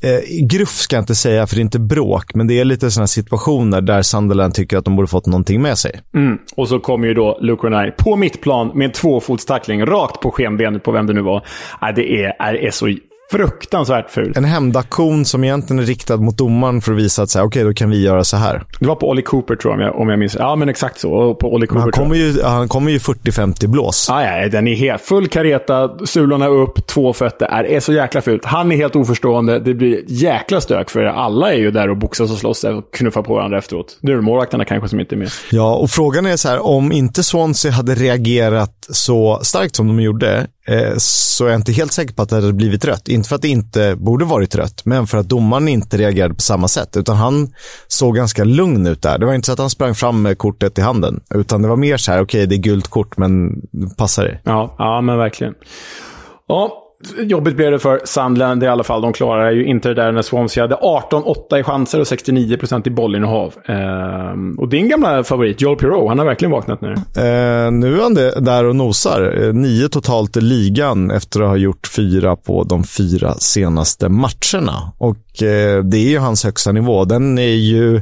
eh, 0.02 0.46
gruff 0.46 0.76
ska 0.76 0.96
jag 0.96 1.02
inte 1.02 1.14
säga, 1.14 1.46
för 1.46 1.56
det 1.56 1.60
är 1.60 1.64
inte 1.64 1.78
bråk, 1.78 2.34
men 2.34 2.46
det 2.46 2.60
är 2.60 2.64
lite 2.64 2.90
sådana 2.90 3.06
situationer 3.06 3.80
där 3.80 4.02
Sunderland 4.02 4.54
tycker 4.54 4.76
att 4.76 4.84
de 4.84 4.96
borde 4.96 5.08
fått 5.08 5.26
någonting 5.26 5.62
med 5.62 5.78
sig. 5.78 6.00
Mm. 6.14 6.38
Och 6.56 6.68
så 6.68 6.80
kommer 6.80 7.08
ju 7.08 7.14
då 7.14 7.38
Luke 7.40 7.66
Renai 7.66 7.90
på 7.90 8.16
mittplan 8.16 8.70
med 8.74 8.84
en 8.84 8.92
tvåfotstackling 8.92 9.86
rakt 9.86 10.20
på 10.20 10.30
skenbenet 10.30 10.82
på 10.82 10.92
vem 10.92 11.06
det 11.06 11.12
nu 11.12 11.22
var. 11.22 11.44
Äh, 11.82 11.94
det 11.96 12.22
är, 12.22 12.32
är, 12.38 12.54
är 12.54 12.70
så 12.70 12.86
Fruktansvärt 13.30 14.10
fult. 14.10 14.36
En 14.36 14.44
hämndaktion 14.44 15.24
som 15.24 15.44
egentligen 15.44 15.82
är 15.82 15.86
riktad 15.86 16.16
mot 16.16 16.36
domaren 16.36 16.80
för 16.80 16.92
att 16.92 16.98
visa 16.98 17.22
att 17.22 17.30
okej, 17.30 17.44
okay, 17.44 17.64
då 17.64 17.74
kan 17.74 17.90
vi 17.90 18.02
göra 18.02 18.24
så 18.24 18.36
här. 18.36 18.62
Det 18.80 18.86
var 18.86 18.94
på 18.94 19.08
Ollie 19.08 19.22
Cooper 19.22 19.56
tror 19.56 19.72
jag, 19.72 19.80
om 19.80 19.86
jag, 19.86 20.00
om 20.00 20.08
jag 20.08 20.18
minns 20.18 20.36
Ja, 20.38 20.56
men 20.56 20.68
exakt 20.68 21.00
så. 21.00 21.34
På 21.34 21.52
Ollie 21.52 21.66
Cooper, 21.66 21.80
han, 21.80 21.92
kommer 21.92 22.16
ju, 22.16 22.42
han 22.42 22.68
kommer 22.68 22.90
ju 22.90 22.98
40-50 22.98 23.66
blås. 23.66 24.10
Ah, 24.10 24.22
ja, 24.22 24.48
den 24.48 24.68
är 24.68 24.74
helt 24.74 25.02
full 25.02 25.28
kareta, 25.28 26.06
sulorna 26.06 26.48
upp, 26.48 26.86
två 26.86 27.12
fötter. 27.12 27.62
Det 27.62 27.76
är 27.76 27.80
så 27.80 27.92
jäkla 27.92 28.20
fult. 28.20 28.44
Han 28.44 28.72
är 28.72 28.76
helt 28.76 28.96
oförstående. 28.96 29.60
Det 29.60 29.74
blir 29.74 30.02
jäkla 30.06 30.60
stök 30.60 30.90
för 30.90 31.04
alla 31.04 31.52
är 31.52 31.58
ju 31.58 31.70
där 31.70 31.90
och 31.90 31.96
boxas 31.96 32.30
och 32.30 32.38
slåss 32.38 32.64
och 32.64 32.94
knuffar 32.94 33.22
på 33.22 33.34
varandra 33.34 33.58
efteråt. 33.58 33.98
Nu 34.00 34.12
är 34.12 34.16
det 34.16 34.22
målvakterna 34.22 34.64
kanske 34.64 34.88
som 34.88 35.00
inte 35.00 35.14
är 35.14 35.16
med. 35.16 35.30
Ja, 35.50 35.74
och 35.74 35.90
frågan 35.90 36.26
är 36.26 36.36
så 36.36 36.48
här, 36.48 36.66
om 36.66 36.92
inte 36.92 37.22
Swansea 37.22 37.72
hade 37.72 37.94
reagerat 37.94 38.86
så 38.90 39.40
starkt 39.42 39.76
som 39.76 39.86
de 39.86 40.00
gjorde, 40.00 40.46
så 40.98 41.38
så 41.38 41.44
är 41.44 41.48
jag 41.50 41.58
inte 41.58 41.72
helt 41.72 41.92
säker 41.92 42.14
på 42.14 42.22
att 42.22 42.28
det 42.28 42.34
hade 42.34 42.52
blivit 42.52 42.84
rött. 42.84 43.08
Inte 43.08 43.28
för 43.28 43.36
att 43.36 43.42
det 43.42 43.48
inte 43.48 43.96
borde 43.96 44.24
varit 44.24 44.54
rött, 44.54 44.84
men 44.84 45.06
för 45.06 45.18
att 45.18 45.28
domaren 45.28 45.68
inte 45.68 45.96
reagerade 45.96 46.34
på 46.34 46.42
samma 46.42 46.68
sätt. 46.68 46.96
Utan 46.96 47.16
han 47.16 47.54
såg 47.88 48.16
ganska 48.16 48.44
lugn 48.44 48.86
ut 48.86 49.02
där. 49.02 49.18
Det 49.18 49.26
var 49.26 49.34
inte 49.34 49.46
så 49.46 49.52
att 49.52 49.58
han 49.58 49.70
sprang 49.70 49.94
fram 49.94 50.22
med 50.22 50.38
kortet 50.38 50.78
i 50.78 50.80
handen, 50.80 51.20
utan 51.34 51.62
det 51.62 51.68
var 51.68 51.76
mer 51.76 51.96
så 51.96 52.12
här, 52.12 52.18
okej, 52.18 52.38
okay, 52.38 52.46
det 52.46 52.54
är 52.54 52.70
gult 52.70 52.88
kort, 52.88 53.16
men 53.16 53.62
passar 53.96 54.24
det? 54.24 54.38
Ja, 54.44 54.74
ja 54.78 55.00
men 55.00 55.18
verkligen. 55.18 55.54
Ja, 56.48 56.82
Jobbigt 57.18 57.56
blev 57.56 57.70
det 57.70 57.78
för 57.78 58.00
Sandland 58.04 58.62
i 58.62 58.66
alla 58.66 58.84
fall. 58.84 59.02
De 59.02 59.12
klarar 59.12 59.50
ju 59.50 59.66
inte 59.66 59.88
det 59.88 59.94
där 59.94 60.12
när 60.12 60.22
Swansea 60.22 60.64
hade 60.64 60.74
18-8 60.74 61.58
i 61.60 61.62
chanser 61.62 62.00
och 62.00 62.06
69% 62.06 62.88
i 62.88 62.90
bollinnehav. 62.90 63.54
Eh, 63.68 64.58
och 64.58 64.68
din 64.68 64.88
gamla 64.88 65.24
favorit, 65.24 65.60
Joel 65.60 65.76
Pirou, 65.76 66.08
han 66.08 66.18
har 66.18 66.26
verkligen 66.26 66.52
vaknat 66.52 66.80
nu. 66.80 66.92
Eh, 66.92 67.70
nu 67.70 67.98
är 67.98 68.02
han 68.02 68.14
det, 68.14 68.40
där 68.40 68.64
och 68.64 68.76
nosar. 68.76 69.42
Eh, 69.42 69.52
nio 69.52 69.88
totalt 69.88 70.36
i 70.36 70.40
ligan 70.40 71.10
efter 71.10 71.40
att 71.40 71.48
ha 71.48 71.56
gjort 71.56 71.86
fyra 71.86 72.36
på 72.36 72.64
de 72.64 72.84
fyra 72.84 73.34
senaste 73.34 74.08
matcherna. 74.08 74.92
Och 74.98 75.42
eh, 75.42 75.84
det 75.84 75.96
är 75.96 76.08
ju 76.10 76.18
hans 76.18 76.44
högsta 76.44 76.72
nivå. 76.72 77.04
Den 77.04 77.38
är 77.38 77.54
ju 77.54 78.00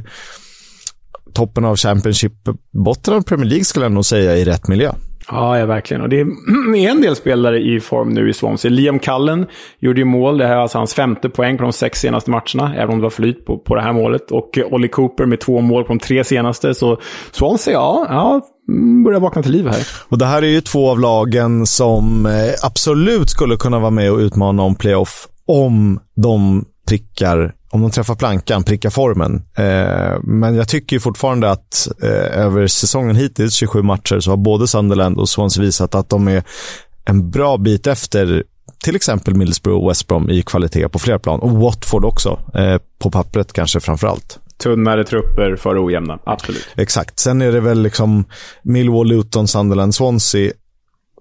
toppen 1.33 1.65
av 1.65 1.75
Championship, 1.75 2.33
botten 2.71 3.13
av 3.13 3.21
Premier 3.21 3.49
League 3.49 3.65
skulle 3.65 3.85
jag 3.85 3.91
nog 3.91 4.05
säga, 4.05 4.37
i 4.37 4.45
rätt 4.45 4.67
miljö. 4.67 4.91
Ja, 5.31 5.59
ja, 5.59 5.65
verkligen. 5.65 6.01
Och 6.01 6.09
det 6.09 6.19
är 6.19 6.27
en 6.89 7.01
del 7.01 7.15
spelare 7.15 7.59
i 7.59 7.79
form 7.79 8.09
nu 8.09 8.29
i 8.29 8.33
Swansea. 8.33 8.71
Liam 8.71 8.99
Cullen 8.99 9.45
gjorde 9.79 9.99
ju 9.99 10.05
mål. 10.05 10.37
Det 10.37 10.47
här 10.47 10.55
är 10.55 10.59
alltså 10.59 10.77
hans 10.77 10.93
femte 10.93 11.29
poäng 11.29 11.57
på 11.57 11.63
de 11.63 11.73
sex 11.73 11.99
senaste 11.99 12.31
matcherna, 12.31 12.75
även 12.75 12.89
om 12.89 12.97
det 12.97 13.03
var 13.03 13.09
flyt 13.09 13.45
på, 13.45 13.57
på 13.57 13.75
det 13.75 13.81
här 13.81 13.93
målet. 13.93 14.31
Och 14.31 14.57
eh, 14.57 14.65
Ollie 14.65 14.87
Cooper 14.87 15.25
med 15.25 15.39
två 15.39 15.61
mål 15.61 15.83
på 15.83 15.93
de 15.93 15.99
tre 15.99 16.23
senaste. 16.23 16.73
Så 16.73 16.99
Swansea, 17.31 17.73
ja, 17.73 18.05
ja 18.09 18.41
mm, 18.69 19.03
börjar 19.03 19.19
vakna 19.19 19.43
till 19.43 19.51
liv 19.51 19.67
här. 19.67 19.87
Och 20.09 20.17
det 20.17 20.25
här 20.25 20.41
är 20.41 20.47
ju 20.47 20.61
två 20.61 20.89
av 20.89 20.99
lagen 20.99 21.65
som 21.65 22.25
eh, 22.25 22.31
absolut 22.63 23.29
skulle 23.29 23.55
kunna 23.57 23.79
vara 23.79 23.91
med 23.91 24.11
och 24.11 24.17
utmana 24.17 24.63
om 24.63 24.75
playoff 24.75 25.27
om 25.47 25.99
de 26.15 26.65
prickar 26.87 27.53
om 27.69 27.81
de 27.81 27.91
träffar 27.91 28.15
plankan, 28.15 28.63
prickar 28.63 28.89
formen. 28.89 29.35
Eh, 29.55 30.19
men 30.23 30.55
jag 30.55 30.67
tycker 30.67 30.99
fortfarande 30.99 31.51
att 31.51 31.87
eh, 32.03 32.39
över 32.39 32.67
säsongen 32.67 33.15
hittills, 33.15 33.53
27 33.53 33.81
matcher, 33.81 34.19
så 34.19 34.31
har 34.31 34.37
både 34.37 34.67
Sunderland 34.67 35.17
och 35.17 35.29
Swans 35.29 35.57
visat 35.57 35.95
att 35.95 36.09
de 36.09 36.27
är 36.27 36.43
en 37.05 37.31
bra 37.31 37.57
bit 37.57 37.87
efter 37.87 38.43
till 38.83 38.95
exempel 38.95 39.35
Middlesbrough 39.35 39.83
och 39.83 39.89
West 39.89 40.07
Brom 40.07 40.29
i 40.29 40.41
kvalitet 40.41 40.89
på 40.89 40.99
flera 40.99 41.19
plan. 41.19 41.39
Och 41.39 41.51
Watford 41.51 42.05
också, 42.05 42.39
eh, 42.53 42.77
på 42.99 43.11
pappret 43.11 43.53
kanske 43.53 43.79
framför 43.79 44.07
allt. 44.07 44.39
Tunnare 44.57 45.03
trupper 45.03 45.55
för 45.55 45.85
ojämna, 45.85 46.19
absolut. 46.23 46.67
Exakt. 46.75 47.19
Sen 47.19 47.41
är 47.41 47.51
det 47.51 47.59
väl 47.59 47.81
liksom 47.81 48.25
Millwall, 48.63 49.07
Luton, 49.07 49.47
Sunderland, 49.47 49.95
Swansea 49.95 50.51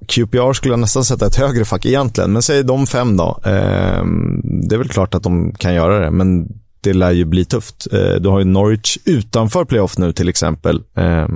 QPR 0.08 0.52
skulle 0.52 0.72
jag 0.72 0.80
nästan 0.80 1.04
sätta 1.04 1.26
ett 1.26 1.36
högre 1.36 1.64
fack 1.64 1.86
egentligen, 1.86 2.32
men 2.32 2.42
säg 2.42 2.64
de 2.64 2.86
fem 2.86 3.16
då. 3.16 3.40
Eh, 3.44 4.04
det 4.42 4.74
är 4.74 4.78
väl 4.78 4.88
klart 4.88 5.14
att 5.14 5.22
de 5.22 5.54
kan 5.54 5.74
göra 5.74 5.98
det, 5.98 6.10
men 6.10 6.48
det 6.80 6.92
lär 6.92 7.10
ju 7.10 7.24
bli 7.24 7.44
tufft. 7.44 7.86
Eh, 7.92 8.20
du 8.20 8.28
har 8.28 8.38
ju 8.38 8.44
Norwich 8.44 8.98
utanför 9.04 9.64
playoff 9.64 9.98
nu 9.98 10.12
till 10.12 10.28
exempel. 10.28 10.82
Eh, 10.96 11.28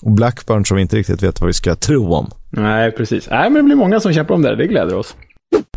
och 0.00 0.10
Blackburn 0.10 0.64
som 0.64 0.76
vi 0.76 0.82
inte 0.82 0.96
riktigt 0.96 1.22
vet 1.22 1.40
vad 1.40 1.46
vi 1.46 1.52
ska 1.52 1.74
tro 1.74 2.14
om. 2.14 2.30
Nej, 2.50 2.90
precis. 2.92 3.28
Nej, 3.30 3.50
men 3.50 3.54
det 3.54 3.62
blir 3.62 3.76
många 3.76 4.00
som 4.00 4.12
kämpar 4.12 4.34
om 4.34 4.42
det. 4.42 4.56
Det 4.56 4.66
gläder 4.66 4.94
oss. 4.94 5.16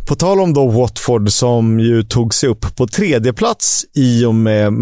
På 0.08 0.16
tal 0.16 0.40
om 0.40 0.54
då 0.54 0.68
Watford 0.68 1.32
som 1.32 1.80
ju 1.80 2.04
tog 2.04 2.34
sig 2.34 2.50
upp 2.50 2.76
på 2.76 2.88
tredje 2.88 3.34
plats 3.34 3.86
i 3.94 4.26
och 4.26 4.36
med 4.36 4.74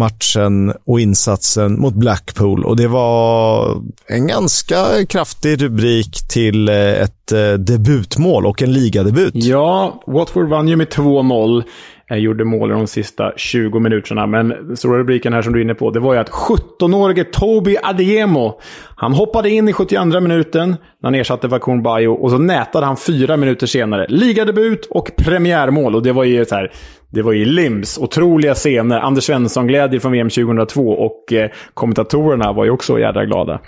matchen 0.00 0.72
och 0.86 1.00
insatsen 1.00 1.80
mot 1.80 1.94
Blackpool. 1.94 2.64
Och 2.64 2.76
det 2.76 2.88
var 2.88 3.76
en 4.06 4.26
ganska 4.26 4.76
kraftig 5.08 5.62
rubrik 5.62 6.28
till 6.28 6.68
eh, 6.68 6.74
ett 6.74 7.32
eh, 7.32 7.52
debutmål 7.52 8.46
och 8.46 8.62
en 8.62 8.72
ligadebut. 8.72 9.34
Ja, 9.34 10.02
Watford 10.06 10.48
vann 10.48 10.68
ju 10.68 10.76
med 10.76 10.88
2-0. 10.88 11.62
Eh, 12.10 12.16
gjorde 12.16 12.44
mål 12.44 12.70
i 12.70 12.74
de 12.74 12.86
sista 12.86 13.32
20 13.36 13.78
minuterna. 13.78 14.26
Men 14.26 14.76
stora 14.76 14.98
rubriken 14.98 15.32
här 15.32 15.42
som 15.42 15.52
du 15.52 15.58
är 15.58 15.64
inne 15.64 15.74
på, 15.74 15.90
det 15.90 16.00
var 16.00 16.14
ju 16.14 16.20
att 16.20 16.30
17-årige 16.30 17.24
Toby 17.24 17.76
Adeyemo, 17.82 18.60
han 18.96 19.12
hoppade 19.12 19.50
in 19.50 19.68
i 19.68 19.72
72 19.72 20.20
minuten 20.20 20.68
när 20.70 21.06
han 21.06 21.14
ersatte 21.14 21.48
Vakun 21.48 21.82
Bayo 21.82 22.12
och 22.12 22.30
så 22.30 22.38
nätade 22.38 22.86
han 22.86 22.96
fyra 22.96 23.36
minuter 23.36 23.66
senare. 23.66 24.06
Ligadebut 24.08 24.86
och 24.90 25.10
premiärmål. 25.16 25.94
Och 25.94 26.02
det 26.02 26.12
var 26.12 26.24
ju 26.24 26.44
så 26.44 26.54
här, 26.54 26.72
det 27.10 27.22
var 27.22 27.32
ju 27.32 27.44
Lims 27.44 27.98
otroliga 27.98 28.54
scener. 28.54 29.00
Anders 29.00 29.24
Svensson-glädje 29.24 30.00
från 30.00 30.12
VM 30.12 30.28
2002 30.28 30.90
och 30.90 31.32
eh, 31.32 31.50
kommentatorerna 31.74 32.52
var 32.52 32.64
ju 32.64 32.70
också 32.70 32.98
jädra 32.98 33.24
glada. 33.24 33.60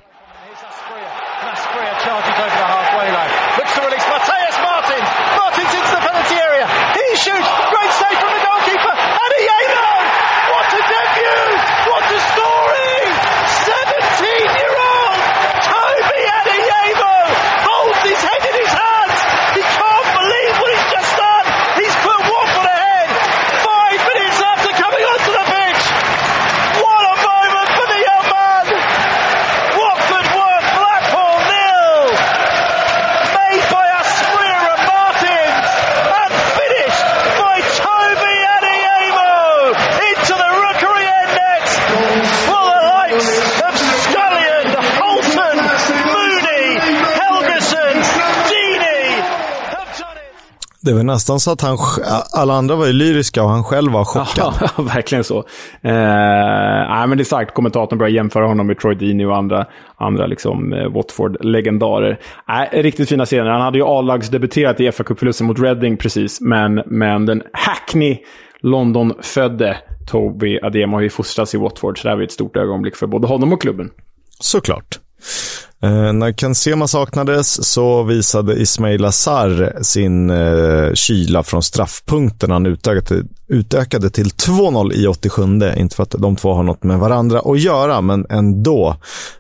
Väl 51.03 51.07
nästan 51.07 51.41
så 51.41 51.53
att 51.53 51.61
han, 51.61 51.79
alla 52.33 52.55
andra 52.55 52.77
var 52.77 52.87
ju 52.87 52.93
lyriska 52.93 53.43
och 53.43 53.49
han 53.49 53.65
själv 53.65 53.93
var 53.93 54.05
chockad. 54.05 54.55
Ja, 54.77 54.83
verkligen 54.95 55.25
så. 55.25 55.39
Eh, 55.39 55.93
nej, 55.93 57.07
men 57.07 57.19
det 57.19 57.23
är 57.23 57.25
sagt, 57.25 57.55
kommentatorn 57.55 57.99
börjar 57.99 58.11
jämföra 58.11 58.47
honom 58.47 58.67
med 58.67 58.79
Troy 58.79 58.95
Deeney 58.95 59.27
och 59.27 59.37
andra, 59.37 59.67
andra 59.97 60.27
liksom, 60.27 60.73
eh, 60.73 60.89
Watford-legendarer. 60.89 62.19
Eh, 62.73 62.83
riktigt 62.83 63.09
fina 63.09 63.27
scener. 63.27 63.51
Han 63.51 63.61
hade 63.61 63.79
ju 63.79 63.85
A-lagsdebuterat 63.85 64.81
i 64.81 64.93
fa 64.93 65.05
Cup-förlusten 65.05 65.47
mot 65.47 65.59
Reading 65.59 65.97
precis, 65.97 66.41
men, 66.41 66.83
men 66.87 67.27
den 67.27 67.43
Hackney 67.53 68.19
London-födde 68.61 69.77
Toby 70.07 70.59
Ademo 70.63 70.97
har 70.97 71.03
ju 71.03 71.11
fostrats 71.11 71.55
i 71.55 71.59
Watford, 71.59 71.99
så 71.99 72.03
det 72.03 72.11
här 72.11 72.17
var 72.17 72.25
ett 72.25 72.33
stort 72.33 72.57
ögonblick 72.57 72.97
för 72.97 73.07
både 73.07 73.27
honom 73.27 73.53
och 73.53 73.61
klubben. 73.61 73.91
Såklart. 74.41 74.99
Eh, 75.83 76.13
när 76.13 76.33
Kansema 76.33 76.87
saknades 76.87 77.73
så 77.73 78.03
visade 78.03 78.55
Ismail 78.55 79.05
Azar 79.05 79.79
sin 79.83 80.31
eh, 80.31 80.95
kyla 80.95 81.43
från 81.43 81.63
straffpunkten. 81.63 82.51
Han 82.51 82.67
utökade, 82.67 83.25
utökade 83.49 84.11
till 84.11 84.29
2-0 84.29 84.93
i 84.93 85.07
87. 85.07 85.43
Inte 85.77 85.97
för 85.97 86.03
att 86.03 86.15
de 86.19 86.37
två 86.37 86.55
har 86.55 86.63
något 86.63 86.83
med 86.83 86.99
varandra 86.99 87.41
att 87.45 87.61
göra, 87.61 88.01
men 88.01 88.27
ändå. 88.31 88.97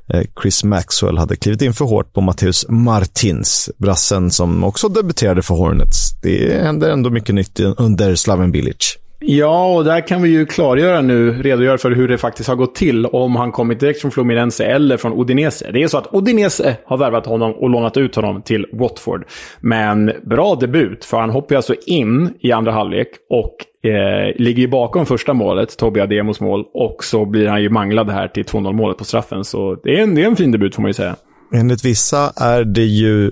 Eh, 0.09 0.23
Chris 0.43 0.65
Maxwell 0.65 1.19
hade 1.19 1.37
klivit 1.37 1.63
in 1.63 1.75
för 1.75 1.85
hårt 1.85 2.13
på 2.13 2.21
Matteus 2.21 2.67
Martins, 2.69 3.71
brassen 3.77 4.31
som 4.31 4.65
också 4.65 4.89
debuterade 4.89 5.43
för 5.43 5.55
Hornets. 5.55 6.13
Det 6.23 6.63
händer 6.65 6.91
ändå 6.91 7.11
mycket 7.11 7.35
nytt 7.35 7.61
under 7.61 8.15
Slaven 8.15 8.53
Bilic. 8.53 8.99
Ja, 9.25 9.75
och 9.77 9.85
där 9.85 10.07
kan 10.07 10.23
vi 10.23 10.29
ju 10.29 10.47
klargöra 10.47 11.01
nu, 11.01 11.43
redogöra 11.43 11.79
för 11.79 11.91
hur 11.91 12.09
det 12.09 12.19
faktiskt 12.19 12.49
har 12.49 12.57
gått 12.57 12.75
till. 12.75 13.07
Om 13.07 13.37
han 13.37 13.53
kommit 13.53 13.81
direkt 13.81 14.01
från 14.01 14.11
Fluminense 14.11 14.65
eller 14.65 14.97
från 14.97 15.21
Udinese. 15.21 15.71
Det 15.73 15.83
är 15.83 15.89
så 15.89 15.99
att 15.99 16.09
Udinese 16.13 16.77
har 16.85 16.97
värvat 16.97 17.27
honom 17.27 17.53
och 17.53 17.71
lånat 17.71 17.97
ut 17.97 18.15
honom 18.15 18.43
till 18.43 18.67
Watford. 18.73 19.25
Men 19.61 20.13
bra 20.23 20.55
debut, 20.55 21.05
för 21.05 21.17
han 21.21 21.31
hoppar 21.31 21.57
alltså 21.57 21.75
in 21.87 22.35
i 22.41 22.53
andra 22.53 22.73
halvlek 22.73 23.09
och 23.31 23.89
eh, 23.91 24.35
ligger 24.37 24.63
ju 24.63 24.69
bakom 24.69 25.07
första 25.07 25.33
målet, 25.33 25.77
Toby 25.77 26.01
Ademos 26.01 26.41
mål. 26.41 26.65
Och 26.75 27.05
så 27.05 27.25
blir 27.25 27.49
han 27.49 27.63
ju 27.63 27.71
manglad 27.71 28.11
här 28.11 28.29
till 28.29 28.45
2-0 28.45 28.73
målet 28.73 28.99
på 28.99 29.05
straffen. 29.05 29.45
Så 29.45 29.75
det 29.85 29.99
är, 29.99 30.03
en, 30.03 30.15
det 30.15 30.23
är 30.23 30.27
en 30.27 30.37
fin 30.37 30.53
debut 30.53 30.75
får 30.75 30.83
man 30.83 30.89
ju 30.89 30.95
säga. 30.95 31.17
Enligt 31.55 31.85
vissa 31.85 32.33
är 32.37 32.65
det 32.65 32.85
ju 32.85 33.31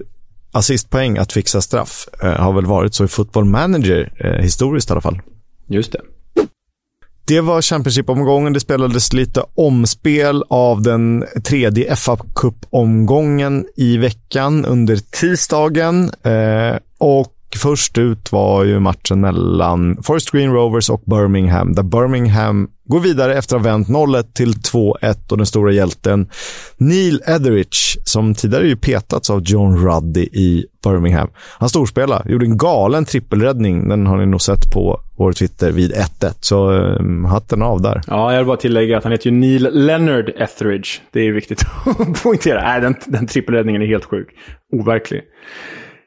assistpoäng 0.53 1.19
att 1.19 1.33
fixa 1.33 1.61
straff. 1.61 2.09
Eh, 2.23 2.31
har 2.31 2.53
väl 2.53 2.67
varit 2.67 2.95
så 2.95 3.05
i 3.05 3.09
Football 3.09 3.45
Manager, 3.45 4.13
eh, 4.19 4.43
historiskt 4.43 4.91
i 4.91 4.93
alla 4.93 5.01
fall. 5.01 5.21
Just 5.71 5.93
det. 5.93 6.01
Det 7.25 7.41
var 7.41 7.63
Championship-omgången. 7.63 8.53
Det 8.53 8.61
spelades 8.61 9.13
lite 9.13 9.43
omspel 9.55 10.45
av 10.49 10.83
den 10.83 11.25
tredje 11.45 11.97
fa 11.97 12.17
Cup-omgången 12.35 13.67
i 13.77 13.97
veckan 13.97 14.65
under 14.65 14.97
tisdagen. 14.97 16.11
Eh, 16.23 16.77
och 16.99 17.37
först 17.57 17.99
ut 17.99 18.33
var 18.33 18.65
ju 18.65 18.81
matchen 18.81 19.21
mellan 19.21 20.03
Forest 20.03 20.31
Green 20.31 20.53
Rovers 20.53 20.91
och 20.91 21.03
Birmingham, 21.07 21.75
där 21.75 21.83
Birmingham 21.83 22.69
går 22.91 23.01
vidare 23.01 23.35
efter 23.35 23.57
att 23.57 23.63
ha 23.63 23.71
vänt 23.71 23.89
0-1 23.89 24.23
till 24.33 24.53
2-1 24.53 25.31
och 25.31 25.37
den 25.37 25.47
stora 25.47 25.73
hjälten 25.73 26.29
Neil 26.77 27.23
Etheridge, 27.27 28.01
som 28.05 28.35
tidigare 28.35 28.69
ju 28.69 28.77
petats 28.77 29.31
av 29.31 29.43
John 29.45 29.77
Ruddy 29.77 30.21
i 30.21 30.67
Birmingham. 30.85 31.29
Han 31.59 31.69
storspelade, 31.69 32.33
gjorde 32.33 32.47
en 32.47 32.57
galen 32.57 33.05
trippelräddning. 33.05 33.89
Den 33.89 34.07
har 34.07 34.17
ni 34.17 34.27
nog 34.27 34.41
sett 34.41 34.73
på 34.73 35.01
vår 35.17 35.33
Twitter 35.33 35.73
vid 35.73 35.93
1-1. 35.93 36.35
Så 36.41 36.71
um, 36.71 37.25
hatten 37.25 37.63
av 37.63 37.83
där. 37.83 38.01
Ja, 38.07 38.33
jag 38.33 38.39
vill 38.39 38.47
bara 38.47 38.57
tillägga 38.57 38.99
att 38.99 39.05
han 39.05 39.13
heter 39.13 39.31
ju 39.31 39.37
Neil 39.37 39.69
Leonard 39.73 40.29
Etheridge. 40.29 40.89
Det 41.13 41.21
är 41.21 41.33
viktigt 41.33 41.63
att 41.87 42.23
poängtera. 42.23 42.63
Nej, 42.63 42.81
den, 42.81 42.95
den 43.07 43.27
trippelräddningen 43.27 43.83
är 43.83 43.87
helt 43.87 44.05
sjuk. 44.05 44.29
Overklig. 44.73 45.23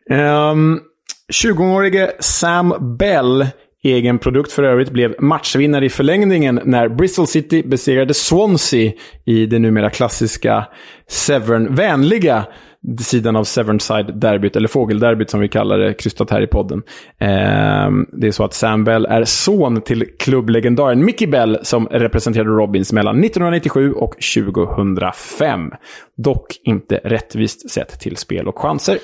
Ehm, 0.09 0.49
um, 0.49 0.79
20-årige 1.33 2.11
Sam 2.19 2.97
Bell 2.99 3.47
egen 3.83 4.19
produkt 4.19 4.51
för 4.51 4.63
övrigt, 4.63 4.91
blev 4.91 5.15
matchvinnare 5.19 5.85
i 5.85 5.89
förlängningen 5.89 6.59
när 6.65 6.89
Bristol 6.89 7.27
City 7.27 7.63
besegrade 7.63 8.13
Swansea 8.13 8.91
i 9.25 9.45
det 9.45 9.59
numera 9.59 9.89
klassiska 9.89 10.65
Severn-vänliga 11.09 12.45
sidan 12.99 13.35
av 13.35 13.43
Severnside-derbyt, 13.43 14.55
eller 14.55 14.67
fågelderbyt 14.67 15.29
som 15.29 15.39
vi 15.39 15.49
kallar 15.49 15.77
det, 15.77 15.93
krystat 15.93 16.29
här 16.29 16.41
i 16.41 16.47
podden. 16.47 16.83
Eh, 17.19 17.89
det 18.11 18.27
är 18.27 18.31
så 18.31 18.43
att 18.43 18.53
Sam 18.53 18.83
Bell 18.83 19.05
är 19.05 19.23
son 19.23 19.81
till 19.81 20.05
klubblegendaren 20.19 21.05
Mickey 21.05 21.27
Bell 21.27 21.59
som 21.61 21.87
representerade 21.87 22.49
Robins 22.49 22.93
mellan 22.93 23.23
1997 23.23 23.93
och 23.93 24.15
2005. 24.35 25.71
Dock 26.17 26.47
inte 26.63 27.01
rättvist 27.03 27.69
sett 27.69 27.99
till 27.99 28.17
spel 28.17 28.47
och 28.47 28.59
chanser. 28.59 28.97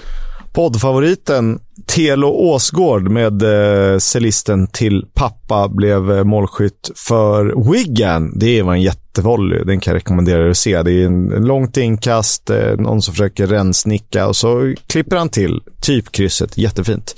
Poddfavoriten 0.53 1.59
Telo 1.85 2.27
Åsgård 2.27 3.11
med 3.11 3.41
eh, 3.41 3.97
cellisten 3.97 4.67
till 4.67 5.05
pappa 5.13 5.67
blev 5.69 6.11
eh, 6.11 6.23
målskytt 6.23 6.91
för 6.95 7.71
Wigan. 7.71 8.39
Det 8.39 8.61
var 8.61 8.73
en 8.73 8.81
jättevolley. 8.81 9.63
Den 9.63 9.79
kan 9.79 9.91
jag 9.91 9.95
rekommendera 9.95 10.49
att 10.49 10.57
se. 10.57 10.81
Det 10.81 10.91
är 10.91 11.05
en 11.05 11.27
långt 11.27 11.77
inkast, 11.77 12.49
eh, 12.49 12.75
någon 12.77 13.01
som 13.01 13.13
försöker 13.13 13.47
rensnicka 13.47 14.27
och 14.27 14.35
så 14.35 14.75
klipper 14.87 15.15
han 15.15 15.29
till. 15.29 15.61
Typ 15.81 16.11
krysset. 16.11 16.57
Jättefint. 16.57 17.15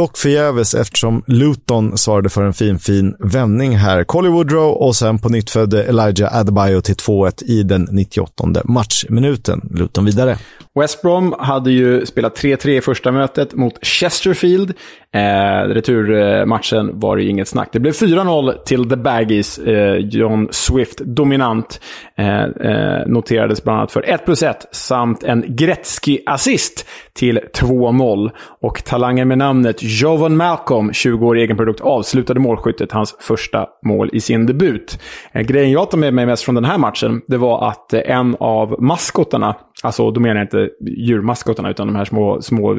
Dock 0.00 0.18
förgäves 0.18 0.74
eftersom 0.74 1.22
Luton 1.26 1.98
svarade 1.98 2.28
för 2.28 2.42
en 2.42 2.52
fin, 2.52 2.78
fin 2.78 3.16
vändning 3.18 3.76
här. 3.76 4.04
Colly 4.04 4.28
Woodrow 4.28 4.70
och 4.70 4.96
sen 4.96 5.18
på 5.18 5.28
nytt 5.28 5.50
födde 5.50 5.84
Elijah 5.84 6.36
Adebayo 6.36 6.80
till 6.80 6.94
2-1 6.94 7.44
i 7.44 7.62
den 7.62 7.88
98 7.90 8.44
matchminuten. 8.64 9.60
Luton 9.70 10.04
vidare. 10.04 10.36
West 10.74 11.02
Brom 11.02 11.34
hade 11.38 11.70
ju 11.70 12.06
spelat 12.06 12.38
3-3 12.38 12.68
i 12.68 12.80
första 12.80 13.12
mötet 13.12 13.54
mot 13.54 13.86
Chesterfield. 13.86 14.72
Eh, 15.14 15.68
returmatchen 15.68 17.00
var 17.00 17.16
det 17.16 17.22
ju 17.22 17.30
inget 17.30 17.48
snack. 17.48 17.68
Det 17.72 17.80
blev 17.80 17.92
4-0 17.92 18.64
till 18.64 18.88
The 18.88 18.96
Baggies. 18.96 19.58
Eh, 19.58 19.96
John 19.96 20.48
Swift 20.50 20.98
dominant. 20.98 21.80
Eh, 22.18 22.42
eh, 22.42 23.06
noterades 23.06 23.64
bland 23.64 23.78
annat 23.78 23.92
för 23.92 24.02
1 24.02 24.24
plus 24.24 24.42
1 24.42 24.66
samt 24.72 25.22
en 25.22 25.44
Gretzky-assist 25.44 26.86
till 27.20 27.40
2-0. 27.54 28.30
Och 28.60 28.84
talangen 28.84 29.28
med 29.28 29.38
namnet 29.38 29.76
Jovan 29.80 30.36
Malcolm, 30.36 30.92
20 30.92 31.26
år 31.26 31.36
egen 31.36 31.56
produkt, 31.56 31.80
avslutade 31.80 32.40
målskyttet, 32.40 32.92
hans 32.92 33.16
första 33.20 33.66
mål 33.84 34.10
i 34.12 34.20
sin 34.20 34.46
debut. 34.46 34.98
Eh, 35.32 35.42
grejen 35.42 35.70
jag 35.70 35.90
tar 35.90 35.98
med 35.98 36.14
mig 36.14 36.26
mest 36.26 36.42
från 36.42 36.54
den 36.54 36.64
här 36.64 36.78
matchen, 36.78 37.22
det 37.26 37.36
var 37.36 37.68
att 37.68 37.92
eh, 37.92 38.00
en 38.04 38.36
av 38.40 38.82
maskotarna, 38.82 39.56
alltså 39.82 40.10
då 40.10 40.20
menar 40.20 40.36
jag 40.36 40.44
inte 40.44 40.68
djurmaskotarna, 40.80 41.70
utan 41.70 41.86
de 41.86 41.96
här 41.96 42.04
små, 42.04 42.42
små 42.42 42.74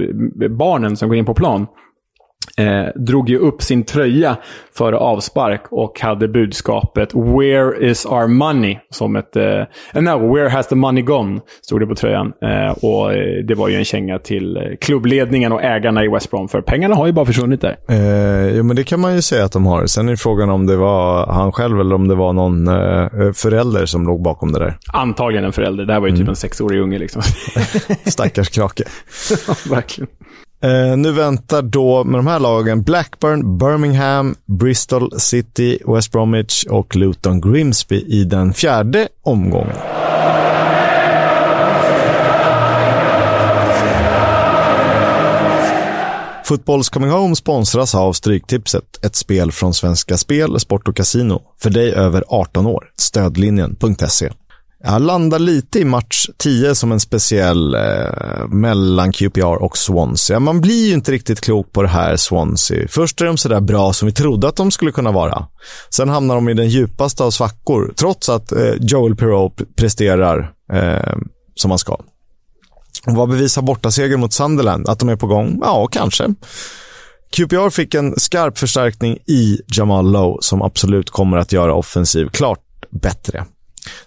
barnen 0.49 0.97
som 0.97 1.09
går 1.09 1.17
in 1.17 1.25
på 1.25 1.33
plan, 1.33 1.67
eh, 2.57 3.01
drog 3.01 3.29
ju 3.29 3.37
upp 3.37 3.61
sin 3.61 3.83
tröja 3.83 4.37
före 4.77 4.97
avspark 4.97 5.61
och 5.69 5.99
hade 5.99 6.27
budskapet 6.27 7.13
“Where 7.13 7.89
is 7.89 8.05
our 8.05 8.27
money?” 8.27 8.77
som 8.89 9.15
ett... 9.15 9.35
Eh, 9.35 9.63
no, 9.93 10.35
“Where 10.35 10.49
has 10.49 10.67
the 10.67 10.75
money 10.75 11.03
gone?” 11.03 11.39
stod 11.61 11.79
det 11.79 11.87
på 11.87 11.95
tröjan. 11.95 12.33
Eh, 12.41 12.71
och 12.71 13.13
eh, 13.13 13.43
det 13.43 13.55
var 13.55 13.69
ju 13.69 13.75
en 13.75 13.85
känga 13.85 14.19
till 14.19 14.57
eh, 14.57 14.63
klubbledningen 14.81 15.51
och 15.51 15.63
ägarna 15.63 16.05
i 16.05 16.07
West 16.07 16.31
Brom, 16.31 16.47
för 16.47 16.61
pengarna 16.61 16.95
har 16.95 17.07
ju 17.07 17.13
bara 17.13 17.25
försvunnit 17.25 17.61
där. 17.61 17.77
Eh, 17.89 18.55
jo, 18.57 18.63
men 18.63 18.75
det 18.75 18.83
kan 18.83 18.99
man 18.99 19.15
ju 19.15 19.21
säga 19.21 19.45
att 19.45 19.51
de 19.51 19.65
har. 19.65 19.85
Sen 19.85 20.09
är 20.09 20.15
frågan 20.15 20.49
om 20.49 20.65
det 20.65 20.75
var 20.75 21.27
han 21.27 21.51
själv 21.51 21.79
eller 21.79 21.95
om 21.95 22.07
det 22.07 22.15
var 22.15 22.33
någon 22.33 22.67
eh, 22.67 23.31
förälder 23.33 23.85
som 23.85 24.07
låg 24.07 24.21
bakom 24.21 24.51
det 24.51 24.59
där. 24.59 24.77
Antagligen 24.93 25.45
en 25.45 25.53
förälder. 25.53 25.85
Det 25.85 25.93
här 25.93 25.99
var 25.99 26.07
ju 26.07 26.11
typ 26.11 26.17
mm. 26.17 26.25
typ 26.25 26.29
en 26.29 26.35
sexårig 26.35 26.81
unge 26.81 26.99
liksom. 26.99 27.21
Stackars 28.05 28.49
krake. 28.49 28.83
verkligen. 29.69 30.07
Eh, 30.63 30.97
nu 30.97 31.11
väntar 31.11 31.61
då 31.61 32.03
med 32.03 32.19
de 32.19 32.27
här 32.27 32.39
lagen 32.39 32.83
Blackburn, 32.83 33.57
Birmingham, 33.57 34.35
Bristol 34.45 35.19
City, 35.19 35.79
West 35.87 36.11
Bromwich 36.11 36.65
och 36.69 36.95
Luton 36.95 37.41
Grimsby 37.41 37.95
i 37.95 38.23
den 38.23 38.53
fjärde 38.53 39.07
omgången. 39.23 39.77
Fotbolls 46.51 46.89
Coming 46.89 47.11
Home 47.11 47.35
sponsras 47.35 47.95
av 47.95 48.13
Stryktipset, 48.13 49.05
ett 49.05 49.15
spel 49.15 49.51
från 49.51 49.73
Svenska 49.73 50.17
Spel, 50.17 50.59
Sport 50.59 50.87
och 50.87 50.95
Casino. 50.95 51.41
För 51.59 51.69
dig 51.69 51.93
över 51.93 52.23
18 52.27 52.67
år. 52.67 52.91
Stödlinjen.se. 52.97 54.29
Jag 54.83 55.01
landar 55.01 55.39
lite 55.39 55.79
i 55.79 55.85
match 55.85 56.29
10 56.37 56.75
som 56.75 56.91
en 56.91 56.99
speciell 56.99 57.75
eh, 57.75 58.47
mellan 58.47 59.11
QPR 59.11 59.63
och 59.63 59.77
Swansea. 59.77 60.39
Man 60.39 60.61
blir 60.61 60.87
ju 60.87 60.93
inte 60.93 61.11
riktigt 61.11 61.41
klok 61.41 61.71
på 61.71 61.81
det 61.81 61.87
här 61.87 62.17
Swansea. 62.17 62.87
Först 62.87 63.21
är 63.21 63.25
de 63.25 63.37
sådär 63.37 63.61
bra 63.61 63.93
som 63.93 64.05
vi 64.05 64.11
trodde 64.11 64.47
att 64.47 64.55
de 64.55 64.71
skulle 64.71 64.91
kunna 64.91 65.11
vara. 65.11 65.47
Sen 65.89 66.09
hamnar 66.09 66.35
de 66.35 66.49
i 66.49 66.53
den 66.53 66.69
djupaste 66.69 67.23
av 67.23 67.31
svackor, 67.31 67.93
trots 67.97 68.29
att 68.29 68.51
eh, 68.51 68.73
Joel 68.79 69.15
Perrault 69.15 69.75
presterar 69.75 70.53
eh, 70.73 71.17
som 71.55 71.71
han 71.71 71.77
ska. 71.77 71.93
Och 73.05 73.15
vad 73.15 73.29
bevisar 73.29 73.61
bortaseger 73.61 74.17
mot 74.17 74.33
Sunderland? 74.33 74.89
Att 74.89 74.99
de 74.99 75.09
är 75.09 75.15
på 75.15 75.27
gång? 75.27 75.59
Ja, 75.61 75.87
kanske. 75.91 76.33
QPR 77.31 77.69
fick 77.69 77.93
en 77.93 78.19
skarp 78.19 78.57
förstärkning 78.57 79.17
i 79.27 79.61
Jamal 79.67 80.11
Lowe 80.11 80.37
som 80.41 80.61
absolut 80.61 81.09
kommer 81.09 81.37
att 81.37 81.51
göra 81.51 81.73
offensiv 81.73 82.29
klart 82.29 82.59
bättre. 82.89 83.45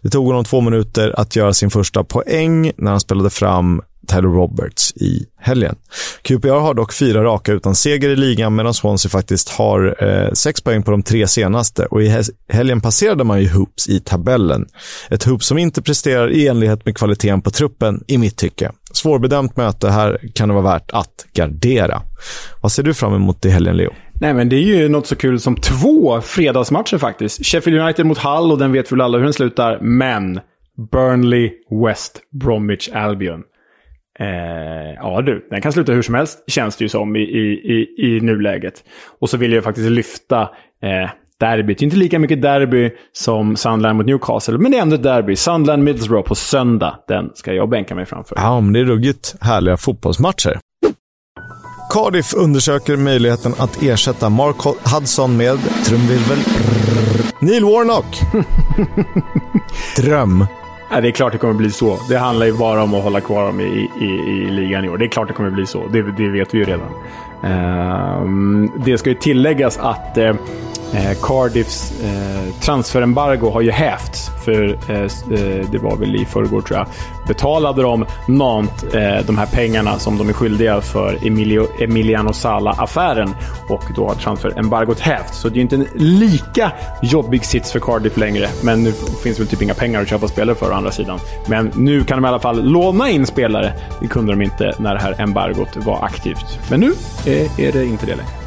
Det 0.03 0.11
tog 0.11 0.27
honom 0.27 0.45
två 0.45 0.61
minuter 0.61 1.21
att 1.21 1.37
göra 1.37 1.55
sin 1.55 1.71
första 1.71 2.05
poäng 2.05 2.73
när 2.77 2.91
han 2.91 3.01
spelade 3.01 3.31
fram 3.31 3.83
Tyler 4.07 4.23
Roberts 4.23 4.93
i 4.97 5.27
helgen. 5.39 5.77
QPR 6.23 6.49
har 6.49 6.75
dock 6.75 6.93
fyra 6.93 7.25
raka 7.25 7.53
utan 7.53 7.75
seger 7.75 8.09
i 8.09 8.17
ligan 8.17 8.55
medan 8.55 8.75
Swansea 8.75 9.11
faktiskt 9.11 9.49
har 9.49 9.97
eh, 10.05 10.33
sex 10.33 10.61
poäng 10.61 10.83
på 10.83 10.91
de 10.91 11.03
tre 11.03 11.27
senaste 11.27 11.87
och 11.87 12.03
i 12.03 12.25
helgen 12.49 12.81
passerade 12.81 13.25
man 13.25 13.43
ju 13.43 13.49
Hoops 13.49 13.89
i 13.89 14.01
tabellen. 14.01 14.67
Ett 15.11 15.25
Hoops 15.25 15.47
som 15.47 15.59
inte 15.59 15.83
presterar 15.83 16.31
i 16.33 16.49
enlighet 16.49 16.85
med 16.85 16.97
kvaliteten 16.97 17.43
på 17.43 17.51
truppen 17.51 18.05
i 18.07 18.19
mitt 18.19 18.37
tycke. 18.37 18.73
Svårbedömt 18.93 19.57
möte 19.57 19.91
här 19.91 20.21
kan 20.35 20.49
det 20.49 20.55
vara 20.55 20.65
värt 20.65 20.91
att 20.91 21.27
gardera. 21.33 22.03
Vad 22.61 22.73
ser 22.73 22.83
du 22.83 22.95
fram 22.95 23.15
emot 23.15 23.45
i 23.45 23.51
helgen, 23.51 23.77
Leo? 23.77 23.93
Nej, 24.21 24.35
men 24.35 24.49
det 24.49 24.57
är 24.57 24.61
ju 24.61 24.89
något 24.89 25.07
så 25.07 25.17
kul 25.17 25.41
som 25.41 25.57
två 25.57 26.21
fredagsmatcher 26.21 26.99
faktiskt. 26.99 27.47
Sheffield 27.47 27.81
United 27.81 28.07
mot 28.07 28.19
Hull 28.19 28.53
och 28.53 28.59
den 28.59 28.73
vet 28.73 28.93
väl 28.93 29.01
alla 29.01 29.19
hur 29.19 29.25
den 29.25 29.33
slutar. 29.33 29.79
Men 29.81 30.41
Burnley, 30.93 31.53
West 31.87 32.21
Bromwich 32.31 32.89
Albion. 32.89 33.43
Eh, 34.19 34.95
ja 34.97 35.23
du, 35.23 35.47
den 35.51 35.61
kan 35.61 35.73
sluta 35.73 35.93
hur 35.93 36.03
som 36.03 36.15
helst 36.15 36.45
känns 36.47 36.77
det 36.77 36.85
ju 36.85 36.89
som 36.89 37.17
i, 37.17 37.21
i, 37.21 37.95
i, 37.99 38.21
nuläget. 38.21 38.85
Och 39.21 39.31
så 39.31 39.37
vill 39.37 39.53
jag 39.53 39.65
faktiskt 39.65 39.91
lyfta 39.91 40.43
eh, 40.83 41.11
derbyt. 41.41 41.83
Inte 41.83 41.97
lika 41.97 42.19
mycket 42.19 42.43
derby 42.43 42.91
som 43.13 43.57
Sunderland 43.57 43.97
mot 43.97 44.07
Newcastle, 44.07 44.59
men 44.59 44.71
det 44.71 44.79
är 44.79 44.83
ändå 44.83 44.95
ett 44.95 45.03
derby. 45.03 45.37
Sunderland 45.37 45.85
Middlesbrough 45.85 46.29
på 46.29 46.35
söndag. 46.35 46.99
Den 47.09 47.31
ska 47.35 47.53
jag 47.53 47.69
bänka 47.69 47.95
mig 47.95 48.07
framför. 48.07 48.37
Ja, 48.37 48.61
men 48.61 48.73
det 48.73 48.81
är 48.81 48.85
ruggigt 48.85 49.35
härliga 49.41 49.77
fotbollsmatcher. 49.77 50.59
Cardiff 51.91 52.35
undersöker 52.35 52.97
möjligheten 52.97 53.55
att 53.59 53.83
ersätta 53.83 54.29
Mark 54.29 54.57
Hudson 54.95 55.37
med 55.37 55.59
trumvirvel 55.85 56.39
Neil 57.39 57.65
Warnock. 57.65 58.21
Dröm. 59.97 60.47
Ja, 60.91 61.01
det 61.01 61.09
är 61.09 61.13
klart 61.13 61.33
det 61.33 61.39
kommer 61.39 61.55
bli 61.55 61.71
så. 61.71 61.99
Det 62.09 62.19
handlar 62.19 62.47
ju 62.47 62.53
bara 62.53 62.83
om 62.83 62.95
att 62.95 63.03
hålla 63.03 63.21
kvar 63.21 63.47
dem 63.47 63.61
i, 63.61 63.91
i, 64.01 64.05
i 64.05 64.51
ligan 64.51 64.85
i 64.85 64.89
år. 64.89 64.99
Det 64.99 65.05
är 65.05 65.09
klart 65.09 65.29
det 65.29 65.35
kommer 65.35 65.51
bli 65.51 65.67
så. 65.67 65.87
Det, 65.87 66.03
det 66.03 66.29
vet 66.29 66.55
vi 66.55 66.59
ju 66.59 66.65
redan. 66.65 66.91
Uh, 67.45 68.71
det 68.85 68.99
ska 68.99 69.11
ju 69.11 69.17
tilläggas 69.17 69.79
att 69.79 70.19
uh, 70.19 70.35
Eh, 70.95 71.17
Cardiffs 71.23 71.93
eh, 72.03 72.55
transferembargo 72.61 73.51
har 73.51 73.61
ju 73.61 73.71
hävts. 73.71 74.31
För 74.45 74.79
eh, 74.89 75.01
eh, 75.01 75.71
det 75.73 75.79
var 75.79 75.97
väl 75.97 76.17
i 76.17 76.25
förrgår 76.25 76.61
tror 76.61 76.79
jag. 76.79 76.87
Betalade 77.29 77.83
de 77.83 78.07
Nant 78.29 78.85
eh, 78.95 79.27
de 79.27 79.39
här 79.39 79.47
pengarna 79.47 79.99
som 79.99 80.19
de 80.19 80.29
är 80.29 80.33
skyldiga 80.33 80.81
för 80.81 81.27
Emilio, 81.27 81.67
Emiliano 81.81 82.33
Sala-affären. 82.33 83.35
Och 83.69 83.83
då 83.97 84.09
har 84.09 84.15
transferembargot 84.15 85.01
hävts. 85.01 85.41
Så 85.41 85.49
det 85.49 85.59
är 85.59 85.61
inte 85.61 85.77
en 85.77 85.87
lika 85.95 86.73
jobbig 87.03 87.45
sits 87.45 87.73
för 87.73 87.81
Cardiff 87.81 88.17
längre. 88.17 88.49
Men 88.63 88.83
nu 88.85 88.93
finns 89.23 89.41
väl 89.41 89.47
typ 89.47 89.63
inga 89.63 89.75
pengar 89.75 90.03
att 90.03 90.09
köpa 90.09 90.29
spelare 90.29 90.57
för 90.57 90.71
å 90.71 90.75
andra 90.75 90.91
sidan. 90.91 91.19
Men 91.47 91.73
nu 91.77 92.05
kan 92.05 92.23
de 92.23 92.25
i 92.25 92.29
alla 92.29 92.41
fall 92.41 92.63
låna 92.65 93.11
in 93.11 93.27
spelare. 93.27 93.73
Det 94.01 94.07
kunde 94.07 94.33
de 94.33 94.43
inte 94.43 94.75
när 94.79 94.95
det 94.95 95.01
här 95.01 95.21
embargot 95.21 95.77
var 95.77 96.05
aktivt. 96.05 96.71
Men 96.71 96.81
nu 96.81 96.93
eh, 97.27 97.61
är 97.61 97.73
det 97.73 97.85
inte 97.85 98.07
det 98.07 98.17
längre. 98.17 98.44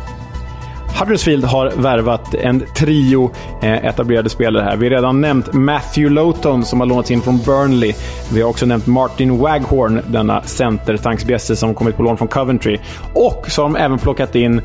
Huddersfield 1.00 1.46
har 1.46 1.70
värvat 1.70 2.34
en 2.34 2.64
trio 2.76 3.32
eh, 3.62 3.86
etablerade 3.86 4.30
spelare 4.30 4.64
här. 4.64 4.78
Vi 4.78 4.86
har 4.86 4.90
redan 4.92 5.22
nämnt 5.22 5.54
Matthew 5.54 6.16
Lowton 6.16 6.66
som 6.66 6.80
har 6.80 6.88
lånats 6.88 7.12
in 7.12 7.22
från 7.22 7.38
Burnley. 7.38 7.94
Vi 8.34 8.42
har 8.42 8.50
också 8.50 8.66
nämnt 8.66 8.88
Martin 8.88 9.38
Waghorn, 9.38 10.02
denna 10.08 10.42
center 10.44 11.56
som 11.56 11.76
kommit 11.76 11.98
på 11.98 12.04
lån 12.04 12.18
från 12.18 12.28
Coventry. 12.28 12.78
Och 13.14 13.46
så 13.48 13.62
har 13.62 13.70
de 13.70 13.76
även 13.76 14.00
plockat 14.00 14.36
in 14.36 14.62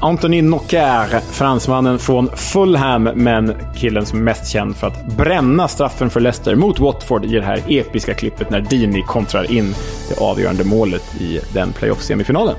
Anthony 0.00 0.42
Nocker, 0.42 1.20
fransmannen 1.20 1.98
från 1.98 2.28
Fulham, 2.36 3.02
men 3.02 3.54
killen 3.76 4.06
som 4.06 4.18
är 4.18 4.22
mest 4.22 4.52
känd 4.52 4.76
för 4.76 4.86
att 4.86 5.16
bränna 5.16 5.68
straffen 5.68 6.10
för 6.10 6.20
Leicester 6.20 6.54
mot 6.54 6.80
Watford 6.80 7.24
i 7.24 7.28
det 7.28 7.44
här 7.44 7.62
episka 7.68 8.14
klippet 8.14 8.50
när 8.50 8.60
Dini 8.60 9.02
kontrar 9.02 9.52
in 9.52 9.74
det 10.08 10.20
avgörande 10.20 10.64
målet 10.64 11.20
i 11.20 11.40
den 11.52 11.72
playoff-semifinalen. 11.72 12.54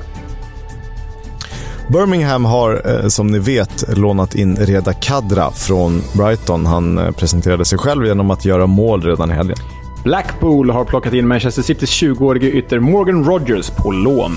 Birmingham 1.88 2.46
har, 2.46 2.82
eh, 2.86 3.08
som 3.08 3.28
ni 3.28 3.40
vet, 3.40 3.98
lånat 3.98 4.36
in 4.36 4.56
Reda 4.56 4.94
Kadra 4.94 5.52
från 5.52 6.02
Brighton. 6.14 6.66
Han 6.66 6.98
eh, 6.98 7.12
presenterade 7.12 7.66
sig 7.66 7.78
själv 7.78 8.06
genom 8.06 8.32
att 8.32 8.46
göra 8.46 8.68
mål 8.68 9.02
redan 9.02 9.32
i 9.32 9.34
helgen. 9.34 9.58
Blackpool 10.04 10.70
har 10.70 10.86
plockat 10.86 11.14
in 11.14 11.28
Manchester 11.28 11.62
Citys 11.62 12.02
20-årige 12.02 12.52
ytter 12.52 12.80
Morgan 12.80 13.24
Rogers 13.24 13.70
på 13.70 13.92
lån. 13.92 14.32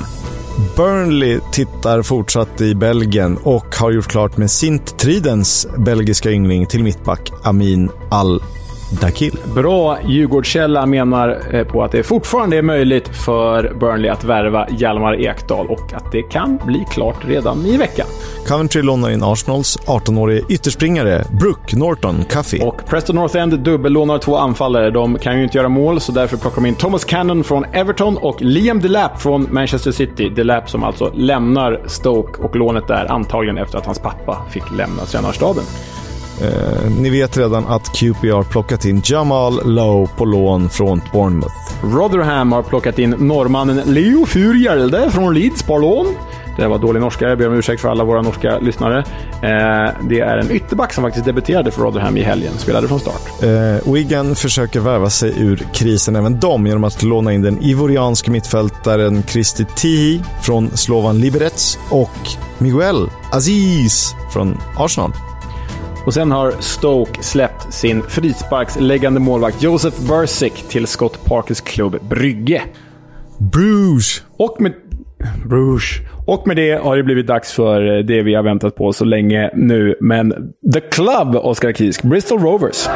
Burnley 0.76 1.40
tittar 1.52 2.02
fortsatt 2.02 2.60
i 2.60 2.74
Belgien 2.74 3.38
och 3.42 3.74
har 3.76 3.90
gjort 3.90 4.08
klart 4.08 4.36
med 4.36 4.50
Sint 4.50 4.98
Tridens 4.98 5.66
belgiska 5.78 6.30
yngling 6.30 6.66
till 6.66 6.82
mittback 6.82 7.32
Amin 7.42 7.90
Al 8.10 8.42
Dakil. 8.90 9.38
Bra 9.54 9.98
Djurgårdskälla 10.06 10.86
menar 10.86 11.54
eh, 11.54 11.64
på 11.64 11.84
att 11.84 11.92
det 11.92 12.02
fortfarande 12.02 12.56
är 12.56 12.62
möjligt 12.62 13.08
för 13.08 13.74
Burnley 13.80 14.10
att 14.10 14.24
värva 14.24 14.68
Hjalmar 14.70 15.20
Ekdal 15.20 15.66
och 15.66 15.92
att 15.92 16.12
det 16.12 16.22
kan 16.22 16.58
bli 16.66 16.84
klart 16.90 17.16
redan 17.24 17.66
i 17.66 17.76
veckan. 17.76 18.06
Coventry 18.46 18.82
lånar 18.82 19.10
in 19.10 19.22
Arsenals 19.22 19.78
18-årige 19.86 20.42
ytterspringare 20.48 21.24
Brooke 21.40 21.76
Norton 21.76 22.24
Cuffy. 22.28 22.60
Och 22.60 22.86
Preston 22.86 23.16
North 23.16 23.36
End 23.36 23.58
dubbellånar 23.58 24.18
två 24.18 24.36
anfallare. 24.36 24.90
De 24.90 25.18
kan 25.18 25.36
ju 25.36 25.42
inte 25.42 25.58
göra 25.58 25.68
mål, 25.68 26.00
så 26.00 26.12
därför 26.12 26.36
plockar 26.36 26.62
de 26.62 26.68
in 26.68 26.74
Thomas 26.74 27.04
Cannon 27.04 27.44
från 27.44 27.64
Everton 27.72 28.16
och 28.16 28.42
Liam 28.42 28.80
Delap 28.80 29.22
från 29.22 29.48
Manchester 29.50 29.92
City. 29.92 30.28
Delap 30.28 30.70
som 30.70 30.84
alltså 30.84 31.12
lämnar 31.14 31.80
Stoke 31.86 32.42
och 32.42 32.56
lånet 32.56 32.88
där 32.88 33.12
antagligen 33.12 33.58
efter 33.58 33.78
att 33.78 33.86
hans 33.86 33.98
pappa 33.98 34.42
fick 34.50 34.64
lämna 34.76 35.04
tränarstaben. 35.04 35.64
Eh, 36.42 36.90
ni 36.90 37.10
vet 37.10 37.36
redan 37.36 37.66
att 37.66 37.92
QPR 37.94 38.42
plockat 38.42 38.84
in 38.84 39.02
Jamal 39.04 39.74
Lowe 39.74 40.08
på 40.16 40.24
lån 40.24 40.68
från 40.68 41.00
Bournemouth. 41.12 41.54
Rotherham 41.82 42.52
har 42.52 42.62
plockat 42.62 42.98
in 42.98 43.10
norrmannen 43.10 43.82
Leo 43.86 44.26
Furgjelde 44.26 45.10
från 45.10 45.34
Leeds 45.34 45.62
på 45.62 45.78
lån. 45.78 46.06
Det 46.56 46.68
var 46.68 46.78
dålig 46.78 47.00
norska, 47.00 47.28
jag 47.28 47.38
ber 47.38 47.48
om 47.48 47.54
ursäkt 47.54 47.82
för 47.82 47.88
alla 47.88 48.04
våra 48.04 48.22
norska 48.22 48.58
lyssnare. 48.58 48.98
Eh, 49.42 50.08
det 50.08 50.20
är 50.20 50.36
en 50.36 50.50
ytterback 50.50 50.92
som 50.92 51.04
faktiskt 51.04 51.26
debuterade 51.26 51.70
för 51.70 51.82
Rotherham 51.82 52.16
i 52.16 52.22
helgen, 52.22 52.52
spelade 52.58 52.88
från 52.88 53.00
start. 53.00 53.42
Eh, 53.42 53.92
Wigan 53.92 54.34
försöker 54.34 54.80
värva 54.80 55.10
sig 55.10 55.32
ur 55.36 55.66
krisen 55.72 56.16
även 56.16 56.40
de 56.40 56.66
genom 56.66 56.84
att 56.84 57.02
låna 57.02 57.32
in 57.32 57.42
den 57.42 57.62
ivorianske 57.62 58.30
mittfältaren 58.30 59.22
Kristi 59.22 59.64
Tihi 59.76 60.22
från 60.42 60.76
Slovan 60.76 61.20
Liberec 61.20 61.78
och 61.90 62.18
Miguel 62.58 63.10
Aziz 63.32 64.14
från 64.32 64.58
Arsenal. 64.76 65.12
Och 66.06 66.14
sen 66.14 66.30
har 66.30 66.50
Stoke 66.60 67.22
släppt 67.22 67.72
sin 67.72 68.02
frisparksläggande 68.02 69.20
målvakt 69.20 69.62
Joseph 69.62 70.08
Bursick 70.08 70.68
till 70.68 70.86
Scott 70.86 71.24
Parkers 71.24 71.60
klubb 71.60 71.96
Brygge. 72.08 72.62
Bruges! 73.38 74.22
Och 74.36 74.60
med... 74.60 74.72
Bruges. 75.46 75.82
Och 76.26 76.46
med 76.46 76.56
det 76.56 76.82
har 76.82 76.96
det 76.96 77.02
blivit 77.02 77.26
dags 77.26 77.52
för 77.52 77.80
det 78.02 78.22
vi 78.22 78.34
har 78.34 78.42
väntat 78.42 78.76
på 78.76 78.92
så 78.92 79.04
länge 79.04 79.50
nu. 79.54 79.96
Men 80.00 80.54
The 80.74 80.80
Club, 80.80 81.36
Oskar 81.36 81.72
Kisk. 81.72 82.02
Bristol 82.02 82.38
Rovers. 82.38 82.88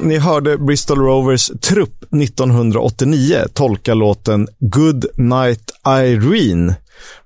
Ja, 0.00 0.04
ni 0.04 0.18
hörde 0.18 0.58
Bristol 0.58 0.98
Rovers 0.98 1.50
trupp 1.60 2.04
1989 2.12 3.44
tolka 3.54 3.94
låten 3.94 4.48
Good 4.58 5.06
Night 5.16 5.70
Irene 5.86 6.74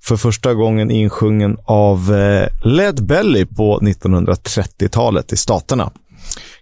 för 0.01 0.17
första 0.17 0.55
gången 0.55 0.91
insjungen 0.91 1.57
av 1.65 2.15
eh, 2.15 2.49
Led 2.65 3.07
Belly 3.07 3.47
på 3.47 3.79
1930-talet 3.79 5.33
i 5.33 5.37
Staterna. 5.37 5.91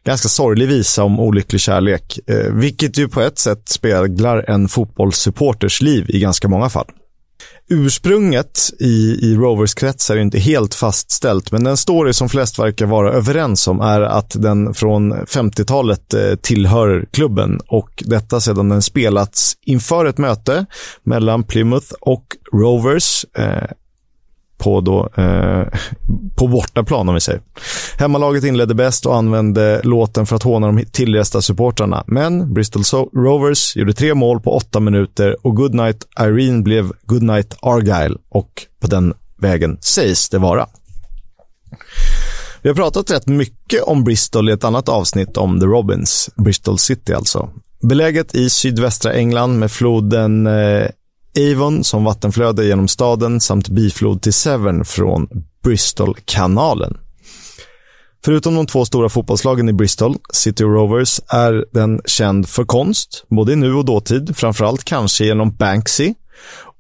Ganska 0.05 0.29
sorglig 0.29 0.69
visa 0.69 1.05
om 1.05 1.21
olycklig 1.21 1.61
kärlek, 1.61 2.19
eh, 2.27 2.53
vilket 2.53 2.99
ju 2.99 3.09
på 3.09 3.21
ett 3.21 3.39
sätt 3.39 3.69
speglar 3.69 4.45
en 4.49 4.69
fotbollssupporters 4.69 5.83
liv 5.83 6.07
i 6.09 6.21
ganska 6.21 6.49
många 6.49 6.69
fall. 6.69 6.87
Ursprunget 7.71 8.71
i, 8.79 9.19
i 9.23 9.37
Rovers 9.37 9.75
kretsar 9.75 10.17
är 10.17 10.21
inte 10.21 10.39
helt 10.39 10.75
fastställt, 10.75 11.53
men 11.53 11.65
den 11.65 11.77
story 11.77 12.13
som 12.13 12.29
flest 12.29 12.59
verkar 12.59 12.87
vara 12.87 13.13
överens 13.13 13.69
om 13.69 13.81
är 13.81 14.01
att 14.01 14.43
den 14.43 14.75
från 14.75 15.13
50-talet 15.15 16.15
eh, 16.15 16.35
tillhör 16.35 17.07
klubben 17.13 17.61
och 17.69 18.03
detta 18.07 18.41
sedan 18.41 18.69
den 18.69 18.83
spelats 18.83 19.55
inför 19.67 20.05
ett 20.05 20.19
möte 20.19 20.67
mellan 21.03 21.45
Plymouth 21.45 21.93
och 22.01 22.25
Rovers 22.53 23.25
eh, 23.39 23.71
på, 24.61 24.81
då, 24.81 25.09
eh, 25.23 25.63
på 26.35 26.49
bortaplan 26.49 27.09
om 27.09 27.15
vi 27.15 27.21
säger. 27.21 27.41
Hemmalaget 27.99 28.45
inledde 28.45 28.75
bäst 28.75 29.07
och 29.07 29.17
använde 29.17 29.81
låten 29.85 30.27
för 30.27 30.37
att 30.37 30.43
håna 30.43 30.67
de 30.67 30.85
tillresta 30.85 31.43
supportrarna. 31.43 32.05
Men 32.07 32.55
Bristol 32.55 32.83
Rovers 33.15 33.77
gjorde 33.77 33.93
tre 33.93 34.15
mål 34.15 34.41
på 34.41 34.57
åtta 34.57 34.81
minuter 34.81 35.37
och 35.47 35.57
Goodnight 35.57 36.07
Irene 36.21 36.63
blev 36.63 36.93
Goodnight 37.03 37.57
Argyle 37.63 38.17
och 38.29 38.67
på 38.81 38.87
den 38.87 39.15
vägen 39.39 39.79
sägs 39.81 40.29
det 40.29 40.39
vara. 40.39 40.67
Vi 42.63 42.69
har 42.69 42.77
pratat 42.77 43.11
rätt 43.11 43.27
mycket 43.27 43.83
om 43.83 44.05
Bristol 44.05 44.49
i 44.49 44.53
ett 44.53 44.65
annat 44.65 44.89
avsnitt 44.89 45.37
om 45.37 45.61
The 45.61 45.67
Robins, 45.67 46.31
Bristol 46.37 46.79
City 46.79 47.13
alltså. 47.13 47.51
Beläget 47.83 48.35
i 48.35 48.51
sydvästra 48.51 49.13
England 49.13 49.59
med 49.59 49.71
floden 49.71 50.47
eh, 50.47 50.87
Avon 51.39 51.85
som 51.85 52.05
vattenflöde 52.05 52.65
genom 52.65 52.89
staden 52.89 53.41
samt 53.41 53.69
biflod 53.69 54.23
till 54.23 54.33
Severn 54.33 54.85
från 54.85 55.29
Bristolkanalen. 55.65 56.97
Förutom 58.25 58.55
de 58.55 58.67
två 58.67 58.85
stora 58.85 59.09
fotbollslagen 59.09 59.69
i 59.69 59.73
Bristol, 59.73 60.17
City 60.33 60.65
Rovers, 60.65 61.21
är 61.29 61.65
den 61.73 62.01
känd 62.05 62.49
för 62.49 62.65
konst, 62.65 63.25
både 63.29 63.53
i 63.53 63.57
nu 63.57 63.75
och 63.75 63.85
dåtid, 63.85 64.37
framförallt 64.37 64.85
kanske 64.85 65.25
genom 65.25 65.57
Banksy 65.57 66.15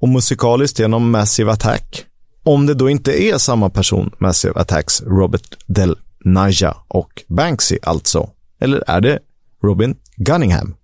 och 0.00 0.08
musikaliskt 0.08 0.78
genom 0.78 1.10
Massive 1.10 1.52
Attack. 1.52 2.04
Om 2.44 2.66
det 2.66 2.74
då 2.74 2.90
inte 2.90 3.22
är 3.22 3.38
samma 3.38 3.70
person, 3.70 4.10
Massive 4.18 4.60
Attacks 4.60 5.02
Robert 5.02 5.56
Del 5.66 5.96
Naja 6.24 6.76
och 6.88 7.22
Banksy 7.28 7.78
alltså. 7.82 8.30
Eller 8.60 8.84
är 8.86 9.00
det 9.00 9.18
Robin 9.62 9.96
Gunningham? 10.16 10.74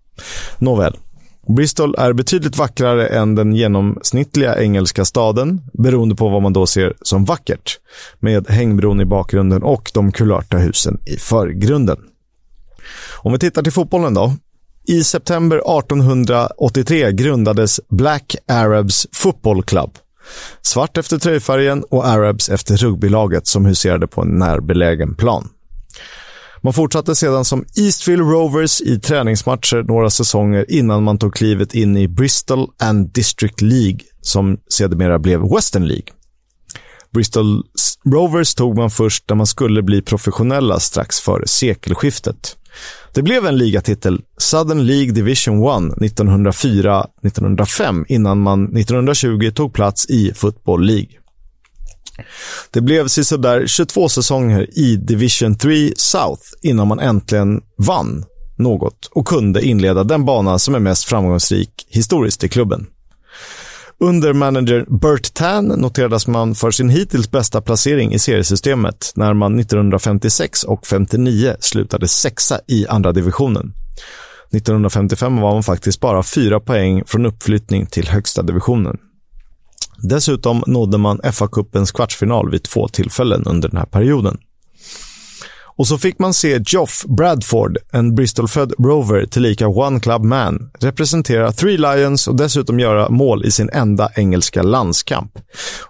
Nåväl, 0.59 0.97
Bristol 1.49 1.95
är 1.99 2.13
betydligt 2.13 2.57
vackrare 2.57 3.07
än 3.07 3.35
den 3.35 3.53
genomsnittliga 3.53 4.63
engelska 4.63 5.05
staden, 5.05 5.61
beroende 5.73 6.15
på 6.15 6.29
vad 6.29 6.43
man 6.43 6.53
då 6.53 6.67
ser 6.67 6.95
som 7.03 7.25
vackert, 7.25 7.79
med 8.21 8.49
hängbron 8.49 9.01
i 9.01 9.05
bakgrunden 9.05 9.63
och 9.63 9.91
de 9.95 10.13
kulörta 10.13 10.57
husen 10.57 10.99
i 11.07 11.17
förgrunden. 11.17 11.99
Om 13.17 13.33
vi 13.33 13.39
tittar 13.39 13.63
till 13.63 13.73
fotbollen 13.73 14.15
då. 14.15 14.37
I 14.89 15.05
september 15.05 15.57
1883 15.57 17.13
grundades 17.13 17.81
Black 17.89 18.37
Arabs 18.49 19.07
Football 19.13 19.63
Club. 19.63 19.91
Svart 20.63 20.97
efter 20.97 21.19
tröjfärgen 21.19 21.85
och 21.91 22.07
Arabs 22.07 22.49
efter 22.49 22.77
rugbylaget 22.77 23.47
som 23.47 23.67
huserade 23.67 24.07
på 24.07 24.23
en 24.23 24.39
närbelägen 24.39 25.15
plan. 25.15 25.49
Man 26.67 26.73
fortsatte 26.73 27.15
sedan 27.15 27.45
som 27.45 27.65
Eastville 27.77 28.23
Rovers 28.23 28.81
i 28.81 29.01
träningsmatcher 29.01 29.83
några 29.83 30.11
säsonger 30.11 30.65
innan 30.69 31.03
man 31.03 31.19
tog 31.19 31.35
klivet 31.35 31.75
in 31.75 31.97
i 31.97 32.09
Bristol 32.09 32.69
and 32.79 33.13
District 33.13 33.61
League, 33.61 33.99
som 34.21 34.59
sedermera 34.69 35.19
blev 35.19 35.41
Western 35.55 35.87
League. 35.87 36.07
Bristol 37.13 37.63
Rovers 38.13 38.55
tog 38.55 38.77
man 38.77 38.91
först 38.91 39.25
när 39.29 39.37
man 39.37 39.47
skulle 39.47 39.83
bli 39.83 40.03
professionella 40.03 40.81
strax 40.81 41.21
före 41.21 41.47
sekelskiftet. 41.47 42.57
Det 43.15 43.23
blev 43.23 43.47
en 43.47 43.59
ligatitel, 43.59 44.21
Southern 44.39 44.87
League 44.87 45.13
Division 45.13 45.59
1, 45.59 45.65
1904-1905, 45.97 48.05
innan 48.09 48.41
man 48.41 48.65
1920 48.65 49.51
tog 49.55 49.75
plats 49.75 50.07
i 50.07 50.33
Football 50.35 50.85
League. 50.85 51.11
Det 52.71 52.81
blev 52.81 53.09
sådär 53.09 53.67
22 53.67 54.09
säsonger 54.09 54.79
i 54.79 54.97
Division 54.97 55.59
3 55.59 55.93
South 55.97 56.43
innan 56.63 56.89
man 56.89 57.01
äntligen 57.01 57.61
vann 57.79 58.25
något 58.57 59.11
och 59.13 59.27
kunde 59.27 59.67
inleda 59.67 60.05
den 60.05 60.25
bana 60.25 60.59
som 60.59 60.75
är 60.75 60.79
mest 60.79 61.05
framgångsrik 61.05 61.71
historiskt 61.91 62.45
i 62.45 62.49
klubben. 62.49 62.87
Under 64.01 64.33
manager 64.33 64.85
Bert 64.89 65.35
Tan 65.35 65.65
noterades 65.67 66.27
man 66.27 66.55
för 66.55 66.71
sin 66.71 66.89
hittills 66.89 67.31
bästa 67.31 67.61
placering 67.61 68.13
i 68.13 68.19
seriesystemet 68.19 69.13
när 69.15 69.35
man 69.35 69.59
1956 69.59 70.65
och 70.65 70.87
59 70.87 71.57
slutade 71.61 72.09
sexa 72.09 72.61
i 72.67 72.87
andra 72.87 73.13
divisionen. 73.13 73.73
1955 74.53 75.41
var 75.41 75.53
man 75.53 75.63
faktiskt 75.63 76.01
bara 76.01 76.23
fyra 76.23 76.61
poäng 76.61 77.05
från 77.07 77.27
uppflyttning 77.27 77.87
till 77.87 78.09
högsta 78.09 78.43
divisionen. 78.43 78.97
Dessutom 80.03 80.63
nådde 80.67 80.99
man 80.99 81.21
FA-cupens 81.21 81.95
kvartsfinal 81.95 82.51
vid 82.51 82.63
två 82.63 82.89
tillfällen 82.89 83.45
under 83.45 83.69
den 83.69 83.79
här 83.79 83.87
perioden. 83.87 84.39
Och 85.79 85.87
så 85.87 85.99
fick 85.99 86.19
man 86.19 86.35
se 86.35 86.61
Geoff 86.67 87.05
Bradford, 87.05 87.79
en 87.93 88.15
Bristol-född 88.15 88.73
rover 88.79 89.27
tillika 89.27 89.69
One 89.69 90.01
Club 90.01 90.25
Man, 90.25 90.71
representera 90.81 91.53
Three 91.53 91.77
Lions 91.77 92.29
och 92.29 92.37
dessutom 92.37 92.81
göra 92.81 93.09
mål 93.09 93.45
i 93.45 93.51
sin 93.51 93.71
enda 93.73 94.11
engelska 94.15 94.63
landskamp. 94.63 95.33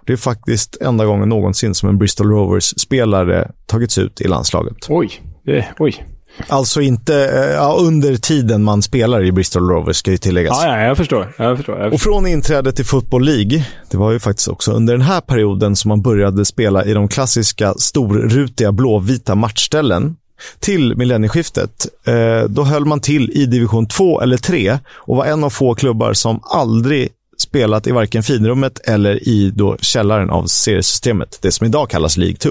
Det 0.05 0.13
är 0.13 0.17
faktiskt 0.17 0.77
enda 0.81 1.05
gången 1.05 1.29
någonsin 1.29 1.75
som 1.75 1.89
en 1.89 1.97
Bristol 1.97 2.27
Rovers-spelare 2.27 3.51
tagits 3.65 3.97
ut 3.97 4.21
i 4.21 4.27
landslaget. 4.27 4.77
Oj, 4.89 5.21
det, 5.45 5.67
oj. 5.79 6.05
Alltså 6.47 6.81
inte 6.81 7.15
eh, 7.15 7.55
ja, 7.55 7.77
under 7.79 8.15
tiden 8.15 8.63
man 8.63 8.81
spelar 8.81 9.23
i 9.23 9.31
Bristol 9.31 9.69
Rovers, 9.69 9.97
ska 9.97 10.11
ju 10.11 10.17
tilläggas. 10.17 10.63
Ja, 10.63 10.77
ja 10.77 10.81
jag, 10.81 10.97
förstår. 10.97 11.33
jag 11.37 11.57
förstår. 11.57 11.75
Jag 11.75 11.83
förstår. 11.83 11.93
Och 11.93 12.01
från 12.01 12.27
inträdet 12.27 12.75
till 12.75 12.85
Football 12.85 13.25
League, 13.25 13.65
det 13.91 13.97
var 13.97 14.11
ju 14.11 14.19
faktiskt 14.19 14.47
också 14.47 14.71
under 14.71 14.93
den 14.93 15.01
här 15.01 15.21
perioden 15.21 15.75
som 15.75 15.89
man 15.89 16.01
började 16.01 16.45
spela 16.45 16.85
i 16.85 16.93
de 16.93 17.07
klassiska 17.07 17.73
storrutiga 17.73 18.71
blåvita 18.71 19.35
matchställen, 19.35 20.15
till 20.59 20.95
millennieskiftet, 20.95 21.87
eh, 22.07 22.49
då 22.49 22.63
höll 22.63 22.85
man 22.85 22.99
till 22.99 23.31
i 23.33 23.45
division 23.45 23.87
2 23.87 24.21
eller 24.21 24.37
3 24.37 24.79
och 24.93 25.17
var 25.17 25.25
en 25.25 25.43
av 25.43 25.49
få 25.49 25.75
klubbar 25.75 26.13
som 26.13 26.39
aldrig 26.43 27.09
spelat 27.37 27.87
i 27.87 27.91
varken 27.91 28.23
finrummet 28.23 28.79
eller 28.79 29.27
i 29.27 29.51
då 29.55 29.77
källaren 29.81 30.29
av 30.29 30.45
seriesystemet, 30.45 31.39
det 31.41 31.51
som 31.51 31.67
idag 31.67 31.89
kallas 31.89 32.17
League 32.17 32.37
2. 32.37 32.49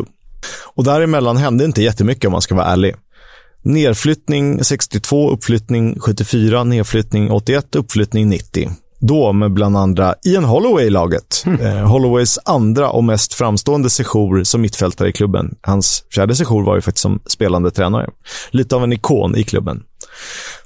Och 0.74 0.84
däremellan 0.84 1.36
hände 1.36 1.64
inte 1.64 1.82
jättemycket 1.82 2.24
om 2.24 2.32
man 2.32 2.42
ska 2.42 2.54
vara 2.54 2.66
ärlig. 2.66 2.94
Nerflyttning 3.66 4.64
62, 4.64 5.30
uppflyttning 5.30 6.00
74, 6.00 6.64
nedflyttning 6.64 7.30
81, 7.30 7.74
uppflyttning 7.76 8.28
90. 8.28 8.70
Då 9.00 9.32
med 9.32 9.52
bland 9.52 9.76
andra 9.76 10.14
Ian 10.24 10.44
Holloway 10.44 10.86
i 10.86 10.90
laget. 10.90 11.42
Mm. 11.46 11.66
Eh, 11.66 11.88
Holloways 11.88 12.38
andra 12.44 12.90
och 12.90 13.04
mest 13.04 13.34
framstående 13.34 13.90
sejour 13.90 14.44
som 14.44 14.60
mittfältare 14.60 15.08
i 15.08 15.12
klubben. 15.12 15.54
Hans 15.60 16.04
fjärde 16.14 16.36
sejour 16.36 16.64
var 16.64 16.74
ju 16.74 16.80
faktiskt 16.80 17.02
som 17.02 17.20
spelande 17.26 17.70
tränare. 17.70 18.10
Lite 18.50 18.76
av 18.76 18.84
en 18.84 18.92
ikon 18.92 19.36
i 19.36 19.44
klubben. 19.44 19.82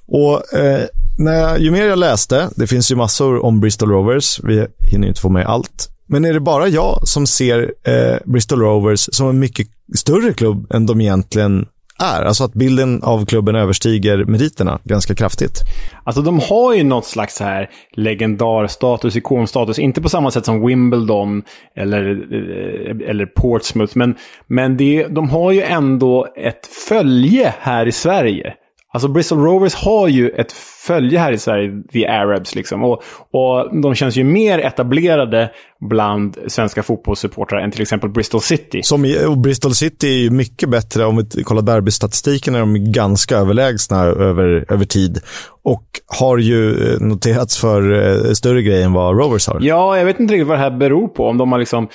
Och 0.06 0.54
eh, 0.54 0.86
när 1.18 1.32
jag, 1.32 1.60
Ju 1.60 1.70
mer 1.70 1.86
jag 1.86 1.98
läste, 1.98 2.50
det 2.56 2.66
finns 2.66 2.92
ju 2.92 2.96
massor 2.96 3.44
om 3.44 3.60
Bristol 3.60 3.90
Rovers, 3.90 4.40
vi 4.42 4.66
hinner 4.90 5.04
ju 5.04 5.08
inte 5.08 5.20
få 5.20 5.28
med 5.28 5.46
allt. 5.46 5.88
Men 6.06 6.24
är 6.24 6.32
det 6.32 6.40
bara 6.40 6.68
jag 6.68 7.08
som 7.08 7.26
ser 7.26 7.72
eh, 7.84 8.16
Bristol 8.24 8.60
Rovers 8.60 9.08
som 9.12 9.28
en 9.28 9.38
mycket 9.38 9.68
större 9.96 10.32
klubb 10.32 10.72
än 10.72 10.86
de 10.86 11.00
egentligen 11.00 11.66
är. 12.00 12.22
Alltså 12.22 12.44
att 12.44 12.54
bilden 12.54 13.02
av 13.02 13.26
klubben 13.26 13.54
överstiger 13.54 14.24
meriterna 14.24 14.78
ganska 14.84 15.14
kraftigt. 15.14 15.60
Alltså 16.04 16.22
de 16.22 16.38
har 16.38 16.74
ju 16.74 16.84
något 16.84 17.06
slags 17.06 17.36
så 17.36 17.44
här 17.44 17.70
legendarstatus, 17.92 19.16
ikonstatus. 19.16 19.78
Inte 19.78 20.02
på 20.02 20.08
samma 20.08 20.30
sätt 20.30 20.44
som 20.44 20.66
Wimbledon 20.66 21.42
eller, 21.76 22.10
eh, 22.10 23.10
eller 23.10 23.26
Portsmouth. 23.26 23.98
Men, 23.98 24.14
men 24.46 24.76
det, 24.76 25.06
de 25.06 25.30
har 25.30 25.52
ju 25.52 25.62
ändå 25.62 26.26
ett 26.36 26.66
följe 26.88 27.54
här 27.60 27.86
i 27.86 27.92
Sverige. 27.92 28.54
Alltså 28.92 29.08
Bristol 29.08 29.38
Rovers 29.38 29.74
har 29.74 30.08
ju 30.08 30.30
ett 30.30 30.52
följe 30.86 31.18
här 31.18 31.32
i 31.32 31.38
Sverige, 31.38 31.82
The 31.92 32.06
Arabs. 32.06 32.54
Liksom. 32.54 32.84
Och, 32.84 33.02
och 33.30 33.80
de 33.82 33.94
känns 33.94 34.16
ju 34.16 34.24
mer 34.24 34.58
etablerade 34.58 35.50
bland 35.80 36.38
svenska 36.46 36.82
fotbollssupportrar 36.82 37.60
än 37.60 37.70
till 37.70 37.82
exempel 37.82 38.10
Bristol 38.10 38.40
City. 38.40 38.80
Som, 38.82 39.14
och 39.28 39.38
Bristol 39.38 39.74
City 39.74 40.08
är 40.08 40.18
ju 40.18 40.30
mycket 40.30 40.68
bättre, 40.68 41.04
om 41.04 41.26
vi 41.36 41.42
kollar 41.42 41.62
derbystatistiken 41.62 42.54
är 42.54 42.60
de 42.60 42.92
ganska 42.92 43.36
överlägsna 43.36 44.04
över, 44.04 44.64
över 44.68 44.84
tid. 44.84 45.20
Och 45.62 45.84
har 46.06 46.38
ju 46.38 46.70
eh, 46.70 47.00
noterats 47.00 47.58
för 47.58 47.92
eh, 47.92 48.32
större 48.32 48.62
grejer 48.62 48.84
än 48.84 48.92
vad 48.92 49.18
Rovers 49.18 49.48
har. 49.48 49.58
Ja, 49.60 49.98
jag 49.98 50.04
vet 50.04 50.20
inte 50.20 50.34
riktigt 50.34 50.48
vad 50.48 50.58
det 50.58 50.62
här 50.62 50.70
beror 50.70 51.08
på. 51.08 51.26
Om 51.26 51.38
de 51.38 51.52
har 51.52 51.58
liksom... 51.58 51.88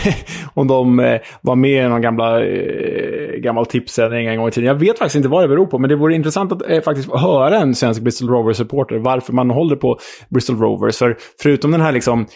om 0.54 0.66
de 0.66 1.00
eh, 1.00 1.20
var 1.40 1.56
med 1.56 1.84
i 1.84 1.88
någon 1.88 2.02
gamla, 2.02 2.40
gammal 3.36 3.66
tipssändning 3.66 4.26
en 4.26 4.38
gång 4.38 4.48
i 4.48 4.50
tiden. 4.50 4.68
Jag 4.68 4.74
vet 4.74 4.98
faktiskt 4.98 5.16
inte 5.16 5.28
vad 5.28 5.44
det 5.44 5.48
beror 5.48 5.66
på, 5.66 5.78
men 5.78 5.90
det 5.90 5.96
vore 5.96 6.14
intressant 6.14 6.52
att 6.52 6.84
faktiskt 6.84 7.12
höra 7.12 7.58
en 7.58 7.74
svensk 7.74 8.02
Bristol 8.02 8.27
Rovers-supporter 8.28 8.98
varför 8.98 9.32
man 9.32 9.50
håller 9.50 9.76
på 9.76 9.98
Bristol 10.28 10.58
Rovers. 10.58 10.96
För 10.96 11.16
förutom 11.42 11.70
den 11.70 11.80
här 11.80 11.92
liksom 11.92 12.26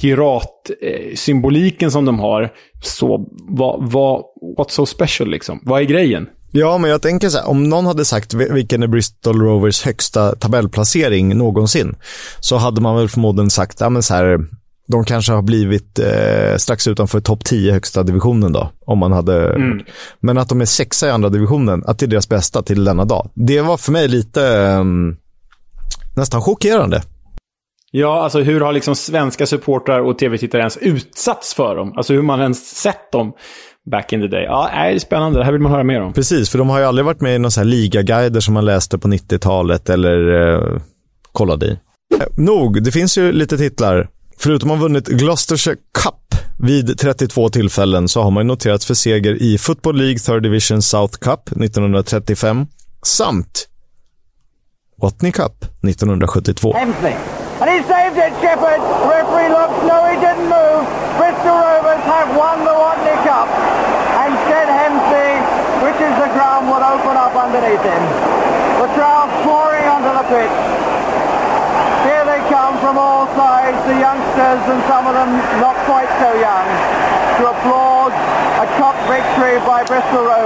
piratsymboliken 0.00 1.90
som 1.90 2.04
de 2.04 2.18
har, 2.18 2.52
så 2.82 3.26
vad, 3.48 3.92
vad, 3.92 4.22
what's 4.58 4.70
so 4.70 4.86
special 4.86 5.30
liksom? 5.30 5.60
Vad 5.62 5.80
är 5.80 5.84
grejen? 5.84 6.28
Ja, 6.50 6.78
men 6.78 6.90
jag 6.90 7.02
tänker 7.02 7.28
så 7.28 7.38
här, 7.38 7.48
om 7.48 7.68
någon 7.68 7.86
hade 7.86 8.04
sagt 8.04 8.34
vilken 8.34 8.82
är 8.82 8.86
Bristol 8.86 9.42
Rovers 9.42 9.82
högsta 9.82 10.34
tabellplacering 10.36 11.36
någonsin, 11.36 11.96
så 12.40 12.56
hade 12.56 12.80
man 12.80 12.96
väl 12.96 13.08
förmodligen 13.08 13.50
sagt, 13.50 13.80
ja 13.80 13.88
men 13.88 14.02
så 14.02 14.14
här, 14.14 14.38
de 14.88 15.04
kanske 15.04 15.32
har 15.32 15.42
blivit 15.42 15.98
eh, 15.98 16.56
strax 16.56 16.88
utanför 16.88 17.20
topp 17.20 17.44
10 17.44 17.72
högsta 17.72 18.02
divisionen 18.02 18.52
då. 18.52 18.70
Om 18.86 18.98
man 18.98 19.12
hade... 19.12 19.54
Mm. 19.54 19.80
Men 20.20 20.38
att 20.38 20.48
de 20.48 20.60
är 20.60 20.64
sexa 20.64 21.06
i 21.06 21.10
andra 21.10 21.28
divisionen, 21.28 21.84
att 21.86 21.98
det 21.98 22.06
är 22.06 22.08
deras 22.08 22.28
bästa 22.28 22.62
till 22.62 22.84
denna 22.84 23.04
dag. 23.04 23.30
Det 23.34 23.60
var 23.60 23.76
för 23.76 23.92
mig 23.92 24.08
lite 24.08 24.46
eh, 24.46 24.84
nästan 26.18 26.42
chockerande. 26.42 27.02
Ja, 27.90 28.22
alltså 28.22 28.40
hur 28.40 28.60
har 28.60 28.72
liksom 28.72 28.96
svenska 28.96 29.46
supportrar 29.46 30.00
och 30.00 30.18
tv-tittare 30.18 30.60
ens 30.60 30.76
utsatts 30.76 31.54
för 31.54 31.76
dem? 31.76 31.92
Alltså 31.96 32.12
hur 32.12 32.22
man 32.22 32.40
ens 32.40 32.76
sett 32.76 33.12
dem 33.12 33.32
back 33.90 34.12
in 34.12 34.20
the 34.20 34.26
day. 34.26 34.44
Ja, 34.44 34.70
det 34.72 34.94
är 34.94 34.98
spännande. 34.98 35.38
Det 35.38 35.44
här 35.44 35.52
vill 35.52 35.60
man 35.60 35.72
höra 35.72 35.84
mer 35.84 36.00
om. 36.00 36.12
Precis, 36.12 36.50
för 36.50 36.58
de 36.58 36.68
har 36.68 36.78
ju 36.78 36.84
aldrig 36.84 37.04
varit 37.04 37.20
med 37.20 37.34
i 37.34 37.38
några 37.38 37.50
så 37.50 37.60
här 37.60 37.64
ligaguider 37.64 38.40
som 38.40 38.54
man 38.54 38.64
läste 38.64 38.98
på 38.98 39.08
90-talet 39.08 39.88
eller 39.88 40.34
eh, 40.54 40.80
kollade 41.32 41.66
i. 41.66 41.70
Eh, 41.70 42.26
nog, 42.36 42.82
det 42.82 42.92
finns 42.92 43.18
ju 43.18 43.32
lite 43.32 43.58
titlar. 43.58 44.08
Förutom 44.38 44.70
att 44.70 44.76
ha 44.76 44.82
vunnit 44.82 45.06
Gloucestershire 45.06 45.76
Cup 45.76 46.40
vid 46.58 46.98
32 46.98 47.48
tillfällen 47.48 48.08
så 48.08 48.22
har 48.22 48.30
man 48.30 48.46
noterats 48.46 48.86
för 48.86 48.94
seger 48.94 49.42
i 49.42 49.58
Football 49.58 49.96
League 49.96 50.18
Third 50.18 50.42
Division 50.42 50.82
South 50.82 51.18
Cup 51.18 51.48
1935 51.48 52.66
samt 53.02 53.68
Watney 54.98 55.30
Cup 55.30 55.54
1972. 55.86 56.74
Hemsley. 56.74 57.14
And 57.62 57.70
he 57.70 57.78
saved 57.86 58.18
it, 58.18 58.34
Shepherd. 58.42 58.82
Referee 59.06 59.46
looks, 59.46 59.78
no, 59.86 60.10
he 60.10 60.18
didn't 60.18 60.50
move. 60.50 60.82
Bristol 61.14 61.54
Rovers 61.54 62.02
have 62.02 62.34
won 62.34 62.66
the 62.66 62.74
Watney 62.74 63.14
Cup. 63.22 63.46
And 64.18 64.34
Hemsley, 64.34 65.38
which 65.86 65.98
is 66.02 66.14
the 66.18 66.30
ground, 66.34 66.66
will 66.66 66.82
open 66.82 67.14
up 67.14 67.30
underneath 67.38 67.82
him. 67.82 68.02
The 68.82 68.90
crowd 68.98 69.30
pouring 69.46 69.86
onto 69.86 70.10
the 70.10 70.26
pitch. 70.26 70.56
Here 72.02 72.24
they 72.26 72.42
come 72.50 72.74
from 72.82 72.98
all 72.98 73.30
sides, 73.38 73.78
the 73.86 74.02
youngsters 74.02 74.62
and 74.66 74.82
some 74.90 75.06
of 75.06 75.14
them 75.14 75.30
not 75.62 75.78
quite 75.86 76.10
so 76.18 76.34
young, 76.42 76.66
to 77.38 77.42
applaud 77.54 77.97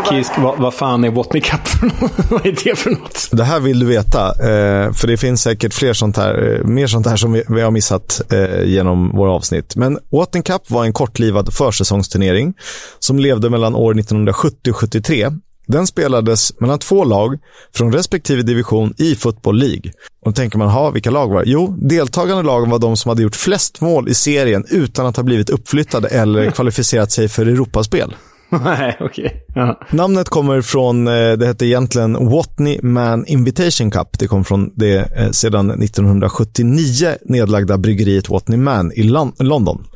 Kisk, 0.09 0.33
vad, 0.39 0.59
vad 0.59 0.75
fan 0.75 1.05
är 1.05 1.11
Watney 1.11 1.43
Cup 1.43 1.69
för 1.69 1.87
något? 1.87 2.13
vad 2.31 2.47
är 2.47 2.57
det 2.65 2.79
för 2.79 2.91
något? 2.91 3.29
Det 3.33 3.45
här 3.45 3.61
vill 3.61 3.79
du 3.79 3.87
veta, 3.87 4.29
eh, 4.29 4.93
för 4.93 5.07
det 5.07 5.17
finns 5.17 5.43
säkert 5.43 5.75
fler 5.75 5.93
sånt 5.93 6.17
här, 6.17 6.61
eh, 6.61 6.67
mer 6.67 6.87
sånt 6.87 7.07
här 7.07 7.17
som 7.17 7.33
vi, 7.33 7.45
vi 7.49 7.61
har 7.61 7.71
missat 7.71 8.21
eh, 8.33 8.65
genom 8.65 9.17
våra 9.17 9.31
avsnitt. 9.33 9.77
Men 9.77 9.99
Watton 10.13 10.43
Cup 10.43 10.71
var 10.71 10.85
en 10.85 10.93
kortlivad 10.93 11.55
försäsongsturnering 11.55 12.55
som 12.99 13.19
levde 13.19 13.51
mellan 13.51 13.75
år 13.75 13.99
1970 13.99 14.71
och 14.71 14.77
73 14.77 15.31
den 15.67 15.87
spelades 15.87 16.61
mellan 16.61 16.79
två 16.79 17.05
lag 17.05 17.39
från 17.75 17.93
respektive 17.93 18.43
division 18.43 18.95
i 18.99 19.15
Football 19.15 19.59
League. 19.59 19.93
Och 20.25 20.31
då 20.31 20.33
tänker 20.33 20.59
man, 20.59 20.69
ha 20.69 20.91
vilka 20.91 21.11
lag 21.11 21.29
var 21.29 21.45
det? 21.45 21.51
Jo, 21.51 21.77
deltagande 21.79 22.43
lagen 22.43 22.71
var 22.71 22.79
de 22.79 22.97
som 22.97 23.09
hade 23.09 23.23
gjort 23.23 23.37
flest 23.37 23.81
mål 23.81 24.09
i 24.09 24.15
serien 24.15 24.65
utan 24.71 25.07
att 25.07 25.17
ha 25.17 25.23
blivit 25.23 25.51
uppflyttade 25.51 26.09
eller 26.09 26.51
kvalificerat 26.51 27.13
sig 27.13 27.29
för 27.29 27.47
Europaspel. 27.47 28.15
Nej, 28.65 28.97
okej. 29.01 29.45
Okay. 29.51 29.75
Namnet 29.91 30.29
kommer 30.29 30.63
från, 30.63 31.09
eh, 31.09 31.33
det 31.33 31.47
hette 31.47 31.67
egentligen 31.67 32.31
Watney 32.31 32.81
Man 32.83 33.27
Invitation 33.27 33.91
Cup. 33.91 34.19
Det 34.19 34.27
kom 34.27 34.45
från 34.45 34.73
det 34.77 34.97
eh, 35.17 35.31
sedan 35.31 35.71
1979 35.71 37.15
nedlagda 37.25 37.79
bryggeriet 37.79 38.29
Watney 38.29 38.59
Man 38.59 38.93
i 38.93 39.03
London. 39.39 39.87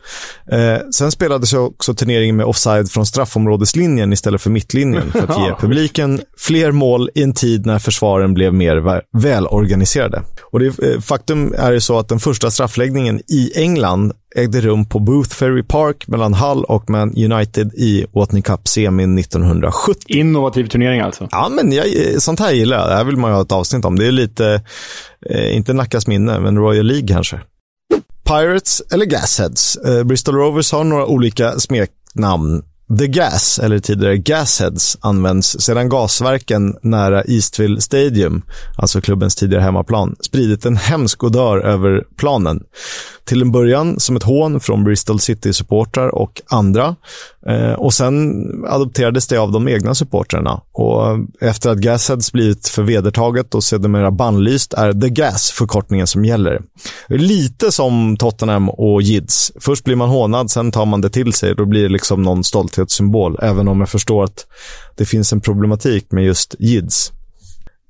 Eh, 0.52 0.78
sen 0.94 1.12
spelades 1.12 1.52
också 1.52 1.94
turneringen 1.94 2.36
med 2.36 2.46
offside 2.46 2.90
från 2.90 3.06
straffområdeslinjen 3.06 4.12
istället 4.12 4.42
för 4.42 4.50
mittlinjen 4.50 5.12
för 5.12 5.22
att 5.28 5.38
ge 5.38 5.54
publiken 5.60 6.20
fler 6.38 6.72
mål 6.72 7.10
i 7.14 7.22
en 7.22 7.34
tid 7.34 7.66
när 7.66 7.78
försvaren 7.78 8.34
blev 8.34 8.54
mer 8.54 9.02
välorganiserade. 9.22 10.22
Och 10.52 10.60
det, 10.60 11.00
faktum 11.04 11.54
är 11.58 11.72
ju 11.72 11.80
så 11.80 11.98
att 11.98 12.08
den 12.08 12.18
första 12.18 12.50
straffläggningen 12.50 13.20
i 13.28 13.52
England 13.56 14.12
ägde 14.36 14.60
rum 14.60 14.84
på 14.84 14.98
Booth 14.98 15.30
Ferry 15.30 15.62
Park 15.62 16.08
mellan 16.08 16.34
Hull 16.34 16.64
och 16.64 16.90
Man 16.90 17.14
United 17.16 17.74
i 17.74 18.06
Watney 18.12 18.42
Cup-semin 18.42 19.18
1970. 19.18 20.02
Innovativ 20.06 20.66
turnering 20.66 21.00
alltså? 21.00 21.28
Ja, 21.30 21.48
men 21.48 21.72
jag, 21.72 21.86
sånt 22.18 22.40
här 22.40 22.52
gillar 22.52 22.78
jag. 22.78 22.88
Det 22.88 22.94
här 22.94 23.04
vill 23.04 23.16
man 23.16 23.30
ju 23.30 23.34
ha 23.34 23.42
ett 23.42 23.52
avsnitt 23.52 23.84
om. 23.84 23.98
Det 23.98 24.06
är 24.06 24.12
lite, 24.12 24.62
eh, 25.30 25.56
inte 25.56 25.72
Nackas 25.72 26.06
minne, 26.06 26.40
men 26.40 26.58
Royal 26.58 26.86
League 26.86 27.08
kanske. 27.08 27.40
Pirates 28.24 28.82
eller 28.92 29.06
Gasheads. 29.06 29.76
Eh, 29.76 30.04
Bristol 30.04 30.34
Rovers 30.34 30.72
har 30.72 30.84
några 30.84 31.06
olika 31.06 31.58
smeknamn 31.58 32.62
The 32.98 33.06
Gas, 33.06 33.58
eller 33.58 33.78
tidigare 33.78 34.16
Gasheads, 34.16 34.96
används 35.00 35.60
sedan 35.60 35.88
gasverken 35.88 36.76
nära 36.82 37.22
Eastville 37.24 37.80
Stadium, 37.80 38.42
alltså 38.76 39.00
klubbens 39.00 39.34
tidigare 39.34 39.62
hemmaplan, 39.62 40.16
spridit 40.20 40.66
en 40.66 40.76
hemsk 40.76 41.24
odör 41.24 41.58
över 41.58 42.04
planen. 42.16 42.62
Till 43.24 43.42
en 43.42 43.52
början 43.52 44.00
som 44.00 44.16
ett 44.16 44.22
hån 44.22 44.60
från 44.60 44.84
Bristol 44.84 45.20
City-supportrar 45.20 46.14
och 46.14 46.42
andra. 46.46 46.96
Eh, 47.48 47.72
och 47.72 47.94
sen 47.94 48.44
adopterades 48.68 49.26
det 49.26 49.36
av 49.36 49.52
de 49.52 49.68
egna 49.68 49.94
supportrarna. 49.94 50.60
Och 50.72 51.02
efter 51.40 51.70
att 51.70 51.78
Gasheads 51.78 52.32
blivit 52.32 52.68
för 52.68 52.82
vedertaget 52.82 53.54
och 53.54 53.64
sedermera 53.64 54.10
bannlyst 54.10 54.74
är 54.74 54.92
The 54.92 55.08
Gas 55.08 55.50
förkortningen 55.50 56.06
som 56.06 56.24
gäller. 56.24 56.62
Lite 57.08 57.72
som 57.72 58.16
Tottenham 58.16 58.68
och 58.68 59.02
Jids. 59.02 59.52
Först 59.60 59.84
blir 59.84 59.96
man 59.96 60.08
hånad, 60.08 60.50
sen 60.50 60.72
tar 60.72 60.86
man 60.86 61.00
det 61.00 61.10
till 61.10 61.32
sig. 61.32 61.54
Då 61.54 61.66
blir 61.66 61.82
det 61.82 61.88
liksom 61.88 62.22
någon 62.22 62.44
stolthetssymbol, 62.44 63.38
även 63.42 63.68
om 63.68 63.80
jag 63.80 63.88
förstår 63.88 64.24
att 64.24 64.46
det 64.96 65.04
finns 65.04 65.32
en 65.32 65.40
problematik 65.40 66.12
med 66.12 66.24
just 66.24 66.54
Jids. 66.58 67.12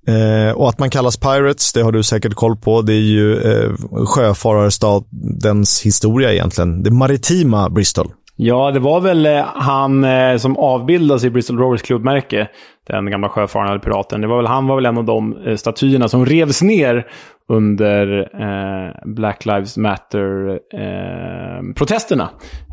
Eh, 0.09 0.57
och 0.57 0.68
att 0.68 0.78
man 0.78 0.90
kallas 0.90 1.16
Pirates, 1.16 1.72
det 1.72 1.82
har 1.82 1.92
du 1.92 2.02
säkert 2.02 2.34
koll 2.34 2.57
på. 2.57 2.82
Det 2.82 2.92
är 2.92 3.00
ju 3.00 3.40
eh, 3.40 3.72
sjöfararstadens 4.07 5.80
historia 5.80 6.32
egentligen. 6.32 6.82
Det 6.82 6.90
maritima 6.90 7.70
Bristol. 7.70 8.12
Ja, 8.39 8.70
det 8.70 8.80
var 8.80 9.01
väl 9.01 9.26
eh, 9.26 9.45
han 9.55 10.05
eh, 10.05 10.37
som 10.37 10.57
avbildas 10.57 11.24
i 11.24 11.30
Bristol 11.30 11.59
Rovers 11.59 11.82
klubbmärke. 11.82 12.49
Den 12.89 13.11
gamla 13.11 13.28
sjöfararen 13.28 13.70
eller 13.70 13.80
piraten. 13.80 14.20
Det 14.20 14.26
var 14.26 14.37
väl, 14.37 14.47
han 14.47 14.66
var 14.66 14.76
väl 14.76 14.87
en 14.87 14.99
av 14.99 15.05
de 15.05 15.37
eh, 15.47 15.57
statyerna 15.57 16.09
som 16.09 16.26
revs 16.26 16.62
ner 16.62 17.07
under 17.49 18.18
eh, 18.18 18.91
Black 19.05 19.47
Lives 19.47 19.76
Matter-protesterna. 19.76 22.28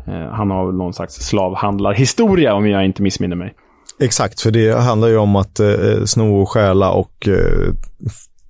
Eh, 0.06 0.28
han 0.32 0.50
har 0.50 0.66
väl 0.66 0.74
någon 0.74 0.92
slags 0.92 1.14
slavhandlarhistoria 1.14 2.54
om 2.54 2.68
jag 2.68 2.84
inte 2.84 3.02
missminner 3.02 3.36
mig. 3.36 3.54
Exakt, 4.00 4.40
för 4.40 4.50
det 4.50 4.80
handlar 4.80 5.08
ju 5.08 5.16
om 5.16 5.36
att 5.36 5.60
eh, 5.60 6.04
sno 6.04 6.42
och 6.42 6.48
stjäla 6.48 6.90
och 6.90 7.28
eh, 7.28 7.74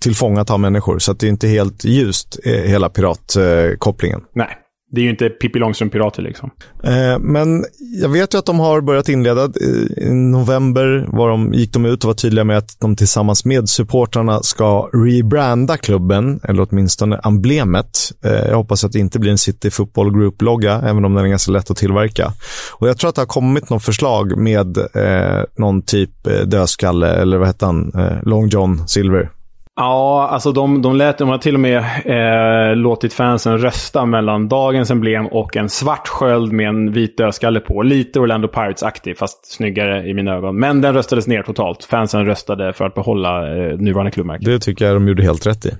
tillfångata 0.01 0.57
människor. 0.57 0.99
Så 0.99 1.13
det 1.13 1.27
är 1.27 1.31
inte 1.31 1.49
helt 1.49 1.85
ljust, 1.85 2.39
eh, 2.45 2.53
hela 2.53 2.89
piratkopplingen. 2.89 4.21
Eh, 4.21 4.27
Nej. 4.33 4.59
Det 4.95 5.01
är 5.01 5.03
ju 5.03 5.11
inte 5.11 5.29
Pippi 5.29 5.59
Långstrump-pirater 5.59 6.23
liksom. 6.23 6.51
Eh, 6.85 7.19
men 7.19 7.65
jag 8.03 8.09
vet 8.09 8.35
ju 8.35 8.39
att 8.39 8.47
de 8.47 8.61
har 8.61 8.81
börjat 8.81 9.09
inleda. 9.09 9.49
I 9.97 10.11
november 10.11 11.07
var 11.09 11.29
de, 11.29 11.53
gick 11.55 11.73
de 11.73 11.85
ut 11.85 12.05
och 12.05 12.09
var 12.09 12.15
tydliga 12.15 12.45
med 12.45 12.59
att 12.59 12.81
de 12.81 12.97
tillsammans 12.97 13.45
med 13.45 13.69
supportrarna 13.69 14.43
ska 14.43 14.91
rebranda 14.93 15.77
klubben, 15.77 16.41
eller 16.43 16.67
åtminstone 16.71 17.21
emblemet. 17.25 17.99
Eh, 18.25 18.33
jag 18.33 18.57
hoppas 18.57 18.85
att 18.85 18.93
det 18.93 18.99
inte 18.99 19.19
blir 19.19 19.31
en 19.31 19.39
City 19.39 19.71
Football 19.71 20.13
Group-logga, 20.13 20.73
även 20.75 21.05
om 21.05 21.15
den 21.15 21.25
är 21.25 21.29
ganska 21.29 21.53
lätt 21.53 21.71
att 21.71 21.77
tillverka. 21.77 22.33
Och 22.73 22.89
Jag 22.89 22.99
tror 22.99 23.09
att 23.09 23.15
det 23.15 23.21
har 23.21 23.27
kommit 23.27 23.71
något 23.71 23.85
förslag 23.85 24.39
med 24.39 24.79
eh, 24.79 25.45
någon 25.59 25.83
typ 25.83 26.27
eh, 26.27 26.41
dödskalle, 26.47 27.09
eller 27.09 27.39
vad 27.39 27.49
heter 27.49 27.67
han, 27.67 27.93
eh, 27.95 28.23
Long 28.23 28.49
John 28.49 28.89
Silver. 28.89 29.31
Ja, 29.77 30.29
alltså 30.29 30.53
de, 30.53 30.83
de, 30.83 30.97
lät, 30.97 31.19
de 31.19 31.29
har 31.29 31.39
till 31.39 31.55
och 31.55 31.61
med 31.61 31.79
eh, 32.05 32.77
låtit 32.77 33.13
fansen 33.13 33.59
rösta 33.59 34.07
mellan 34.07 34.49
dagens 34.49 34.91
emblem 34.91 35.27
och 35.27 35.57
en 35.57 35.69
svart 35.69 36.09
sköld 36.09 36.53
med 36.53 36.69
en 36.69 36.93
vit 36.93 37.17
dödskalle 37.17 37.61
på. 37.61 37.83
Lite 37.83 38.21
Orlando 38.21 38.49
Pirates-aktig, 38.49 39.19
fast 39.19 39.53
snyggare 39.53 40.09
i 40.09 40.15
mina 40.15 40.35
ögon. 40.35 40.59
Men 40.59 40.81
den 40.81 40.95
röstades 40.95 41.27
ner 41.27 41.43
totalt. 41.43 41.85
Fansen 41.85 42.27
röstade 42.27 42.73
för 42.73 42.85
att 42.85 42.95
behålla 42.95 43.57
eh, 43.57 43.79
nuvarande 43.79 44.11
klubbmärke. 44.11 44.45
Det 44.45 44.59
tycker 44.59 44.85
jag 44.85 44.97
de 44.97 45.09
gjorde 45.09 45.23
helt 45.23 45.47
rätt 45.47 45.67
i. 45.67 45.71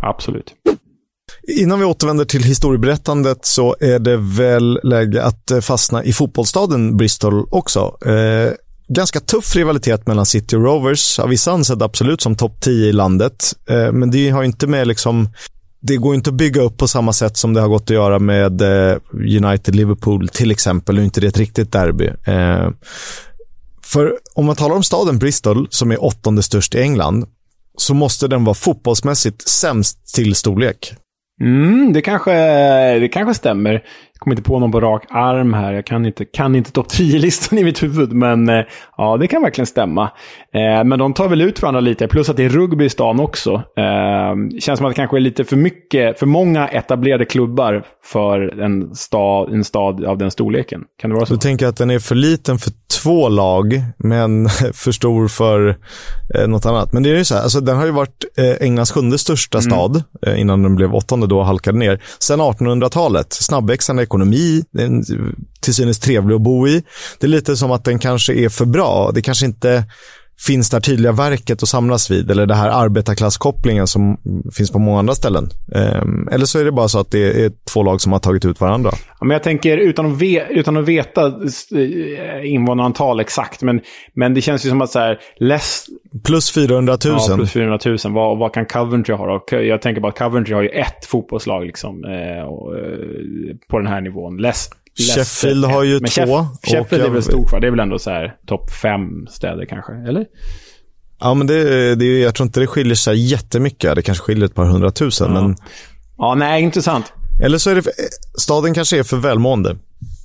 Absolut. 0.00 0.54
Innan 1.48 1.78
vi 1.78 1.84
återvänder 1.84 2.24
till 2.24 2.42
historieberättandet 2.42 3.44
så 3.44 3.76
är 3.80 3.98
det 3.98 4.16
väl 4.16 4.80
läge 4.82 5.24
att 5.24 5.50
eh, 5.50 5.60
fastna 5.60 6.04
i 6.04 6.12
fotbollsstaden 6.12 6.96
Bristol 6.96 7.46
också. 7.50 7.96
Eh, 8.06 8.52
ganska 8.94 9.20
tuff 9.20 9.56
rivalitet 9.56 10.06
mellan 10.06 10.26
City 10.26 10.56
och 10.56 10.62
Rovers. 10.62 11.18
Av 11.18 11.28
vissa 11.28 11.52
ansett 11.52 11.82
absolut 11.82 12.20
som 12.20 12.36
topp 12.36 12.60
10 12.60 12.88
i 12.88 12.92
landet. 12.92 13.52
Eh, 13.68 13.92
men 13.92 14.10
det 14.10 14.30
har 14.30 14.42
inte 14.42 14.66
med 14.66 14.88
liksom 14.88 15.28
det 15.84 15.96
går 15.96 16.14
inte 16.14 16.30
att 16.30 16.36
bygga 16.36 16.62
upp 16.62 16.76
på 16.76 16.88
samma 16.88 17.12
sätt 17.12 17.36
som 17.36 17.54
det 17.54 17.60
har 17.60 17.68
gått 17.68 17.82
att 17.82 17.90
göra 17.90 18.18
med 18.18 18.62
eh, 18.62 18.96
United-Liverpool 19.12 20.28
till 20.28 20.50
exempel. 20.50 20.98
Och 20.98 21.04
inte 21.04 21.20
det 21.20 21.26
ett 21.26 21.38
riktigt 21.38 21.72
derby. 21.72 22.06
Eh, 22.06 22.68
för 23.84 24.18
om 24.34 24.46
man 24.46 24.56
talar 24.56 24.76
om 24.76 24.82
staden 24.82 25.18
Bristol, 25.18 25.66
som 25.70 25.90
är 25.90 26.04
åttonde 26.04 26.42
störst 26.42 26.74
i 26.74 26.80
England, 26.80 27.24
så 27.78 27.94
måste 27.94 28.28
den 28.28 28.44
vara 28.44 28.54
fotbollsmässigt 28.54 29.48
sämst 29.48 30.14
till 30.14 30.34
storlek. 30.34 30.94
Mm, 31.40 31.92
det 31.92 32.02
kanske, 32.02 32.32
det 32.98 33.08
kanske 33.08 33.34
stämmer 33.34 33.82
kommer 34.22 34.36
inte 34.36 34.48
på 34.48 34.58
någon 34.58 34.72
på 34.72 34.80
rak 34.80 35.04
arm 35.10 35.54
här. 35.54 35.72
Jag 35.72 35.86
kan 35.86 36.06
inte, 36.06 36.24
kan 36.24 36.54
inte 36.54 36.72
topp 36.72 36.86
10-listan 36.86 37.58
i 37.58 37.64
mitt 37.64 37.82
huvud, 37.82 38.12
men 38.12 38.48
eh, 38.48 38.64
ja, 38.96 39.16
det 39.16 39.26
kan 39.26 39.42
verkligen 39.42 39.66
stämma. 39.66 40.02
Eh, 40.54 40.84
men 40.84 40.98
de 40.98 41.14
tar 41.14 41.28
väl 41.28 41.40
ut 41.40 41.62
varandra 41.62 41.80
lite, 41.80 42.08
plus 42.08 42.28
att 42.28 42.36
det 42.36 42.44
är 42.44 42.48
rugby 42.48 42.84
i 42.84 42.88
stan 42.88 43.20
också. 43.20 43.52
Eh, 43.54 44.58
känns 44.60 44.78
som 44.78 44.86
att 44.86 44.90
det 44.90 44.96
kanske 44.96 45.16
är 45.16 45.20
lite 45.20 45.44
för 45.44 45.56
mycket, 45.56 46.18
för 46.18 46.26
många 46.26 46.68
etablerade 46.68 47.24
klubbar 47.24 47.84
för 48.04 48.60
en 48.60 48.94
stad, 48.94 49.52
en 49.52 49.64
stad 49.64 50.04
av 50.04 50.18
den 50.18 50.30
storleken. 50.30 50.84
Kan 51.00 51.10
det 51.10 51.16
vara 51.16 51.26
så? 51.26 51.34
Du 51.34 51.40
tänker 51.40 51.66
att 51.66 51.76
den 51.76 51.90
är 51.90 51.98
för 51.98 52.14
liten 52.14 52.58
för 52.58 52.72
två 53.02 53.28
lag, 53.28 53.82
men 53.96 54.48
för 54.74 54.92
stor 54.92 55.28
för 55.28 55.78
eh, 56.34 56.48
något 56.48 56.66
annat. 56.66 56.92
Men 56.92 57.02
det 57.02 57.10
är 57.10 57.16
ju 57.16 57.24
så 57.24 57.34
här, 57.34 57.42
alltså, 57.42 57.60
den 57.60 57.76
har 57.76 57.84
ju 57.84 57.90
varit 57.90 58.24
eh, 58.36 58.56
Englands 58.60 58.92
sjunde 58.92 59.18
största 59.18 59.58
mm. 59.58 59.70
stad 59.70 60.02
eh, 60.26 60.40
innan 60.40 60.62
den 60.62 60.74
blev 60.74 60.94
åttonde 60.94 61.26
då 61.26 61.38
och 61.38 61.46
halkade 61.46 61.78
ner. 61.78 62.02
Sen 62.18 62.40
1800-talet, 62.40 63.32
snabbväxande 63.32 64.02
ekonomi, 64.12 64.64
den, 64.70 65.04
till 65.60 65.74
synes 65.74 65.98
trevlig 65.98 66.34
att 66.34 66.42
bo 66.42 66.68
i. 66.68 66.82
Det 67.18 67.26
är 67.26 67.28
lite 67.28 67.56
som 67.56 67.70
att 67.70 67.84
den 67.84 67.98
kanske 67.98 68.34
är 68.34 68.48
för 68.48 68.64
bra. 68.64 69.10
Det 69.14 69.22
kanske 69.22 69.46
inte 69.46 69.84
finns 70.46 70.70
det 70.70 70.76
här 70.76 70.80
tydliga 70.80 71.12
verket 71.12 71.62
att 71.62 71.68
samlas 71.68 72.10
vid 72.10 72.30
eller 72.30 72.46
det 72.46 72.54
här 72.54 72.68
arbetarklasskopplingen 72.68 73.86
som 73.86 74.16
finns 74.52 74.70
på 74.70 74.78
många 74.78 74.98
andra 74.98 75.14
ställen. 75.14 75.48
Um, 76.02 76.28
eller 76.32 76.44
så 76.44 76.58
är 76.58 76.64
det 76.64 76.72
bara 76.72 76.88
så 76.88 76.98
att 76.98 77.10
det 77.10 77.44
är 77.44 77.52
två 77.72 77.82
lag 77.82 78.00
som 78.00 78.12
har 78.12 78.18
tagit 78.18 78.44
ut 78.44 78.60
varandra. 78.60 78.90
Ja, 79.20 79.26
men 79.26 79.30
jag 79.30 79.42
tänker 79.42 79.76
utan 79.76 80.12
att, 80.12 80.18
ve 80.18 80.46
utan 80.50 80.76
att 80.76 80.84
veta 80.84 81.26
eh, 81.26 82.52
invånarantal 82.52 83.20
exakt, 83.20 83.62
men, 83.62 83.80
men 84.14 84.34
det 84.34 84.40
känns 84.40 84.66
ju 84.66 84.70
som 84.70 84.82
att 84.82 84.90
så 84.90 84.98
här, 84.98 85.18
less... 85.36 85.86
Plus 86.24 86.50
400 86.50 86.98
000. 87.04 87.16
Ja, 87.28 87.36
plus 87.36 87.52
400 87.52 87.78
000. 87.84 87.98
Vad, 88.04 88.38
vad 88.38 88.54
kan 88.54 88.66
Coventry 88.66 89.14
ha 89.14 89.26
då? 89.26 89.56
Jag 89.56 89.82
tänker 89.82 90.00
bara 90.00 90.12
att 90.12 90.18
Coventry 90.18 90.54
har 90.54 90.62
ju 90.62 90.68
ett 90.68 91.06
fotbollslag 91.06 91.66
liksom, 91.66 92.04
eh, 92.04 92.38
eh, 92.38 92.46
på 93.68 93.78
den 93.78 93.86
här 93.86 94.00
nivån. 94.00 94.36
Less 94.36 94.70
Sheffield 94.98 95.64
har 95.64 95.82
ju 95.82 96.00
men 96.00 96.10
två. 96.10 96.38
Sheff 96.38 96.72
Sheffield 96.72 97.04
är 97.04 97.10
väl 97.10 97.22
stort 97.22 97.52
va? 97.52 97.60
Det 97.60 97.66
är 97.66 97.70
väl 97.70 97.80
ändå 97.80 97.98
så 97.98 98.10
här 98.10 98.34
topp 98.46 98.70
fem 98.70 99.26
städer 99.30 99.64
kanske, 99.64 99.92
eller? 99.92 100.26
Ja, 101.20 101.34
men 101.34 101.46
det, 101.46 101.94
det, 101.94 102.20
jag 102.20 102.34
tror 102.34 102.46
inte 102.46 102.60
det 102.60 102.66
skiljer 102.66 102.94
sig 102.94 103.16
jättemycket. 103.16 103.94
Det 103.94 104.02
kanske 104.02 104.24
skiljer 104.24 104.44
ett 104.44 104.54
par 104.54 104.64
hundratusen, 104.64 105.34
ja. 105.34 105.42
men... 105.42 105.56
Ja, 106.18 106.34
nej, 106.34 106.62
intressant. 106.62 107.12
Eller 107.42 107.58
så 107.58 107.70
är 107.70 107.74
det... 107.74 107.82
Staden 108.40 108.74
kanske 108.74 108.98
är 108.98 109.02
för 109.02 109.16
välmående. 109.16 109.76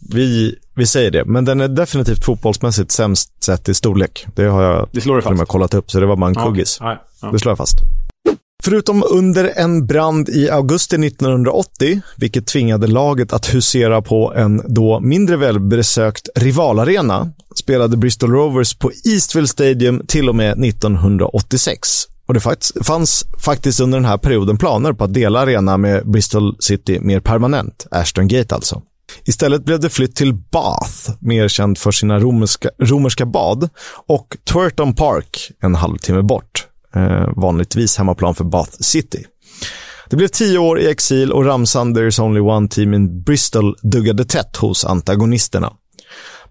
Vi, 0.09 0.55
vi 0.75 0.85
säger 0.85 1.11
det, 1.11 1.25
men 1.25 1.45
den 1.45 1.61
är 1.61 1.67
definitivt 1.67 2.25
fotbollsmässigt 2.25 2.91
sämst 2.91 3.43
sett 3.43 3.69
i 3.69 3.73
storlek. 3.73 4.27
Det 4.35 4.43
har 4.43 4.63
jag 4.63 4.89
det 4.91 5.01
slår 5.01 5.15
du 5.15 5.21
fast. 5.21 5.47
kollat 5.47 5.73
upp, 5.73 5.91
så 5.91 5.99
det 5.99 6.05
var 6.05 6.15
bara 6.15 6.29
en 6.29 6.35
kuggis. 6.35 6.77
Ja, 6.81 7.03
ja. 7.21 7.31
Det 7.31 7.39
slår 7.39 7.51
jag 7.51 7.57
fast. 7.57 7.77
Förutom 8.67 9.03
under 9.09 9.53
en 9.55 9.85
brand 9.85 10.29
i 10.29 10.49
augusti 10.49 10.95
1980, 11.07 12.01
vilket 12.17 12.47
tvingade 12.47 12.87
laget 12.87 13.33
att 13.33 13.53
husera 13.53 14.01
på 14.01 14.33
en 14.33 14.61
då 14.67 14.99
mindre 14.99 15.37
välbesökt 15.37 16.29
rivalarena, 16.35 17.31
spelade 17.55 17.97
Bristol 17.97 18.31
Rovers 18.31 18.73
på 18.73 18.91
Eastville 19.05 19.47
Stadium 19.47 20.01
till 20.07 20.29
och 20.29 20.35
med 20.35 20.65
1986. 20.65 21.89
Och 22.25 22.33
det 22.33 22.39
fanns 22.83 23.25
faktiskt 23.39 23.79
under 23.79 23.97
den 23.97 24.05
här 24.05 24.17
perioden 24.17 24.57
planer 24.57 24.93
på 24.93 25.03
att 25.03 25.13
dela 25.13 25.39
arena 25.39 25.77
med 25.77 26.11
Bristol 26.11 26.55
City 26.59 26.99
mer 26.99 27.19
permanent, 27.19 27.87
Ashton 27.91 28.27
Gate 28.27 28.55
alltså. 28.55 28.81
Istället 29.25 29.65
blev 29.65 29.79
det 29.79 29.89
flytt 29.89 30.15
till 30.15 30.33
Bath, 30.33 31.11
mer 31.19 31.47
känd 31.47 31.77
för 31.77 31.91
sina 31.91 32.19
romerska, 32.19 32.69
romerska 32.79 33.25
bad, 33.25 33.69
och 34.07 34.37
Twerton 34.43 34.93
Park, 34.93 35.51
en 35.61 35.75
halvtimme 35.75 36.21
bort 36.21 36.66
Eh, 36.97 37.29
vanligtvis 37.35 37.97
hemmaplan 37.97 38.35
för 38.35 38.43
Bath 38.43 38.71
City. 38.79 39.25
Det 40.09 40.15
blev 40.15 40.27
tio 40.27 40.57
år 40.57 40.79
i 40.79 40.89
exil 40.89 41.31
och 41.31 41.45
ramsan 41.45 41.95
There's 41.95 42.21
Only 42.21 42.39
One 42.39 42.67
Team 42.67 42.93
in 42.93 43.23
Bristol 43.23 43.75
duggade 43.81 44.25
tätt 44.25 44.57
hos 44.57 44.85
antagonisterna. 44.85 45.73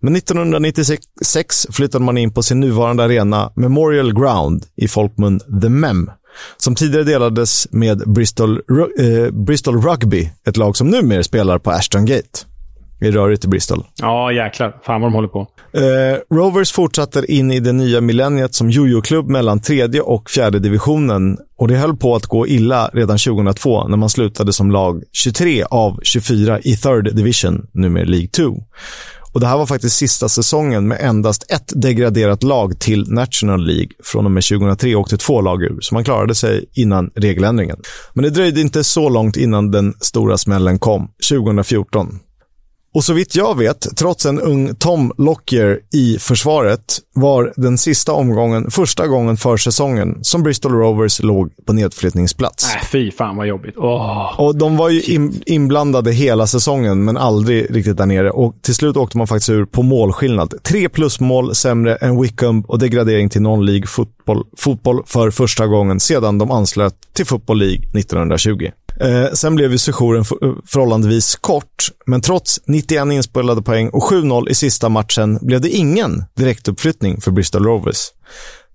Men 0.01 0.17
1996 0.17 1.67
flyttade 1.71 2.05
man 2.05 2.19
in 2.19 2.33
på 2.33 2.43
sin 2.43 2.61
nuvarande 2.61 3.05
arena 3.05 3.53
Memorial 3.57 4.15
Ground 4.15 4.65
i 4.77 4.89
folkmun 4.89 5.41
The 5.63 5.69
Mem, 5.69 6.11
som 6.57 6.75
tidigare 6.75 7.05
delades 7.05 7.67
med 7.71 8.03
Bristol, 8.07 8.61
eh, 8.99 9.31
Bristol 9.31 9.83
Rugby, 9.83 10.31
ett 10.47 10.57
lag 10.57 10.77
som 10.77 10.91
numera 10.91 11.23
spelar 11.23 11.59
på 11.59 11.71
Ashton 11.71 12.05
Gate 12.05 12.39
är 13.01 13.13
rörigt 13.13 13.45
i 13.45 13.49
Bristol. 13.49 13.85
Ja, 13.97 14.33
jäklar. 14.33 14.77
Fan 14.83 15.01
vad 15.01 15.11
de 15.11 15.15
håller 15.15 15.29
på. 15.29 15.47
Eh, 15.73 16.37
Rovers 16.37 16.73
fortsatte 16.73 17.33
in 17.33 17.51
i 17.51 17.61
det 17.61 17.73
nya 17.73 18.01
millenniet 18.01 18.55
som 18.55 18.71
jojo-klubb 18.71 19.29
mellan 19.29 19.61
tredje 19.61 20.01
och 20.01 20.31
fjärde 20.31 20.59
divisionen 20.59 21.39
och 21.59 21.69
det 21.69 21.77
höll 21.77 21.97
på 21.97 22.15
att 22.15 22.27
gå 22.27 22.47
illa 22.47 22.91
redan 22.93 23.19
2002 23.19 23.89
när 23.89 23.97
man 23.97 24.11
slutade 24.11 24.53
som 24.53 24.71
lag 24.71 25.03
23 25.13 25.65
av 25.71 26.01
24 26.03 26.61
i 26.61 26.77
third 26.77 27.17
division, 27.17 27.67
numera 27.73 28.05
League 28.05 28.29
2. 28.29 28.43
Och 29.33 29.41
Det 29.41 29.47
här 29.47 29.57
var 29.57 29.67
faktiskt 29.67 29.97
sista 29.97 30.29
säsongen 30.29 30.89
med 30.89 30.99
endast 31.01 31.53
ett 31.53 31.73
degraderat 31.75 32.43
lag 32.43 32.81
till 32.81 33.13
National 33.13 33.67
League. 33.67 33.89
Från 34.05 34.25
och 34.25 34.31
med 34.31 34.45
2003 34.45 34.95
åkte 34.95 35.17
två 35.17 35.41
lag 35.41 35.63
ur, 35.63 35.79
så 35.81 35.95
man 35.95 36.05
klarade 36.05 36.35
sig 36.35 36.65
innan 36.75 37.11
regeländringen. 37.15 37.77
Men 38.15 38.23
det 38.23 38.31
dröjde 38.31 38.61
inte 38.61 38.85
så 38.85 39.09
långt 39.09 39.37
innan 39.37 39.71
den 39.71 39.95
stora 40.01 40.37
smällen 40.39 40.79
kom, 40.79 41.09
2014. 41.31 42.19
Och 42.97 43.05
så 43.05 43.13
vitt 43.13 43.37
jag 43.37 43.59
vet, 43.59 43.97
trots 43.97 44.27
en 44.27 44.41
ung 44.41 44.75
Tom 44.75 45.13
Lockyer 45.19 45.81
i 45.93 46.19
försvaret, 46.19 46.99
var 47.15 47.53
den 47.57 47.79
sista 47.79 48.13
omgången 48.13 48.71
första 48.71 49.07
gången 49.07 49.37
för 49.37 49.57
säsongen 49.57 50.19
som 50.23 50.43
Bristol 50.43 50.73
Rovers 50.73 51.23
låg 51.23 51.51
på 51.67 51.73
nedflyttningsplats. 51.73 52.75
Äh, 52.75 52.81
fy 52.93 53.11
fan 53.11 53.37
vad 53.37 53.47
jobbigt. 53.47 53.77
Oh. 53.77 54.41
Och 54.41 54.57
de 54.57 54.77
var 54.77 54.89
ju 54.89 55.03
in, 55.03 55.43
inblandade 55.47 56.13
hela 56.13 56.47
säsongen, 56.47 57.05
men 57.05 57.17
aldrig 57.17 57.77
riktigt 57.77 57.97
där 57.97 58.07
nere. 58.07 58.31
Och 58.31 58.55
till 58.63 58.75
slut 58.75 58.97
åkte 58.97 59.19
man 59.19 59.27
faktiskt 59.27 59.51
ur 59.51 59.65
på 59.65 59.83
målskillnad. 59.83 60.55
Tre 60.63 60.89
plusmål 60.89 61.55
sämre 61.55 61.97
än 61.97 62.21
Wickham 62.21 62.61
och 62.61 62.79
degradering 62.79 63.29
till 63.29 63.43
non-League 63.43 63.87
fotboll, 63.87 64.45
fotboll 64.57 65.03
för 65.07 65.31
första 65.31 65.67
gången 65.67 66.01
sedan 66.01 66.39
de 66.39 66.51
anslöt 66.51 66.95
till 67.13 67.27
Football 67.27 67.59
League 67.59 67.79
1920. 67.95 68.71
Eh, 69.01 69.33
sen 69.33 69.55
blev 69.55 69.73
ju 69.73 69.79
sessionen 69.79 70.25
eh, 70.43 70.53
förhållandevis 70.67 71.37
kort, 71.37 71.89
men 72.07 72.21
trots 72.21 72.61
91 72.67 73.13
inspelade 73.13 73.63
poäng 73.63 73.89
och 73.89 74.03
7-0 74.03 74.49
i 74.49 74.55
sista 74.55 74.89
matchen 74.89 75.39
blev 75.43 75.61
det 75.61 75.69
ingen 75.69 76.25
direktuppflyttning 76.37 77.21
för 77.21 77.31
Bristol 77.31 77.65
Rovers. 77.65 78.13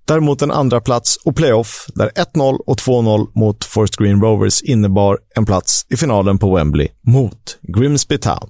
Däremot 0.06 0.42
en 0.42 0.52
andra 0.52 0.82
plats 0.82 1.18
och 1.26 1.36
playoff 1.36 1.86
där 1.96 2.10
1-0 2.10 2.58
och 2.66 2.78
2-0 2.78 3.28
mot 3.36 3.66
Forest 3.66 3.96
Green 3.96 4.22
Rovers 4.22 4.62
innebar 4.62 5.18
en 5.36 5.46
plats 5.46 5.86
i 5.90 5.98
finalen 5.98 6.38
på 6.38 6.56
Wembley 6.56 6.88
mot 7.02 7.58
Grimsby 7.62 8.18
Town. 8.18 8.50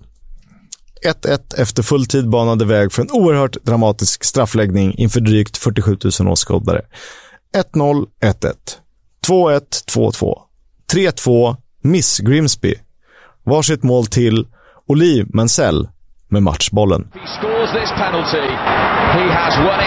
1-1 1.05 1.39
efter 1.57 1.83
fulltid 1.83 2.29
banade 2.29 2.65
väg 2.65 2.91
för 2.91 3.01
en 3.01 3.11
oerhört 3.11 3.63
dramatisk 3.63 4.23
straffläggning 4.23 4.93
inför 4.97 5.19
drygt 5.19 5.57
47 5.57 5.97
000 6.19 6.27
åskådare. 6.31 6.81
1-0, 7.73 8.05
1-1. 8.23 8.53
2-1, 9.27 9.61
2-2. 9.93 10.37
3-2, 10.93 11.55
Miss 11.81 12.19
Grimsby. 12.19 12.73
Varsitt 13.45 13.83
mål 13.83 14.05
till 14.05 14.47
Oli 14.87 15.25
Mansell 15.33 15.87
med 16.29 16.43
matchbollen. 16.43 17.07
He 17.13 17.19
scores 17.39 17.71
this 17.71 17.91
penalty. 17.91 18.47
He 19.17 19.25
has 19.33 19.57
won 19.57 19.81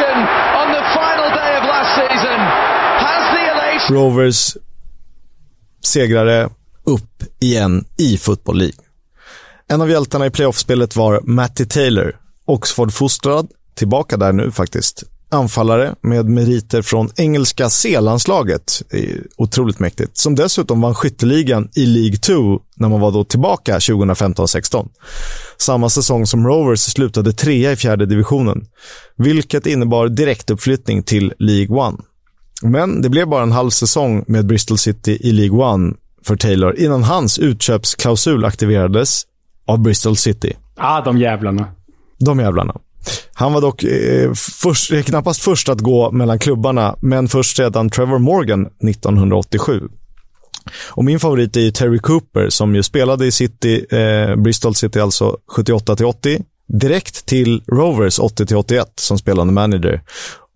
celebration 0.00 0.28
on 0.60 0.68
the 0.72 0.82
final 0.98 1.30
day 1.30 1.52
of 1.58 1.64
last 1.64 1.90
season. 2.00 2.38
Has 3.06 3.22
the 3.34 3.42
elation... 3.52 3.96
Rovers 3.96 4.56
segrare 5.80 6.50
upp 6.84 7.22
igen 7.40 7.84
i 7.96 8.18
Football 8.18 8.56
League. 8.56 8.84
En 9.68 9.80
av 9.80 9.90
hjältarna 9.90 10.26
i 10.26 10.30
playoffspelet 10.30 10.96
var 10.96 11.20
Matty 11.24 11.66
Taylor, 11.66 12.16
Oxford-fostrad, 12.44 13.50
tillbaka 13.74 14.16
där 14.16 14.32
nu 14.32 14.50
faktiskt. 14.50 15.02
Anfallare 15.32 15.94
med 16.00 16.26
meriter 16.26 16.82
från 16.82 17.10
engelska 17.16 17.70
C-landslaget, 17.70 18.82
otroligt 19.36 19.78
mäktigt, 19.78 20.16
som 20.16 20.34
dessutom 20.34 20.80
vann 20.80 20.94
skytteligan 20.94 21.68
i 21.74 21.86
League 21.86 22.16
2 22.16 22.60
när 22.76 22.88
man 22.88 23.00
var 23.00 23.12
då 23.12 23.24
tillbaka 23.24 23.78
2015-16. 23.78 24.88
Samma 25.58 25.88
säsong 25.88 26.26
som 26.26 26.46
Rovers 26.46 26.80
slutade 26.80 27.32
trea 27.32 27.72
i 27.72 27.76
fjärde 27.76 28.06
divisionen, 28.06 28.64
vilket 29.16 29.66
innebar 29.66 30.08
direktuppflyttning 30.08 31.02
till 31.02 31.32
League 31.38 31.88
1. 31.88 31.94
Men 32.62 33.02
det 33.02 33.08
blev 33.08 33.28
bara 33.28 33.42
en 33.42 33.52
halv 33.52 33.70
säsong 33.70 34.24
med 34.26 34.46
Bristol 34.46 34.78
City 34.78 35.18
i 35.20 35.32
League 35.32 35.58
One 35.58 35.94
för 36.26 36.36
Taylor 36.36 36.78
innan 36.78 37.02
hans 37.02 37.38
utköpsklausul 37.38 38.44
aktiverades 38.44 39.22
av 39.66 39.78
Bristol 39.78 40.16
City. 40.16 40.56
Ah, 40.76 41.00
de 41.00 41.18
jävlarna. 41.18 41.66
De 42.18 42.40
jävlarna. 42.40 42.74
Han 43.32 43.52
var 43.52 43.60
dock 43.60 43.84
eh, 43.84 44.32
först, 44.34 44.92
eh, 44.92 45.02
knappast 45.02 45.42
först 45.42 45.68
att 45.68 45.80
gå 45.80 46.10
mellan 46.10 46.38
klubbarna, 46.38 46.96
men 47.00 47.28
först 47.28 47.56
sedan 47.56 47.90
Trevor 47.90 48.18
Morgan 48.18 48.66
1987. 48.66 49.88
Och 50.88 51.04
min 51.04 51.20
favorit 51.20 51.56
är 51.56 51.70
Terry 51.70 51.98
Cooper 51.98 52.48
som 52.48 52.74
ju 52.74 52.82
spelade 52.82 53.26
i 53.26 53.32
City, 53.32 53.86
eh, 53.90 54.36
Bristol 54.36 54.74
City 54.74 55.00
alltså 55.00 55.36
78 55.48 56.06
80 56.06 56.42
direkt 56.78 57.26
till 57.26 57.62
Rovers 57.72 58.18
80 58.18 58.54
81 58.54 58.92
som 58.96 59.18
spelande 59.18 59.52
manager. 59.52 60.02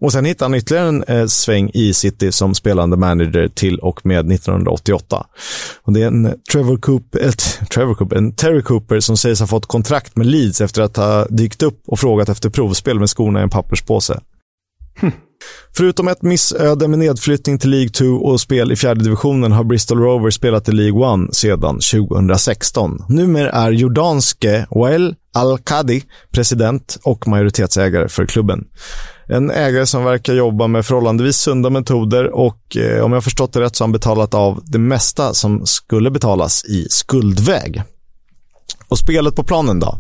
Och 0.05 0.12
sen 0.12 0.24
hittade 0.24 0.44
han 0.44 0.55
ytterligare 0.55 0.88
en 0.88 1.02
eh, 1.02 1.26
sväng 1.26 1.70
i 1.74 1.94
City 1.94 2.32
som 2.32 2.55
spelande 2.55 2.96
manager 2.96 3.48
till 3.48 3.78
och 3.78 4.07
med 4.07 4.32
1988. 4.32 5.26
Och 5.82 5.92
det 5.92 6.02
är 6.02 6.07
en 6.07 6.34
Trevor 6.52 6.76
Cooper, 6.76 7.20
ett, 7.20 7.61
Trevor 7.74 7.94
Cooper, 7.94 8.16
en 8.16 8.34
Terry 8.34 8.62
Cooper 8.62 9.00
som 9.00 9.16
sägs 9.16 9.40
ha 9.40 9.46
fått 9.46 9.66
kontrakt 9.66 10.16
med 10.16 10.26
Leeds 10.26 10.61
efter 10.61 10.82
att 10.82 10.96
ha 10.96 11.26
dykt 11.26 11.62
upp 11.62 11.82
och 11.86 12.00
frågat 12.00 12.28
efter 12.28 12.50
provspel 12.50 12.98
med 12.98 13.11
skorna 13.11 13.40
i 13.40 13.42
en 13.42 13.50
papperspåse. 13.50 14.20
Hm. 15.00 15.12
Förutom 15.76 16.09
ett 16.09 16.22
missöde 16.22 16.88
med 16.88 16.98
nedflyttning 16.98 17.59
till 17.59 17.70
League 17.70 17.88
2 17.88 18.05
och 18.05 18.40
spel 18.40 18.72
i 18.72 18.76
fjärde 18.76 19.05
divisionen 19.05 19.52
har 19.52 19.64
Bristol 19.64 19.98
Rovers 19.98 20.34
spelat 20.34 20.68
i 20.68 20.72
League 20.72 21.24
1 21.28 21.34
sedan 21.34 21.78
2016. 21.80 23.05
Numera 23.09 23.50
är 23.50 23.70
jordanske 23.70 24.66
Wael 24.70 25.14
Al-Qadi 25.34 26.02
president 26.30 26.98
och 27.05 27.28
majoritetsägare 27.28 28.09
för 28.09 28.26
klubben. 28.26 28.64
En 29.29 29.51
ägare 29.51 29.87
som 29.87 30.05
verkar 30.05 30.35
jobba 30.35 30.66
med 30.66 30.87
förhållandevis 30.87 31.37
sunda 31.37 31.70
metoder 31.70 32.35
och 32.35 32.77
eh, 32.77 33.05
om 33.05 33.12
jag 33.12 33.25
förstått 33.25 33.53
det 33.53 33.61
rätt 33.61 33.77
så 33.77 33.85
har 33.85 33.87
han 33.87 33.93
betalat 33.93 34.35
av 34.35 34.62
det 34.64 34.79
mesta 34.79 35.35
som 35.35 35.66
skulle 35.66 36.11
betalas 36.11 36.64
i 36.64 36.87
skuldväg. 36.91 37.83
Och 38.89 38.99
spelet 38.99 39.37
på 39.37 39.43
planen 39.43 39.81
då? 39.81 39.99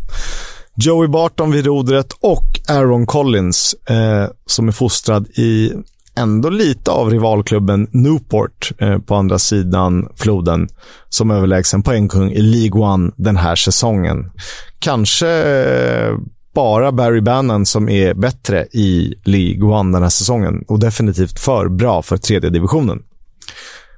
Joey 0.76 1.08
Barton 1.08 1.50
vid 1.50 1.66
rodret 1.66 2.12
och 2.20 2.60
Aaron 2.68 3.06
Collins 3.06 3.74
eh, 3.74 4.26
som 4.46 4.68
är 4.68 4.72
fostrad 4.72 5.26
i 5.26 5.72
ändå 6.16 6.50
lite 6.50 6.90
av 6.90 7.10
rivalklubben 7.10 7.88
Newport 7.92 8.72
eh, 8.78 8.98
på 8.98 9.14
andra 9.14 9.38
sidan 9.38 10.08
floden 10.16 10.68
som 11.08 11.30
överlägsen 11.30 11.82
poängkung 11.82 12.30
i 12.30 12.42
League 12.42 12.82
One 12.82 13.12
den 13.16 13.36
här 13.36 13.56
säsongen. 13.56 14.30
Kanske 14.78 15.28
eh, 15.28 16.14
bara 16.54 16.92
Barry 16.92 17.20
Bannon 17.20 17.66
som 17.66 17.88
är 17.88 18.14
bättre 18.14 18.66
i 18.72 19.14
League 19.24 19.80
1 19.80 19.92
den 19.92 20.02
här 20.02 20.08
säsongen 20.08 20.64
och 20.68 20.78
definitivt 20.78 21.40
för 21.40 21.68
bra 21.68 22.02
för 22.02 22.16
tredje 22.16 22.50
divisionen. 22.50 23.02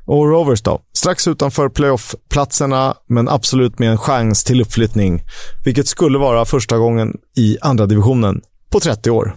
Och 0.07 0.29
Rovers 0.29 0.63
då? 0.63 0.81
Strax 0.93 1.29
utanför 1.29 1.69
playoff-platserna, 1.69 2.95
men 3.07 3.29
absolut 3.29 3.79
med 3.79 3.91
en 3.91 3.99
chans 3.99 4.45
till 4.45 4.61
uppflyttning. 4.61 5.23
Vilket 5.65 5.87
skulle 5.87 6.19
vara 6.19 6.45
första 6.45 6.79
gången 6.79 7.17
i 7.37 7.59
andra 7.61 7.87
divisionen 7.87 8.41
på 8.71 8.81
30 8.81 9.11
år. 9.11 9.37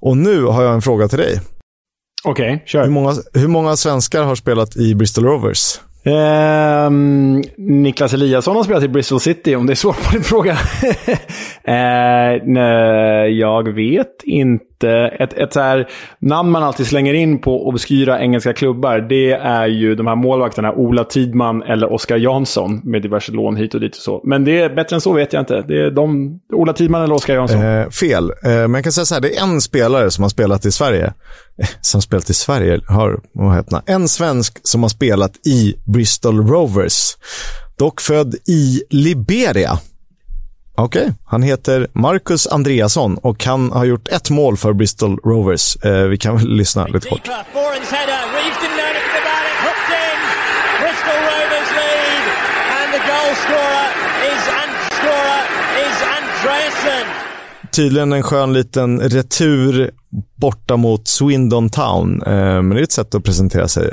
Och 0.00 0.16
nu 0.16 0.44
har 0.44 0.62
jag 0.62 0.74
en 0.74 0.82
fråga 0.82 1.08
till 1.08 1.18
dig. 1.18 1.40
Okej, 2.24 2.54
okay, 2.54 2.66
kör. 2.66 2.84
Hur 2.84 2.90
många, 2.90 3.14
hur 3.32 3.48
många 3.48 3.76
svenskar 3.76 4.22
har 4.22 4.34
spelat 4.34 4.76
i 4.76 4.94
Bristol 4.94 5.24
Rovers? 5.24 5.80
Eh, 6.06 6.90
Niklas 7.56 8.14
Eliasson 8.14 8.56
har 8.56 8.64
spelat 8.64 8.82
i 8.82 8.88
Bristol 8.88 9.20
City, 9.20 9.56
om 9.56 9.66
det 9.66 9.72
är 9.72 9.74
svårt 9.74 10.04
på 10.04 10.12
din 10.12 10.22
fråga. 10.22 10.52
eh, 11.64 12.42
nej, 12.44 13.38
jag 13.38 13.68
vet 13.68 14.22
inte. 14.22 14.65
Ett, 14.84 15.32
ett 15.32 15.52
så 15.52 15.60
här 15.60 15.88
namn 16.18 16.50
man 16.50 16.62
alltid 16.62 16.86
slänger 16.86 17.14
in 17.14 17.38
på 17.38 17.68
obskyra 17.68 18.20
engelska 18.20 18.52
klubbar, 18.52 18.98
det 18.98 19.32
är 19.32 19.66
ju 19.66 19.94
de 19.94 20.06
här 20.06 20.16
målvakterna 20.16 20.72
Ola 20.72 21.04
Tidman 21.04 21.62
eller 21.62 21.92
Oskar 21.92 22.16
Jansson 22.16 22.80
med 22.84 23.02
diverse 23.02 23.32
lån 23.32 23.56
hit 23.56 23.74
och 23.74 23.80
dit 23.80 23.96
och 23.96 24.02
så. 24.02 24.20
Men 24.24 24.44
det 24.44 24.60
är 24.60 24.74
bättre 24.74 24.96
än 24.96 25.00
så 25.00 25.12
vet 25.12 25.32
jag 25.32 25.42
inte. 25.42 25.64
Det 25.68 25.82
är 25.82 25.90
de, 25.90 26.40
Ola 26.52 26.72
Tidman 26.72 27.02
eller 27.02 27.14
Oskar 27.14 27.34
Jansson. 27.34 27.62
Eh, 27.62 27.88
fel. 27.90 28.30
eh, 28.30 28.50
men 28.50 28.74
jag 28.74 28.82
kan 28.82 28.92
säga 28.92 29.04
så 29.04 29.14
här, 29.14 29.20
det 29.20 29.36
är 29.36 29.42
en 29.42 29.60
spelare 29.60 30.10
som 30.10 30.22
har 30.22 30.28
spelat 30.28 30.66
i 30.66 30.72
Sverige. 30.72 31.12
Eh, 31.58 31.68
som 31.80 32.02
spelat 32.02 32.30
i 32.30 32.34
Sverige, 32.34 32.80
hör 32.88 33.20
och 33.34 33.52
häpna. 33.52 33.82
En 33.86 34.08
svensk 34.08 34.58
som 34.62 34.82
har 34.82 34.88
spelat 34.88 35.46
i 35.46 35.74
Bristol 35.84 36.48
Rovers. 36.48 37.16
Dock 37.78 38.00
född 38.00 38.34
i 38.48 38.82
Liberia. 38.90 39.78
Okej, 40.78 41.02
okay. 41.02 41.14
han 41.24 41.42
heter 41.42 41.88
Marcus 41.92 42.46
Andreasson 42.46 43.18
och 43.18 43.44
han 43.44 43.72
har 43.72 43.84
gjort 43.84 44.08
ett 44.08 44.30
mål 44.30 44.56
för 44.56 44.72
Bristol 44.72 45.18
Rovers. 45.24 45.76
Eh, 45.76 46.02
vi 46.02 46.18
kan 46.18 46.36
väl 46.36 46.48
lyssna 46.48 46.86
lite 46.86 47.08
kort. 47.08 47.28
Tydligen 57.76 58.12
en 58.12 58.22
skön 58.22 58.52
liten 58.52 59.00
retur 59.00 59.90
borta 60.36 60.76
mot 60.76 61.08
Swindon 61.08 61.70
Town. 61.70 62.22
Eh, 62.22 62.32
men 62.34 62.70
det 62.70 62.80
är 62.80 62.82
ett 62.82 62.92
sätt 62.92 63.14
att 63.14 63.24
presentera 63.24 63.68
sig. 63.68 63.92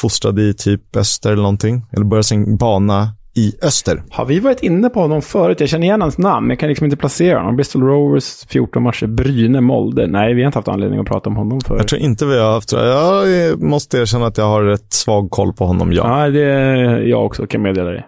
Fostrad 0.00 0.38
i 0.38 0.54
typ 0.54 0.96
öster 0.96 1.32
eller 1.32 1.42
någonting. 1.42 1.86
Eller 1.92 2.04
börjat 2.04 2.26
sin 2.26 2.56
bana 2.56 3.08
i 3.36 3.54
öster. 3.62 4.02
Har 4.10 4.24
vi 4.24 4.40
varit 4.40 4.62
inne 4.62 4.88
på 4.88 5.00
honom 5.00 5.22
förut? 5.22 5.60
Jag 5.60 5.68
känner 5.68 5.86
igen 5.86 6.00
hans 6.00 6.18
namn, 6.18 6.46
men 6.46 6.50
jag 6.50 6.58
kan 6.58 6.68
liksom 6.68 6.84
inte 6.84 6.96
placera 6.96 7.38
honom. 7.38 7.56
Bristol 7.56 7.82
Rovers, 7.82 8.46
14 8.48 8.82
matcher, 8.82 9.06
Bryne, 9.06 9.60
Molde. 9.60 10.06
Nej, 10.06 10.34
vi 10.34 10.42
har 10.42 10.46
inte 10.46 10.58
haft 10.58 10.68
anledning 10.68 11.00
att 11.00 11.06
prata 11.06 11.30
om 11.30 11.36
honom 11.36 11.60
förut. 11.60 11.80
Jag 11.80 11.88
tror 11.88 12.00
inte 12.00 12.26
vi 12.26 12.38
har 12.38 12.52
haft 12.52 12.70
det. 12.70 12.86
Jag 12.86 13.62
måste 13.62 13.98
erkänna 13.98 14.26
att 14.26 14.38
jag 14.38 14.44
har 14.44 14.66
ett 14.66 14.92
svag 14.92 15.30
koll 15.30 15.52
på 15.52 15.66
honom, 15.66 15.92
ja. 15.92 16.24
Ja, 16.24 16.30
det 16.30 16.44
är 16.44 17.00
jag 17.00 17.26
också, 17.26 17.46
kan 17.46 17.62
meddela 17.62 17.90
dig. 17.90 18.06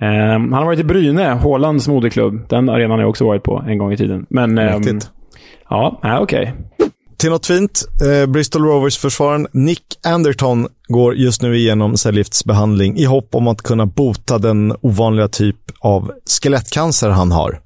Um, 0.00 0.08
han 0.08 0.52
har 0.52 0.64
varit 0.64 0.80
i 0.80 0.84
Bryne, 0.84 1.32
Hålands 1.32 1.88
moderklubb. 1.88 2.48
Den 2.48 2.68
arenan 2.68 2.90
har 2.90 3.00
jag 3.00 3.10
också 3.10 3.24
varit 3.24 3.42
på 3.42 3.64
en 3.68 3.78
gång 3.78 3.92
i 3.92 3.96
tiden. 3.96 4.26
Men, 4.30 4.58
um, 4.58 5.00
Ja, 5.68 5.98
okej. 6.02 6.20
Okay. 6.20 6.52
Till 7.20 7.30
något 7.30 7.46
fint. 7.46 7.88
Eh, 8.02 8.26
Bristol 8.26 8.64
Rovers-försvararen 8.64 9.46
Nick 9.52 9.82
Anderton 10.02 10.68
går 10.88 11.14
just 11.14 11.42
nu 11.42 11.56
igenom 11.56 11.96
cellgiftsbehandling 11.96 12.96
i 12.96 13.04
hopp 13.04 13.34
om 13.34 13.48
att 13.48 13.62
kunna 13.62 13.86
bota 13.86 14.38
den 14.38 14.76
ovanliga 14.80 15.28
typ 15.28 15.56
av 15.80 16.12
skelettcancer 16.40 17.08
han 17.08 17.32
har. 17.32 17.60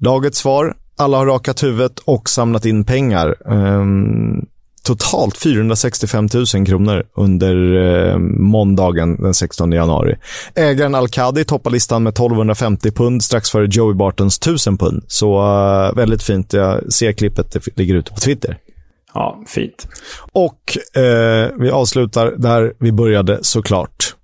Lagets 0.00 0.38
svar, 0.38 0.74
alla 0.96 1.16
har 1.16 1.26
rakat 1.26 1.62
huvudet 1.62 1.98
och 1.98 2.30
samlat 2.30 2.64
in 2.64 2.84
pengar. 2.84 3.36
Eh, 3.50 3.84
totalt 4.82 5.36
465 5.36 6.28
000 6.54 6.66
kronor 6.66 7.04
under 7.16 7.76
eh, 7.76 8.18
måndagen 8.38 9.22
den 9.22 9.34
16 9.34 9.72
januari. 9.72 10.16
Ägaren 10.54 10.94
Al-Qadi 10.94 11.44
toppar 11.44 11.70
listan 11.70 12.02
med 12.02 12.10
1250 12.10 12.90
pund 12.90 13.24
strax 13.24 13.50
före 13.50 13.68
Joey 13.70 13.94
Bartons 13.94 14.38
1000 14.38 14.78
pund. 14.78 15.04
Så 15.06 15.38
eh, 15.38 15.96
väldigt 15.96 16.22
fint. 16.22 16.52
Jag 16.52 16.92
ser 16.92 17.12
klippet, 17.12 17.52
det 17.52 17.76
ligger 17.76 17.94
ute 17.94 18.12
på 18.12 18.20
Twitter. 18.20 18.58
Ja, 19.14 19.42
fint. 19.46 19.88
Och 20.32 20.78
eh, 21.02 21.50
vi 21.58 21.70
avslutar 21.70 22.34
där 22.36 22.72
vi 22.78 22.92
började 22.92 23.38
såklart. 23.42 24.14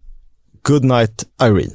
Good 0.62 0.84
night, 0.84 1.24
Irene. 1.42 1.74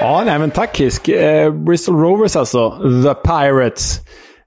Ja, 0.00 0.22
nej 0.24 0.38
men 0.38 0.50
tack 0.50 0.76
Kisk. 0.76 1.08
Eh, 1.08 1.54
Bristol 1.54 1.96
Rovers 1.96 2.36
alltså. 2.36 2.70
The 3.04 3.14
Pirates. 3.14 4.00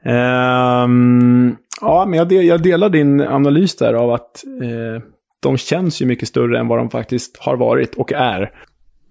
Um, 0.06 1.58
ja, 1.82 2.06
men 2.06 2.18
jag, 2.18 2.30
del, 2.30 2.46
jag, 2.46 2.64
delar 2.64 2.90
din 2.90 3.22
analys 3.22 3.76
där 3.76 3.94
av 3.94 4.12
att 4.12 4.44
eh, 4.62 5.04
de 5.44 5.58
känns 5.58 6.02
ju 6.02 6.06
mycket 6.06 6.28
större 6.28 6.60
än 6.60 6.68
vad 6.68 6.78
de 6.78 6.90
faktiskt 6.90 7.38
har 7.40 7.58
varit 7.58 7.96
och 7.96 8.14
är. 8.14 8.52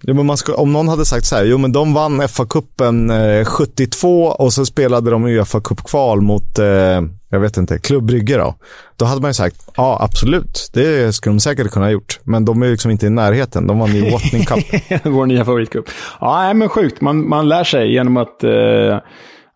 Ja, 0.05 0.14
men 0.14 0.37
ska, 0.37 0.55
om 0.55 0.72
någon 0.72 0.89
hade 0.89 1.05
sagt 1.05 1.26
så 1.26 1.37
här, 1.37 1.45
jo 1.45 1.59
men 1.59 1.72
de 1.72 1.95
vann 1.95 2.20
FA-cupen 2.20 3.11
eh, 3.39 3.45
72 3.45 4.24
och 4.24 4.53
så 4.53 4.66
spelade 4.66 5.11
de 5.11 5.24
Uefa 5.24 5.61
Cup-kval 5.61 6.20
mot, 6.20 6.59
eh, 6.59 7.03
jag 7.28 7.41
vet 7.41 7.57
inte, 7.57 7.78
Klubb 7.78 8.05
Brygge 8.05 8.37
då. 8.37 8.55
Då 8.97 9.05
hade 9.05 9.20
man 9.20 9.30
ju 9.30 9.35
sagt, 9.35 9.68
ja 9.76 9.99
absolut, 10.01 10.70
det 10.72 11.14
skulle 11.14 11.33
de 11.33 11.41
säkert 11.41 11.70
kunna 11.70 11.87
ha 11.87 11.91
gjort. 11.91 12.20
Men 12.24 12.45
de 12.45 12.62
är 12.62 12.70
liksom 12.70 12.91
inte 12.91 13.07
i 13.07 13.11
närheten, 13.11 13.66
de 13.66 13.78
vann 13.78 13.95
ju 13.95 14.11
Watling 14.11 14.45
Cup. 14.45 14.64
Vår 15.05 15.26
nya 15.26 15.45
favoritcup. 15.45 15.85
Ja, 16.20 16.55
men 16.55 16.68
sjukt, 16.68 17.01
man, 17.01 17.28
man 17.28 17.49
lär 17.49 17.64
sig 17.64 17.93
genom 17.93 18.16
att 18.16 18.45
eh 18.45 18.99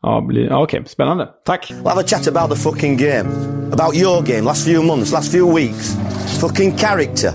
Ja, 0.07 0.21
bli, 0.21 0.47
ja, 0.47 0.63
okej. 0.63 0.83
Spännande. 0.87 1.29
Tack. 1.45 1.73
We'll 1.83 1.89
have 1.89 2.01
a 2.01 2.05
chat 2.07 2.29
about 2.29 2.51
the 2.51 2.57
fucking 2.57 2.97
game. 2.97 3.29
About 3.73 3.97
your 3.97 4.23
game, 4.23 4.41
last 4.41 4.65
few 4.67 4.83
months, 4.83 5.13
last 5.13 5.33
few 5.33 5.55
weeks. 5.55 5.97
Fucking 6.41 6.77
character. 6.77 7.31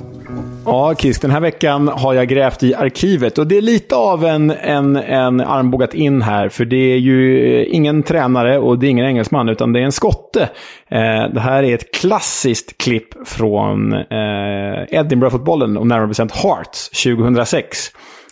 Ja, 0.65 0.95
Kisk, 0.95 1.21
den 1.21 1.31
här 1.31 1.39
veckan 1.39 1.87
har 1.87 2.13
jag 2.13 2.27
grävt 2.27 2.63
i 2.63 2.75
arkivet 2.75 3.37
och 3.37 3.47
det 3.47 3.57
är 3.57 3.61
lite 3.61 3.95
av 3.95 4.25
en, 4.25 4.51
en, 4.51 4.95
en 4.95 5.41
armbågat 5.41 5.93
in 5.93 6.21
här. 6.21 6.49
För 6.49 6.65
det 6.65 6.93
är 6.93 6.97
ju 6.97 7.65
ingen 7.65 8.03
tränare 8.03 8.57
och 8.57 8.79
det 8.79 8.87
är 8.87 8.89
ingen 8.89 9.05
engelsman, 9.05 9.49
utan 9.49 9.73
det 9.73 9.79
är 9.79 9.83
en 9.83 9.91
skotte. 9.91 10.49
Eh, 10.89 11.33
det 11.33 11.39
här 11.39 11.63
är 11.63 11.75
ett 11.75 11.95
klassiskt 11.95 12.77
klipp 12.77 13.27
från 13.27 13.93
eh, 13.93 14.83
Edinburgh-fotbollen 14.89 15.77
och 15.77 15.87
närmare 15.87 16.07
bestämt 16.07 16.35
Hearts 16.35 16.89
2006. 16.89 17.77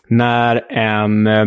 När 0.07 0.71
en... 0.71 1.27
Eh, 1.27 1.45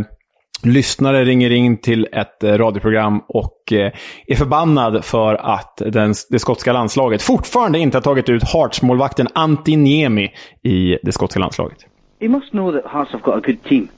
lyssnare 0.67 1.25
ringer 1.25 1.51
in 1.51 1.77
till 1.79 2.09
ett 2.13 2.45
eh, 2.45 2.53
radioprogram 2.53 3.23
och 3.29 3.73
eh, 3.73 3.93
är 4.27 4.35
förbannad 4.37 5.05
för 5.05 5.35
att 5.35 5.83
den, 5.87 6.15
det 6.31 6.39
skotska 6.39 6.73
landslaget 6.73 7.23
fortfarande 7.23 7.79
inte 7.79 7.97
har 7.97 8.03
tagit 8.03 8.29
ut 8.29 8.43
Hearts-målvakten 8.53 9.29
Antti 9.33 9.77
Niemi 9.77 10.33
i 10.63 10.99
det 11.03 11.13
skotska 11.13 11.41
landslaget. 11.41 11.79
You 12.21 12.31
must 12.31 12.51
know 12.51 12.73
that 12.73 12.93
Hearts 12.93 13.13
have 13.13 13.23
got 13.25 13.35
a 13.35 13.41
good 13.47 13.63
team. 13.65 13.89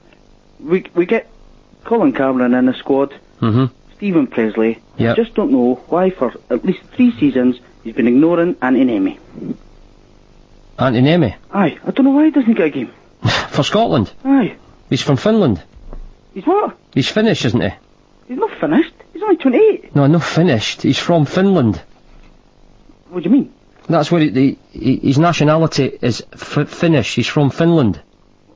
We, 0.59 0.83
we 0.93 1.05
get 1.05 1.23
Colin 1.85 2.13
Cameron 2.13 2.55
in 2.55 2.73
the 2.73 2.79
squad, 2.79 3.09
Mhm. 3.39 3.69
Stephen 3.97 4.27
Presley. 4.27 4.79
Yep. 4.97 5.19
I 5.19 5.23
just 5.23 5.35
don't 5.37 5.49
know 5.49 5.79
why 5.89 6.11
for 6.11 6.33
at 6.49 6.65
least 6.65 6.81
three 6.97 7.13
seasons 7.21 7.57
he's 7.85 7.95
been 7.95 8.09
ignoring 8.09 8.55
Antinemi. 8.61 9.19
Antinemi. 10.77 11.35
Aye, 11.51 11.79
I 11.87 11.91
don't 11.91 12.05
know 12.05 12.11
why 12.17 12.25
he 12.25 12.31
doesn't 12.31 12.55
get 12.57 12.67
a 12.67 12.71
game. 12.71 12.89
For 13.51 13.63
Scotland. 13.63 14.13
Aye, 14.25 14.57
He's 14.91 15.03
from 15.03 15.17
Finland. 15.17 15.63
He's 16.35 16.45
what? 16.45 16.77
He's 16.95 17.09
Finnish, 17.09 17.45
isn't 17.45 17.61
he? 17.61 17.71
He's 18.29 18.39
not 18.39 18.51
finished. 18.61 18.95
He's 19.13 19.23
only 19.23 19.37
28. 19.37 19.95
No, 19.95 20.07
not 20.07 20.23
finished. 20.25 20.83
He's 20.83 20.99
from 20.99 21.25
Finland. 21.27 21.81
What 23.11 23.23
do 23.23 23.29
you 23.29 23.35
mean? 23.35 23.53
That's 23.89 24.11
where 24.11 24.23
he, 24.23 24.31
the, 24.31 24.59
he, 24.73 24.97
his 24.97 25.19
nationality 25.19 25.99
is 26.01 26.25
f- 26.33 26.69
Finnish. 26.69 27.15
He's 27.15 27.29
from 27.29 27.51
Finland. 27.51 28.01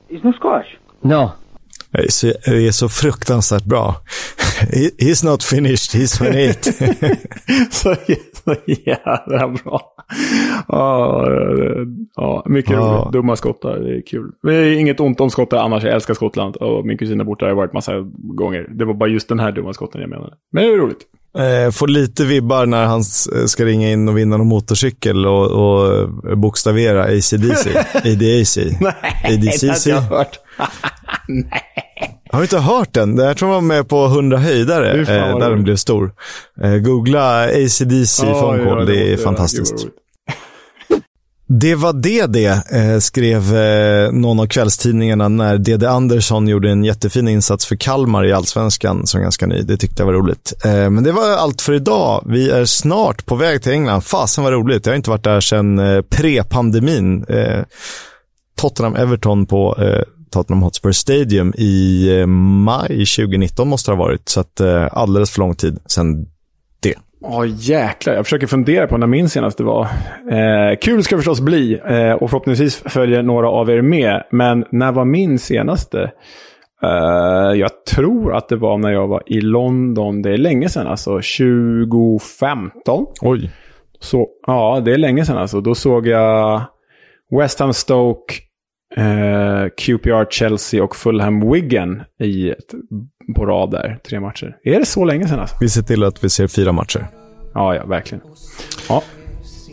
He's 0.09 0.23
not 0.23 0.35
Scottish. 0.35 0.77
No. 1.03 1.35
Det 1.91 1.97
är 1.99 2.11
så- 2.11 2.33
Det 2.45 2.67
är 2.67 2.71
så 2.71 2.89
fruktansvärt 2.89 3.63
bra. 3.63 3.95
He- 4.61 4.91
He's 4.99 5.25
not 5.25 5.43
finished, 5.43 6.01
he's 6.01 6.17
28. 6.17 6.71
så, 7.71 7.95
så 8.45 8.55
jävla 8.67 9.47
bra. 9.63 9.81
Ja, 10.67 11.25
eh, 11.31 11.83
ja, 12.15 12.43
mycket 12.45 12.71
Ja. 12.71 12.77
roligt. 12.79 13.13
Dumma 13.13 13.35
skottar, 13.35 13.79
det 13.79 13.97
är 13.97 14.01
kul. 14.07 14.31
Det 14.43 14.55
är 14.55 14.71
inget 14.79 14.99
ont 14.99 15.21
om 15.21 15.29
skottar 15.29 15.57
annars, 15.57 15.83
jag 15.83 15.93
älskar 15.93 16.13
Skottland. 16.13 16.55
Och 16.55 16.85
min 16.85 16.97
kusin 16.97 17.19
är 17.19 17.23
borta, 17.23 17.45
jag 17.45 17.51
har 17.51 17.55
varit 17.57 17.73
massa 17.73 17.93
gånger. 18.37 18.67
Det 18.77 18.85
var 18.85 18.93
bara 18.93 19.09
just 19.09 19.29
den 19.29 19.39
här 19.39 19.51
dumma 19.51 19.73
skotten 19.73 20.01
jag 20.01 20.09
menade. 20.09 20.33
Men 20.51 20.63
det 20.63 20.69
är 20.69 20.77
roligt. 20.77 21.01
Eh, 21.37 21.71
Får 21.71 21.87
lite 21.87 22.25
vibbar 22.25 22.65
när 22.65 22.85
han 22.85 22.99
s- 22.99 23.51
ska 23.51 23.65
ringa 23.65 23.91
in 23.91 24.09
och 24.09 24.17
vinna 24.17 24.37
någon 24.37 24.47
motorcykel 24.47 25.25
och, 25.25 25.45
och 25.51 26.09
bokstavera 26.37 27.03
ACDC. 27.03 27.69
ADAC. 27.93 28.57
ADCC. 29.23 29.61
det 29.61 29.69
hade 29.69 29.89
jag 29.89 30.01
hört. 30.01 30.39
Har 32.31 32.39
du 32.39 32.43
inte 32.43 32.59
hört 32.59 32.93
den? 32.93 33.17
Jag 33.17 33.37
tror 33.37 33.49
han 33.49 33.55
var 33.55 33.75
med 33.75 33.87
på 33.89 34.05
100 34.05 34.37
höjdare, 34.37 34.91
eh, 34.91 35.37
där 35.39 35.49
den 35.49 35.63
blev 35.63 35.75
stor. 35.75 36.11
Eh, 36.63 36.75
googla 36.75 37.43
ACDC 37.43 38.25
Ja, 38.25 38.41
phone 38.41 38.63
ja, 38.63 38.69
call, 38.69 38.85
det 38.85 38.93
det 38.93 39.13
är 39.13 39.17
fantastiskt. 39.17 39.87
Det 41.51 41.75
var 41.75 41.93
det 41.93 42.25
det, 42.25 42.71
eh, 42.71 42.99
skrev 42.99 43.57
eh, 43.57 44.11
någon 44.11 44.39
av 44.39 44.45
kvällstidningarna 44.45 45.27
när 45.27 45.57
Dede 45.57 45.89
Andersson 45.89 46.47
gjorde 46.47 46.69
en 46.71 46.83
jättefin 46.83 47.27
insats 47.27 47.65
för 47.65 47.75
Kalmar 47.75 48.25
i 48.25 48.33
Allsvenskan 48.33 49.07
som 49.07 49.21
ganska 49.21 49.47
ny. 49.47 49.61
Det 49.61 49.77
tyckte 49.77 50.01
jag 50.01 50.05
var 50.07 50.13
roligt. 50.13 50.53
Eh, 50.65 50.89
men 50.89 51.03
det 51.03 51.11
var 51.11 51.31
allt 51.31 51.61
för 51.61 51.73
idag. 51.73 52.23
Vi 52.27 52.49
är 52.49 52.65
snart 52.65 53.25
på 53.25 53.35
väg 53.35 53.63
till 53.63 53.71
England. 53.71 54.01
Fasen 54.01 54.43
var 54.43 54.51
roligt. 54.51 54.85
Jag 54.85 54.93
har 54.93 54.97
inte 54.97 55.09
varit 55.09 55.23
där 55.23 55.41
sedan 55.41 55.79
pre-pandemin. 56.03 57.25
Tottenham-Everton 58.61 59.45
på 59.45 59.77
Tottenham 60.29 60.63
Hotspur 60.63 60.91
Stadium 60.91 61.53
i 61.57 62.05
eh, 62.19 62.25
maj 62.27 62.87
2019 62.87 63.67
måste 63.67 63.91
det 63.91 63.95
ha 63.95 64.03
varit. 64.03 64.29
Så 64.29 64.39
att, 64.39 64.59
eh, 64.59 64.87
alldeles 64.91 65.31
för 65.31 65.39
lång 65.39 65.55
tid 65.55 65.79
sedan 65.85 66.25
det. 66.79 66.95
Ja, 67.21 67.45
jäklar. 67.45 68.13
Jag 68.13 68.25
försöker 68.25 68.47
fundera 68.47 68.87
på 68.87 68.97
när 68.97 69.07
min 69.07 69.29
senaste 69.29 69.63
var. 69.63 69.87
Eh, 70.31 70.77
kul 70.81 71.03
ska 71.03 71.15
det 71.15 71.19
förstås 71.19 71.41
bli 71.41 71.79
eh, 71.85 72.11
och 72.11 72.29
förhoppningsvis 72.29 72.83
följer 72.85 73.23
några 73.23 73.49
av 73.49 73.69
er 73.69 73.81
med. 73.81 74.23
Men 74.31 74.65
när 74.71 74.91
var 74.91 75.05
min 75.05 75.39
senaste? 75.39 76.11
Eh, 76.83 77.59
jag 77.59 77.85
tror 77.85 78.35
att 78.35 78.49
det 78.49 78.55
var 78.55 78.77
när 78.77 78.91
jag 78.91 79.07
var 79.07 79.23
i 79.25 79.41
London. 79.41 80.21
Det 80.21 80.33
är 80.33 80.37
länge 80.37 80.69
sedan, 80.69 80.87
alltså 80.87 81.11
2015. 81.11 83.05
Oj. 83.21 83.51
Så, 83.99 84.27
ja, 84.47 84.81
det 84.85 84.93
är 84.93 84.97
länge 84.97 85.25
sedan 85.25 85.37
alltså. 85.37 85.61
Då 85.61 85.75
såg 85.75 86.07
jag 86.07 86.61
West 87.31 87.59
Ham 87.59 87.73
Stoke, 87.73 88.33
eh, 88.97 89.69
QPR 89.77 90.25
Chelsea 90.29 90.83
och 90.83 90.95
Fulham 90.95 91.51
Wigan 91.51 92.03
i 92.19 92.49
ett, 92.49 92.73
på 93.35 93.45
rad 93.45 93.71
där. 93.71 93.99
Tre 94.09 94.19
matcher. 94.19 94.55
Är 94.63 94.79
det 94.79 94.85
så 94.85 95.05
länge 95.05 95.27
sedan 95.27 95.39
alltså? 95.39 95.55
Vi 95.59 95.69
ser 95.69 95.81
till 95.81 96.03
att 96.03 96.23
vi 96.23 96.29
ser 96.29 96.47
fyra 96.47 96.71
matcher. 96.71 97.07
Ja, 97.53 97.75
ja, 97.75 97.85
verkligen. 97.85 98.23
Ja, 98.89 99.03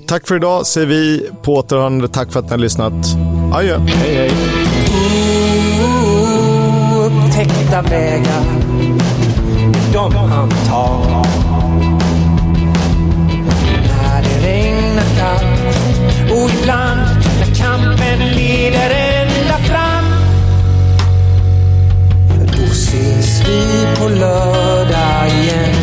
Tack 0.07 0.29
för 0.29 0.37
idag 0.37 0.67
säger 0.67 0.87
vi 0.87 1.31
på 1.43 1.55
återhörande. 1.55 2.09
Tack 2.09 2.33
för 2.33 2.41
att 2.41 2.47
ni 2.47 2.51
har 2.51 2.59
lyssnat. 2.59 2.93
Adjö. 3.55 3.79
hej 3.79 4.15
hej. 4.15 4.31
Upptäckta 7.07 7.83
vägar, 7.83 8.45
de 9.93 10.15
han 10.15 10.51
tar. 10.51 11.27
När 13.89 14.23
det 14.23 14.47
regnar 14.47 15.05
kallt 15.19 16.33
och 16.33 16.51
ibland 16.61 17.16
Kampen 17.57 18.19
leder 18.19 18.91
ända 18.91 19.59
fram. 19.59 20.05
Då 22.57 22.63
ses 22.63 23.49
vi 23.49 23.87
på 23.99 24.09
lördag 24.09 25.29
igen. 25.29 25.75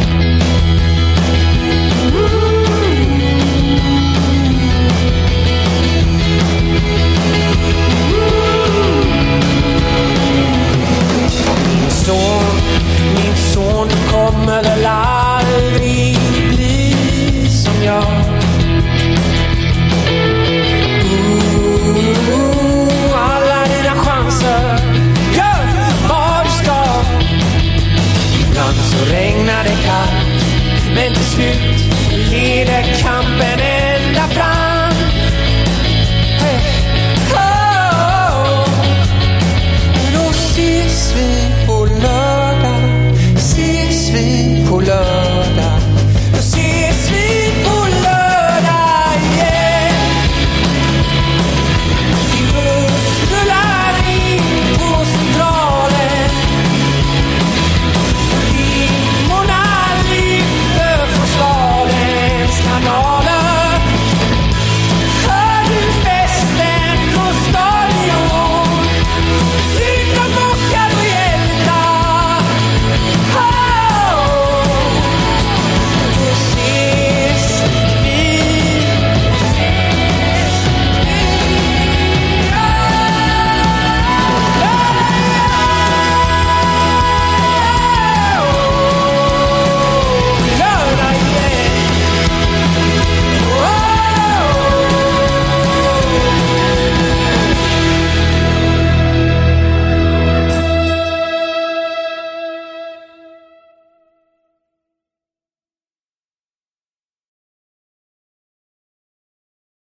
Min 11.68 11.90
son, 11.90 12.56
min 13.16 13.36
son 13.54 13.88
kommer 14.12 14.64
väl 14.64 14.86
aldrig 14.86 15.13
så 28.94 29.14
regnar 29.14 29.64
det 29.64 29.78
kallt. 29.86 30.44
Men 30.96 31.14
till 31.14 31.26
slut 31.26 31.94
leder 32.32 32.84
kampen 33.02 33.73